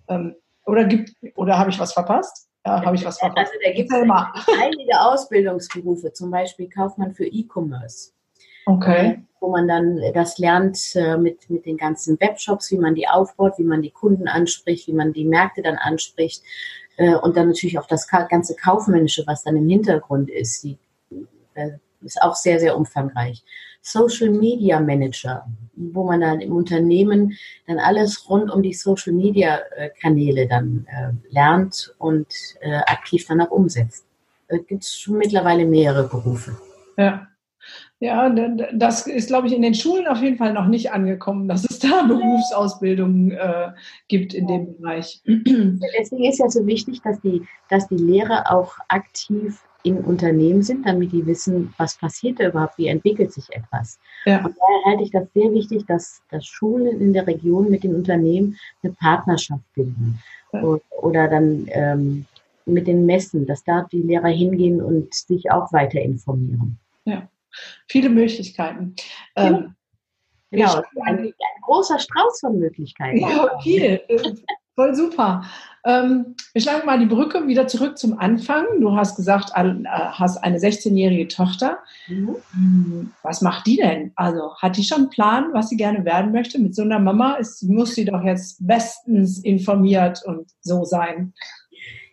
Ähm, 0.08 0.36
oder 0.66 0.86
gibt, 0.86 1.12
oder 1.36 1.58
habe 1.58 1.70
ich 1.70 1.80
was 1.80 1.94
verpasst? 1.94 2.49
Ja, 2.78 2.86
habe 2.86 2.96
ich 2.96 3.06
was 3.06 3.20
verpasst. 3.20 3.52
Also 3.52 3.60
da 3.64 3.72
gibt 3.72 3.92
es 3.92 4.62
einige 4.62 5.02
Ausbildungsberufe, 5.02 6.14
zum 6.14 6.32
Beispiel 6.32 6.70
Kaufmann 6.70 7.14
für 7.14 7.26
E-Commerce. 7.26 8.12
Okay. 8.66 9.08
Äh, 9.08 9.18
wo 9.42 9.50
man 9.50 9.68
dann 9.68 10.02
das 10.14 10.38
lernt 10.38 10.78
äh, 10.96 11.18
mit, 11.18 11.50
mit 11.50 11.66
den 11.66 11.78
ganzen 11.78 12.20
Webshops, 12.20 12.72
wie 12.72 12.78
man 12.78 12.94
die 12.94 13.08
aufbaut, 13.08 13.54
wie 13.58 13.64
man 13.64 13.82
die 13.82 13.90
Kunden 13.90 14.28
anspricht, 14.28 14.88
wie 14.88 14.94
man 14.94 15.14
die 15.14 15.26
Märkte 15.26 15.62
dann 15.62 15.78
anspricht 15.78 16.44
äh, 16.98 17.16
und 17.16 17.38
dann 17.38 17.48
natürlich 17.48 17.80
auch 17.80 17.88
das 17.88 18.08
ganze 18.08 18.56
Kaufmännische, 18.56 19.24
was 19.26 19.44
dann 19.44 19.56
im 19.56 19.70
Hintergrund 19.70 20.30
ist. 20.30 20.64
Die, 20.64 20.78
ist 22.02 22.22
auch 22.22 22.36
sehr, 22.36 22.60
sehr 22.60 22.78
umfangreich. 22.78 23.44
Social 23.82 24.30
Media 24.30 24.80
Manager, 24.80 25.46
wo 25.76 26.06
man 26.06 26.22
dann 26.22 26.42
im 26.42 26.56
Unternehmen 26.56 27.38
dann 27.68 27.80
alles 27.80 28.30
rund 28.30 28.52
um 28.52 28.62
die 28.62 28.74
Social 28.74 29.14
Media 29.14 29.60
äh, 29.76 29.90
Kanäle 30.02 30.48
dann 30.48 30.86
äh, 30.90 31.34
lernt 31.34 31.94
und 31.98 32.28
äh, 32.62 32.78
aktiv 32.88 33.26
dann 33.28 33.42
auch 33.42 33.52
umsetzt. 33.52 34.06
Da 34.48 34.58
gibt 34.58 34.84
es 34.84 34.98
schon 34.98 35.18
mittlerweile 35.18 35.66
mehrere 35.66 36.08
Berufe. 36.08 36.58
Ja. 36.98 37.28
Ja, 38.02 38.30
das 38.30 39.08
ist, 39.08 39.28
glaube 39.28 39.48
ich, 39.48 39.54
in 39.54 39.62
den 39.62 39.74
Schulen 39.74 40.08
auf 40.08 40.22
jeden 40.22 40.38
Fall 40.38 40.54
noch 40.54 40.68
nicht 40.68 40.92
angekommen, 40.92 41.50
dass 41.50 41.70
es 41.70 41.80
da 41.80 42.04
Berufsausbildung 42.08 43.32
äh, 43.32 43.72
gibt 44.08 44.34
in 44.34 44.48
dem 44.48 44.78
Bereich. 44.78 45.22
Deswegen 45.26 46.24
ist 46.24 46.40
ja 46.40 46.50
so 46.50 46.66
wichtig, 46.66 47.02
dass 47.02 47.20
die, 47.20 47.46
dass 47.68 47.90
die 47.90 47.98
Lehrer 47.98 48.54
auch 48.54 48.78
aktiv 48.88 49.62
in 49.84 49.98
Unternehmen 50.00 50.62
sind, 50.62 50.86
damit 50.86 51.12
die 51.12 51.26
wissen, 51.26 51.74
was 51.78 51.98
passiert 51.98 52.40
da 52.40 52.48
überhaupt, 52.48 52.78
wie 52.78 52.88
entwickelt 52.88 53.32
sich 53.32 53.50
etwas. 53.52 54.00
Ja. 54.26 54.38
Und 54.38 54.56
daher 54.58 54.86
halte 54.86 55.04
ich 55.04 55.12
das 55.12 55.32
sehr 55.34 55.52
wichtig, 55.54 55.86
dass, 55.88 56.22
dass 56.30 56.46
Schulen 56.46 57.00
in 57.00 57.14
der 57.14 57.26
Region 57.28 57.70
mit 57.70 57.84
den 57.84 57.96
Unternehmen 57.96 58.58
eine 58.84 58.94
Partnerschaft 58.94 59.64
bilden. 59.74 60.20
Ja. 60.52 60.64
Oder, 60.64 60.82
oder, 61.02 61.28
dann 61.28 61.66
ähm, 61.70 62.26
mit 62.66 62.88
den 62.88 63.06
Messen, 63.06 63.46
dass 63.46 63.64
da 63.64 63.88
die 63.92 64.02
Lehrer 64.02 64.28
hingehen 64.28 64.82
und 64.82 65.14
sich 65.14 65.50
auch 65.52 65.72
weiter 65.72 66.00
informieren. 66.00 66.78
Ja, 67.06 67.28
viele 67.88 68.10
Möglichkeiten. 68.10 68.96
Ähm, 69.36 69.76
genau, 70.52 70.82
ein, 71.06 71.20
ein, 71.20 71.34
großer 71.62 72.00
Strauß 72.00 72.42
von 72.42 72.60
Möglichkeiten. 72.60 73.18
Ja, 73.18 73.60
viel. 73.62 74.02
Voll 74.80 74.96
super. 74.96 75.44
Ähm, 75.84 76.36
wir 76.54 76.62
schlagen 76.62 76.86
mal 76.86 76.98
die 76.98 77.06
Brücke 77.06 77.46
wieder 77.48 77.68
zurück 77.68 77.98
zum 77.98 78.18
Anfang. 78.18 78.64
Du 78.80 78.96
hast 78.96 79.18
gesagt, 79.18 79.52
äh, 79.54 79.84
hast 79.86 80.38
eine 80.38 80.58
16-jährige 80.58 81.28
Tochter. 81.28 81.80
Mhm. 82.08 82.38
Hm, 82.54 83.12
was 83.22 83.42
macht 83.42 83.68
die 83.68 83.76
denn? 83.76 84.14
Also 84.16 84.56
hat 84.56 84.78
die 84.78 84.86
schon 84.86 85.00
einen 85.00 85.10
Plan, 85.10 85.50
was 85.52 85.68
sie 85.68 85.76
gerne 85.76 86.06
werden 86.06 86.32
möchte? 86.32 86.60
Mit 86.60 86.76
so 86.76 86.84
einer 86.84 86.98
Mama 86.98 87.34
ist, 87.34 87.62
muss 87.64 87.94
sie 87.94 88.06
doch 88.06 88.24
jetzt 88.24 88.66
bestens 88.66 89.40
informiert 89.40 90.24
und 90.26 90.48
so 90.62 90.86
sein. 90.86 91.34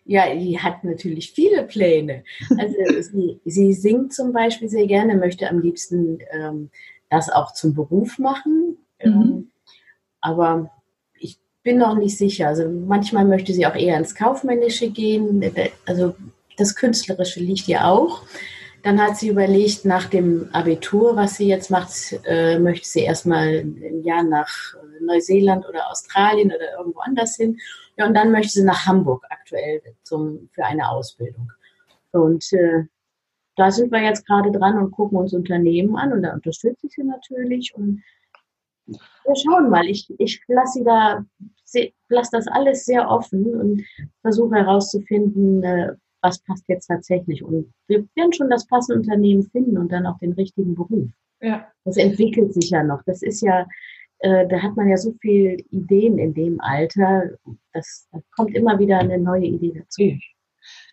Ja, 0.04 0.34
die 0.34 0.58
hat 0.58 0.82
natürlich 0.82 1.30
viele 1.30 1.62
Pläne. 1.62 2.24
Also 2.58 2.74
sie, 3.00 3.40
sie 3.44 3.74
singt 3.74 4.12
zum 4.12 4.32
Beispiel 4.32 4.68
sehr 4.68 4.88
gerne, 4.88 5.14
möchte 5.14 5.48
am 5.48 5.60
liebsten 5.60 6.18
ähm, 6.32 6.70
das 7.10 7.30
auch 7.30 7.52
zum 7.52 7.74
Beruf 7.74 8.18
machen. 8.18 8.76
Mhm. 9.00 9.12
Ähm, 9.12 9.50
aber 10.20 10.72
bin 11.66 11.78
noch 11.78 11.96
nicht 11.96 12.16
sicher. 12.16 12.46
Also 12.46 12.70
manchmal 12.70 13.24
möchte 13.24 13.52
sie 13.52 13.66
auch 13.66 13.74
eher 13.74 13.98
ins 13.98 14.14
Kaufmännische 14.14 14.88
gehen. 14.88 15.42
Also 15.84 16.14
das 16.56 16.76
Künstlerische 16.76 17.40
liegt 17.40 17.66
ihr 17.66 17.84
auch. 17.84 18.22
Dann 18.84 19.02
hat 19.02 19.16
sie 19.16 19.30
überlegt, 19.30 19.84
nach 19.84 20.06
dem 20.06 20.48
Abitur, 20.52 21.16
was 21.16 21.38
sie 21.38 21.48
jetzt 21.48 21.72
macht, 21.72 21.90
äh, 22.24 22.60
möchte 22.60 22.86
sie 22.86 23.00
erstmal 23.00 23.64
ein 23.64 24.04
Jahr 24.04 24.22
nach 24.22 24.48
Neuseeland 25.00 25.68
oder 25.68 25.90
Australien 25.90 26.52
oder 26.52 26.78
irgendwo 26.78 27.00
anders 27.00 27.34
hin. 27.34 27.58
Ja, 27.96 28.06
und 28.06 28.14
dann 28.14 28.30
möchte 28.30 28.52
sie 28.52 28.64
nach 28.64 28.86
Hamburg 28.86 29.24
aktuell 29.28 29.82
zum, 30.04 30.48
für 30.52 30.64
eine 30.64 30.88
Ausbildung. 30.88 31.50
Und 32.12 32.44
äh, 32.52 32.84
da 33.56 33.72
sind 33.72 33.90
wir 33.90 34.02
jetzt 34.04 34.24
gerade 34.24 34.52
dran 34.52 34.78
und 34.78 34.92
gucken 34.92 35.18
uns 35.18 35.34
Unternehmen 35.34 35.96
an 35.96 36.12
und 36.12 36.22
da 36.22 36.32
unterstütze 36.32 36.86
ich 36.86 36.92
sie 36.92 37.02
natürlich. 37.02 37.74
Und 37.74 38.04
wir 38.86 39.34
schauen 39.34 39.68
mal. 39.68 39.84
Ich, 39.86 40.08
ich 40.18 40.40
lasse 40.46 40.78
sie 40.78 40.84
da 40.84 41.24
lasse 42.08 42.30
das 42.32 42.46
alles 42.48 42.84
sehr 42.84 43.08
offen 43.08 43.44
und 43.54 43.82
versuche 44.22 44.56
herauszufinden, 44.56 45.62
äh, 45.62 45.92
was 46.22 46.38
passt 46.40 46.64
jetzt 46.68 46.86
tatsächlich. 46.86 47.42
Und 47.42 47.72
wir 47.88 48.06
werden 48.14 48.32
schon 48.32 48.50
das 48.50 48.66
passende 48.66 49.00
Unternehmen 49.00 49.44
finden 49.50 49.78
und 49.78 49.92
dann 49.92 50.06
auch 50.06 50.18
den 50.18 50.32
richtigen 50.32 50.74
Beruf. 50.74 51.08
Ja. 51.40 51.66
Das 51.84 51.96
entwickelt 51.96 52.54
sich 52.54 52.70
ja 52.70 52.82
noch. 52.82 53.02
Das 53.04 53.22
ist 53.22 53.42
ja, 53.42 53.66
äh, 54.20 54.46
da 54.48 54.62
hat 54.62 54.76
man 54.76 54.88
ja 54.88 54.96
so 54.96 55.14
viele 55.20 55.56
Ideen 55.70 56.18
in 56.18 56.34
dem 56.34 56.60
Alter. 56.60 57.30
Das, 57.72 58.08
da 58.12 58.20
kommt 58.34 58.54
immer 58.54 58.78
wieder 58.78 58.98
eine 58.98 59.18
neue 59.18 59.46
Idee 59.46 59.72
dazu. 59.78 60.18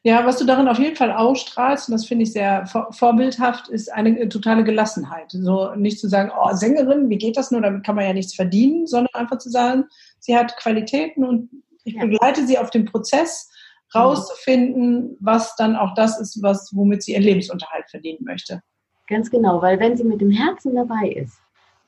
Ja, 0.06 0.26
was 0.26 0.38
du 0.38 0.46
darin 0.46 0.68
auf 0.68 0.80
jeden 0.80 0.98
Fall 0.98 1.14
ausstrahlst, 1.14 1.88
und 1.88 1.94
das 1.94 2.06
finde 2.06 2.24
ich 2.24 2.34
sehr 2.34 2.66
vor 2.68 2.92
vorbildhaft, 2.92 3.70
ist 3.70 3.92
eine 3.92 4.28
totale 4.28 4.66
Gelassenheit. 4.66 5.32
So 5.32 5.74
nicht 5.76 6.00
zu 6.00 6.10
sagen, 6.10 6.30
oh, 6.38 6.54
Sängerin, 6.54 7.10
wie 7.10 7.18
geht 7.18 7.38
das 7.38 7.52
nur, 7.52 7.62
damit 7.62 7.86
kann 7.86 7.96
man 7.96 8.06
ja 8.06 8.14
nichts 8.14 8.36
verdienen, 8.36 8.86
sondern 8.86 9.14
einfach 9.14 9.38
zu 9.38 9.50
sagen, 9.50 9.86
sie 10.20 10.36
hat 10.36 10.58
Qualitäten 10.58 11.24
und 11.24 11.50
ich 11.86 11.94
ja. 11.94 12.02
begleite 12.02 12.46
sie 12.46 12.58
auf 12.58 12.70
dem 12.70 12.86
Prozess, 12.86 13.50
rauszufinden, 13.96 15.18
was 15.20 15.56
dann 15.56 15.76
auch 15.76 15.94
das 15.94 16.20
ist, 16.20 16.42
was, 16.42 16.72
womit 16.74 17.04
sie 17.04 17.14
ihren 17.14 17.24
Lebensunterhalt 17.24 17.90
verdienen 17.90 18.24
möchte. 18.24 18.62
Ganz 19.08 19.30
genau, 19.30 19.62
weil 19.62 19.80
wenn 19.80 19.98
sie 19.98 20.04
mit 20.04 20.22
dem 20.22 20.32
Herzen 20.32 20.76
dabei 20.76 21.10
ist, 21.10 21.38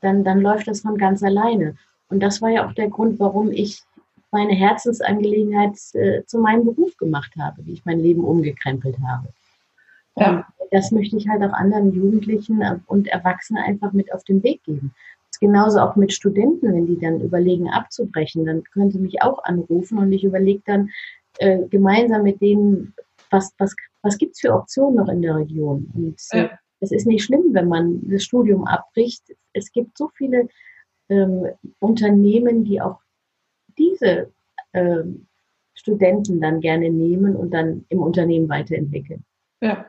dann, 0.01 0.23
dann 0.23 0.41
läuft 0.41 0.67
das 0.67 0.81
von 0.81 0.97
ganz 0.97 1.23
alleine. 1.23 1.75
Und 2.09 2.19
das 2.19 2.41
war 2.41 2.49
ja 2.49 2.67
auch 2.67 2.73
der 2.73 2.89
Grund, 2.89 3.19
warum 3.19 3.51
ich 3.51 3.81
meine 4.35 4.53
Herzensangelegenheit 4.53 5.77
äh, 5.93 6.23
zu 6.25 6.39
meinem 6.39 6.65
Beruf 6.65 6.95
gemacht 6.97 7.31
habe, 7.39 7.65
wie 7.65 7.73
ich 7.73 7.85
mein 7.85 7.99
Leben 7.99 8.23
umgekrempelt 8.23 8.97
habe. 9.07 9.29
Ja. 10.17 10.47
Das 10.71 10.91
möchte 10.91 11.17
ich 11.17 11.27
halt 11.27 11.43
auch 11.43 11.53
anderen 11.53 11.93
Jugendlichen 11.93 12.61
und 12.87 13.07
Erwachsenen 13.07 13.63
einfach 13.63 13.93
mit 13.93 14.13
auf 14.13 14.23
den 14.23 14.43
Weg 14.43 14.63
geben 14.63 14.93
genauso 15.39 15.79
auch 15.79 15.95
mit 15.95 16.13
Studenten, 16.13 16.73
wenn 16.73 16.87
die 16.87 16.99
dann 16.99 17.21
überlegen 17.21 17.69
abzubrechen, 17.69 18.45
dann 18.45 18.63
können 18.63 18.91
sie 18.91 18.99
mich 18.99 19.21
auch 19.21 19.43
anrufen 19.43 19.97
und 19.97 20.11
ich 20.11 20.23
überlege 20.23 20.61
dann 20.65 20.89
äh, 21.39 21.59
gemeinsam 21.67 22.23
mit 22.23 22.41
denen, 22.41 22.93
was, 23.29 23.53
was, 23.57 23.75
was 24.01 24.17
gibt 24.17 24.33
es 24.33 24.41
für 24.41 24.53
Optionen 24.53 24.95
noch 24.95 25.09
in 25.09 25.21
der 25.21 25.35
Region. 25.35 25.91
Und 25.93 26.21
äh, 26.31 26.49
es 26.79 26.91
ist 26.91 27.07
nicht 27.07 27.23
schlimm, 27.23 27.53
wenn 27.53 27.67
man 27.67 28.01
das 28.09 28.23
Studium 28.23 28.65
abbricht. 28.65 29.23
Es 29.53 29.71
gibt 29.71 29.97
so 29.97 30.09
viele 30.15 30.47
ähm, 31.09 31.47
Unternehmen, 31.79 32.63
die 32.63 32.81
auch 32.81 32.99
diese 33.77 34.31
ähm, 34.73 35.27
Studenten 35.73 36.41
dann 36.41 36.61
gerne 36.61 36.89
nehmen 36.89 37.35
und 37.35 37.51
dann 37.51 37.85
im 37.89 37.99
Unternehmen 37.99 38.49
weiterentwickeln. 38.49 39.23
Ja. 39.61 39.85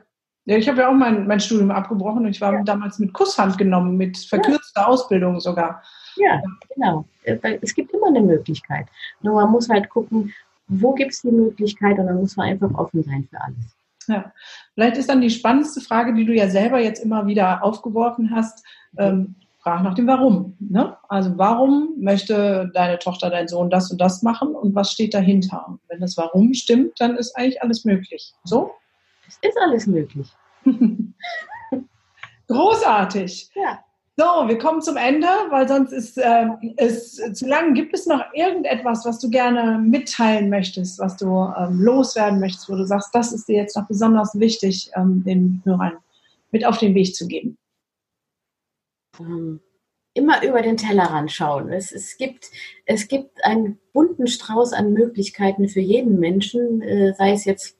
Ja, 0.48 0.56
ich 0.56 0.68
habe 0.68 0.82
ja 0.82 0.88
auch 0.88 0.94
mein, 0.94 1.26
mein 1.26 1.40
Studium 1.40 1.72
abgebrochen 1.72 2.24
und 2.24 2.30
ich 2.30 2.40
war 2.40 2.52
ja. 2.52 2.62
damals 2.62 3.00
mit 3.00 3.12
Kusshand 3.12 3.58
genommen, 3.58 3.96
mit 3.96 4.16
verkürzter 4.16 4.82
ja. 4.82 4.86
Ausbildung 4.86 5.40
sogar. 5.40 5.82
Ja, 6.14 6.40
genau. 6.72 7.04
Äh, 7.24 7.58
es 7.62 7.74
gibt 7.74 7.92
immer 7.92 8.06
eine 8.06 8.20
Möglichkeit. 8.20 8.86
Nur 9.22 9.34
man 9.34 9.50
muss 9.50 9.68
halt 9.68 9.88
gucken, 9.88 10.32
wo 10.68 10.94
gibt 10.94 11.12
es 11.12 11.22
die 11.22 11.32
Möglichkeit 11.32 11.98
und 11.98 12.06
dann 12.06 12.16
muss 12.16 12.36
man 12.36 12.48
einfach 12.48 12.72
offen 12.74 13.02
sein 13.02 13.26
für 13.28 13.40
alles. 13.40 13.76
Ja, 14.06 14.32
vielleicht 14.74 14.98
ist 14.98 15.08
dann 15.08 15.20
die 15.20 15.30
spannendste 15.30 15.80
Frage, 15.80 16.14
die 16.14 16.24
du 16.24 16.32
ja 16.32 16.48
selber 16.48 16.78
jetzt 16.78 17.02
immer 17.02 17.26
wieder 17.26 17.64
aufgeworfen 17.64 18.30
hast, 18.32 18.64
ähm, 18.98 19.34
frag 19.66 19.82
nach 19.82 19.94
dem 19.94 20.06
Warum. 20.06 20.56
Ne? 20.60 20.96
Also 21.08 21.32
warum 21.36 21.94
möchte 21.98 22.70
deine 22.72 23.00
Tochter, 23.00 23.30
dein 23.30 23.48
Sohn 23.48 23.68
das 23.68 23.90
und 23.90 24.00
das 24.00 24.22
machen 24.22 24.54
und 24.54 24.76
was 24.76 24.92
steht 24.92 25.12
dahinter? 25.12 25.66
Und 25.66 25.80
wenn 25.88 25.98
das 25.98 26.16
Warum 26.16 26.54
stimmt, 26.54 27.00
dann 27.00 27.16
ist 27.16 27.36
eigentlich 27.36 27.60
alles 27.60 27.84
möglich. 27.84 28.32
So? 28.44 28.70
Es 29.26 29.38
ist 29.42 29.58
alles 29.60 29.88
möglich. 29.88 30.28
Großartig. 32.48 33.50
Ja. 33.56 33.80
So, 34.16 34.24
wir 34.46 34.56
kommen 34.56 34.80
zum 34.82 34.96
Ende, 34.96 35.26
weil 35.50 35.66
sonst 35.66 35.90
ist 35.90 36.16
äh, 36.16 36.46
es 36.76 37.16
zu 37.32 37.48
lang. 37.48 37.74
Gibt 37.74 37.92
es 37.92 38.06
noch 38.06 38.22
irgendetwas, 38.34 39.04
was 39.04 39.18
du 39.18 39.28
gerne 39.28 39.78
mitteilen 39.78 40.48
möchtest, 40.48 41.00
was 41.00 41.16
du 41.16 41.52
ähm, 41.58 41.80
loswerden 41.80 42.38
möchtest, 42.38 42.70
wo 42.70 42.76
du 42.76 42.86
sagst, 42.86 43.08
das 43.12 43.32
ist 43.32 43.48
dir 43.48 43.56
jetzt 43.56 43.76
noch 43.76 43.88
besonders 43.88 44.38
wichtig, 44.38 44.92
ähm, 44.94 45.24
den 45.24 45.60
Hörern 45.64 45.94
mit 46.52 46.64
auf 46.64 46.78
den 46.78 46.94
Weg 46.94 47.16
zu 47.16 47.26
geben? 47.26 47.58
Ähm, 49.20 49.60
immer 50.16 50.42
über 50.42 50.62
den 50.62 50.78
Tellerrand 50.78 51.30
schauen. 51.30 51.70
Es, 51.70 51.92
es, 51.92 52.16
gibt, 52.16 52.50
es 52.86 53.06
gibt 53.06 53.44
einen 53.44 53.78
bunten 53.92 54.26
Strauß 54.26 54.72
an 54.72 54.94
Möglichkeiten 54.94 55.68
für 55.68 55.80
jeden 55.80 56.18
Menschen, 56.18 56.80
äh, 56.80 57.12
sei 57.14 57.32
es 57.32 57.44
jetzt 57.44 57.76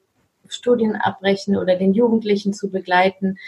Studien 0.48 0.96
abbrechen 0.96 1.56
oder 1.56 1.76
den 1.76 1.94
Jugendlichen 1.94 2.52
zu 2.52 2.70
begleiten. 2.70 3.38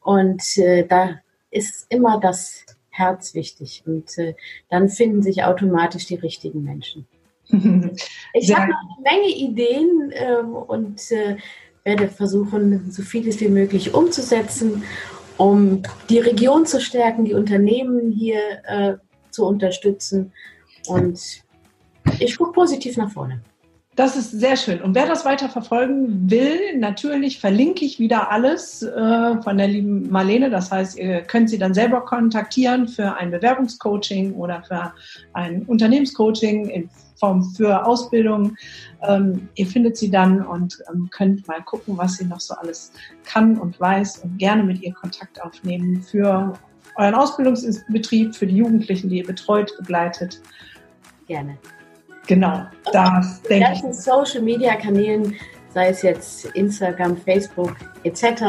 Und 0.00 0.58
äh, 0.58 0.86
da 0.86 1.20
ist 1.50 1.86
immer 1.88 2.20
das 2.20 2.64
Herz 2.90 3.34
wichtig. 3.34 3.82
Und 3.86 4.16
äh, 4.18 4.34
dann 4.68 4.88
finden 4.90 5.22
sich 5.22 5.44
automatisch 5.44 6.06
die 6.06 6.16
richtigen 6.16 6.62
Menschen. 6.62 7.06
ich 7.48 8.54
habe 8.54 8.70
noch 8.70 8.78
eine 8.96 9.02
Menge 9.02 9.34
Ideen 9.34 10.12
äh, 10.12 10.42
und 10.42 11.10
äh, 11.10 11.36
werde 11.82 12.08
versuchen, 12.08 12.90
so 12.90 13.02
vieles 13.02 13.40
wie 13.40 13.48
möglich 13.48 13.94
umzusetzen, 13.94 14.82
um 15.36 15.82
die 16.08 16.18
Region 16.18 16.66
zu 16.66 16.80
stärken, 16.80 17.24
die 17.24 17.34
Unternehmen 17.34 18.10
hier 18.10 18.40
äh, 18.64 18.94
zu 19.30 19.46
unterstützen. 19.46 20.32
Und 20.86 21.42
ich 22.18 22.36
gucke 22.36 22.52
positiv 22.52 22.96
nach 22.96 23.10
vorne. 23.10 23.40
Das 23.96 24.16
ist 24.16 24.32
sehr 24.32 24.56
schön. 24.56 24.82
Und 24.82 24.96
wer 24.96 25.06
das 25.06 25.24
weiter 25.24 25.48
verfolgen 25.48 26.28
will, 26.28 26.76
natürlich 26.78 27.38
verlinke 27.38 27.84
ich 27.84 28.00
wieder 28.00 28.32
alles 28.32 28.82
äh, 28.82 29.40
von 29.40 29.56
der 29.56 29.68
lieben 29.68 30.10
Marlene. 30.10 30.50
Das 30.50 30.72
heißt, 30.72 30.98
ihr 30.98 31.22
könnt 31.22 31.48
sie 31.48 31.58
dann 31.58 31.74
selber 31.74 32.00
kontaktieren 32.00 32.88
für 32.88 33.16
ein 33.16 33.30
Bewerbungscoaching 33.30 34.34
oder 34.34 34.64
für 34.64 34.92
ein 35.32 35.62
Unternehmenscoaching 35.62 36.68
in 36.70 36.90
Form 37.14 37.44
für 37.54 37.86
Ausbildung. 37.86 38.56
Ähm, 39.06 39.48
ihr 39.54 39.66
findet 39.66 39.96
sie 39.96 40.10
dann 40.10 40.44
und 40.44 40.76
ähm, 40.92 41.08
könnt 41.12 41.46
mal 41.46 41.62
gucken, 41.62 41.96
was 41.96 42.14
sie 42.16 42.24
noch 42.24 42.40
so 42.40 42.54
alles 42.54 42.92
kann 43.24 43.56
und 43.58 43.78
weiß 43.78 44.18
und 44.18 44.38
gerne 44.38 44.64
mit 44.64 44.82
ihr 44.82 44.92
Kontakt 44.92 45.40
aufnehmen 45.40 46.02
für 46.02 46.52
euren 46.96 47.14
Ausbildungsbetrieb, 47.14 48.34
für 48.34 48.48
die 48.48 48.56
Jugendlichen, 48.56 49.08
die 49.08 49.18
ihr 49.18 49.26
betreut, 49.26 49.72
begleitet. 49.78 50.40
Gerne. 51.28 51.56
Genau, 52.26 52.62
das 52.92 53.42
denke 53.42 53.70
ich. 53.72 53.82
ganzen 53.82 53.92
Social 53.92 54.42
Media 54.42 54.76
Kanälen, 54.76 55.34
sei 55.72 55.88
es 55.88 56.02
jetzt 56.02 56.46
Instagram, 56.54 57.16
Facebook 57.16 57.76
etc. 58.04 58.40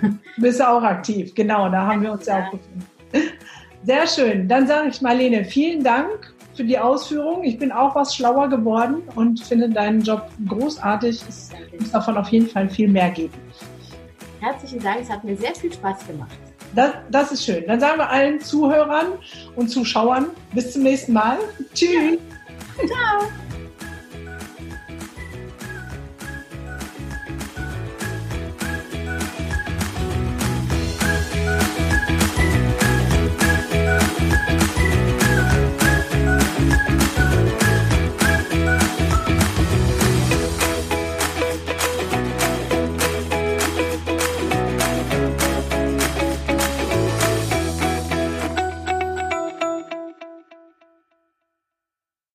Du 0.00 0.42
bist 0.42 0.64
auch 0.64 0.82
aktiv, 0.82 1.34
genau, 1.34 1.68
da 1.68 1.86
haben 1.86 2.02
wir 2.02 2.12
uns 2.12 2.26
ja, 2.26 2.46
auch 2.46 2.50
gefunden. 2.50 2.86
Sehr 3.82 4.06
schön. 4.06 4.48
Dann 4.48 4.66
sage 4.66 4.88
ich 4.88 5.00
Marlene, 5.00 5.44
vielen 5.44 5.82
Dank 5.82 6.34
für 6.54 6.64
die 6.64 6.78
Ausführung. 6.78 7.44
Ich 7.44 7.58
bin 7.58 7.72
auch 7.72 7.94
was 7.94 8.14
schlauer 8.14 8.48
geworden 8.48 9.02
und 9.14 9.42
finde 9.42 9.70
deinen 9.70 10.02
Job 10.02 10.28
großartig. 10.48 11.22
Es 11.28 11.50
muss 11.78 11.90
davon 11.90 12.18
auf 12.18 12.28
jeden 12.28 12.46
Fall 12.46 12.68
viel 12.68 12.88
mehr 12.88 13.10
geben. 13.10 13.32
Herzlichen 14.40 14.82
Dank, 14.82 15.00
es 15.02 15.10
hat 15.10 15.24
mir 15.24 15.36
sehr 15.36 15.54
viel 15.54 15.72
Spaß 15.72 16.06
gemacht. 16.06 16.36
Das, 16.74 16.92
das 17.10 17.32
ist 17.32 17.44
schön. 17.44 17.64
Dann 17.66 17.80
sagen 17.80 17.98
wir 17.98 18.08
allen 18.08 18.40
Zuhörern 18.40 19.06
und 19.56 19.68
Zuschauern 19.68 20.26
bis 20.52 20.72
zum 20.72 20.82
nächsten 20.82 21.12
Mal. 21.12 21.38
Tschüss. 21.74 21.90
Ja. 21.90 22.39
Ciao! 22.86 23.49